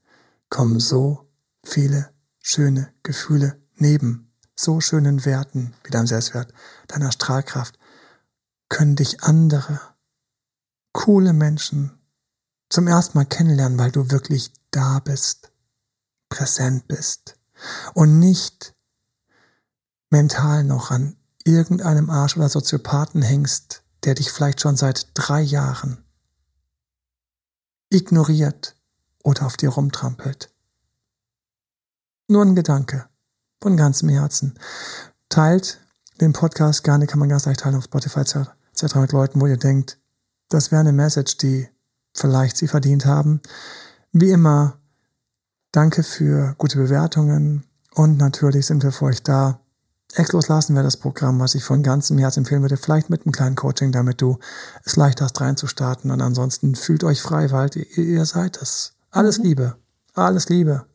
kommen 0.51 0.79
so 0.79 1.27
viele 1.65 2.13
schöne 2.39 2.93
Gefühle 3.03 3.63
neben 3.77 4.28
so 4.59 4.81
schönen 4.81 5.25
Werten 5.25 5.75
wie 5.85 5.91
deinem 5.91 6.07
Selbstwert, 6.07 6.53
deiner 6.89 7.13
Strahlkraft, 7.13 7.79
können 8.69 8.97
dich 8.97 9.23
andere, 9.23 9.81
coole 10.93 11.33
Menschen 11.33 11.99
zum 12.69 12.87
ersten 12.87 13.17
Mal 13.17 13.25
kennenlernen, 13.25 13.79
weil 13.79 13.93
du 13.93 14.11
wirklich 14.11 14.53
da 14.71 14.99
bist, 14.99 15.53
präsent 16.29 16.89
bist 16.89 17.39
und 17.95 18.19
nicht 18.19 18.75
mental 20.11 20.65
noch 20.65 20.91
an 20.91 21.17
irgendeinem 21.45 22.11
Arsch 22.11 22.37
oder 22.37 22.49
Soziopathen 22.49 23.23
hängst, 23.23 23.83
der 24.05 24.15
dich 24.15 24.31
vielleicht 24.31 24.61
schon 24.61 24.77
seit 24.77 25.09
drei 25.15 25.41
Jahren 25.41 26.05
ignoriert 27.91 28.77
oder 29.23 29.47
auf 29.47 29.57
dir 29.57 29.71
rumtrampelt. 29.71 30.53
Nur 32.27 32.45
ein 32.45 32.55
Gedanke 32.55 33.09
von 33.61 33.77
ganzem 33.77 34.09
Herzen. 34.09 34.59
Teilt 35.29 35.81
den 36.21 36.33
Podcast 36.33 36.85
gerne, 36.85 37.07
kann 37.07 37.19
man 37.19 37.29
ganz 37.29 37.47
leicht 37.47 37.61
teilen 37.61 37.77
auf 37.77 37.85
Spotify 37.85 38.21
etc. 38.21 38.95
mit 38.97 39.13
Leuten, 39.13 39.41
wo 39.41 39.47
ihr 39.47 39.57
denkt, 39.57 39.99
das 40.49 40.73
wäre 40.73 40.81
eine 40.81 40.93
Message, 40.93 41.37
die 41.39 41.69
vielleicht 42.15 42.57
sie 42.57 42.69
verdient 42.69 43.07
haben. 43.07 43.41
Wie 44.13 44.31
immer, 44.31 44.79
danke 45.73 46.03
für 46.03 46.55
gute 46.59 46.79
Bewertungen 46.79 47.65
und 47.95 48.17
natürlich 48.17 48.67
sind 48.67 48.83
wir 48.83 48.93
für 48.93 49.07
euch 49.07 49.23
da. 49.23 49.61
Exlos 50.15 50.49
lassen 50.49 50.75
wir 50.75 50.83
das 50.83 50.97
Programm, 50.97 51.39
was 51.39 51.55
ich 51.55 51.63
von 51.63 51.83
ganzem 51.83 52.17
Herzen 52.17 52.41
empfehlen 52.41 52.63
würde, 52.63 52.79
vielleicht 52.79 53.11
mit 53.11 53.23
einem 53.27 53.33
kleinen 53.33 53.57
Coaching, 53.57 53.93
damit 53.93 54.23
du 54.23 54.39
es 54.85 54.97
leicht 54.97 55.21
hast 55.21 55.39
reinzustarten. 55.41 56.11
Und 56.11 56.23
ansonsten 56.23 56.75
fühlt 56.75 57.05
euch 57.05 57.21
frei, 57.21 57.51
weil 57.51 57.69
ihr, 57.75 57.99
ihr 57.99 58.25
seid 58.25 58.61
es. 58.63 58.95
Alles 59.11 59.39
mhm. 59.39 59.45
Liebe. 59.45 59.77
Alles 60.15 60.49
Liebe. 60.49 60.87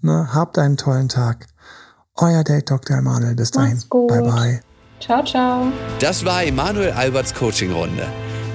Ne? 0.00 0.32
Habt 0.32 0.56
einen 0.58 0.78
tollen 0.78 1.10
Tag. 1.10 1.46
Euer 2.16 2.44
Date 2.44 2.70
Dr. 2.70 2.98
Emanuel. 2.98 3.34
Bis 3.34 3.50
dahin. 3.50 3.82
Bye 3.90 4.22
bye. 4.22 4.60
Ciao, 5.00 5.24
ciao. 5.24 5.72
Das 5.98 6.24
war 6.24 6.44
Emanuel 6.44 6.92
Alberts 6.92 7.34
Coaching-Runde. 7.34 8.06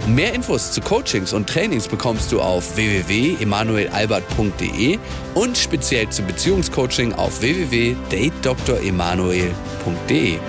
Mehr 0.08 0.34
Infos 0.34 0.72
zu 0.72 0.80
Coachings 0.82 1.34
und 1.34 1.48
Trainings 1.48 1.88
bekommst 1.88 2.32
du 2.32 2.42
auf 2.42 2.76
www.emanuelalbert.de 2.76 4.98
und 5.36 5.56
speziell 5.58 6.10
zum 6.10 6.26
Beziehungscoaching 6.26 7.14
auf 7.14 7.42
www.datedremanuel.de. 7.42 10.40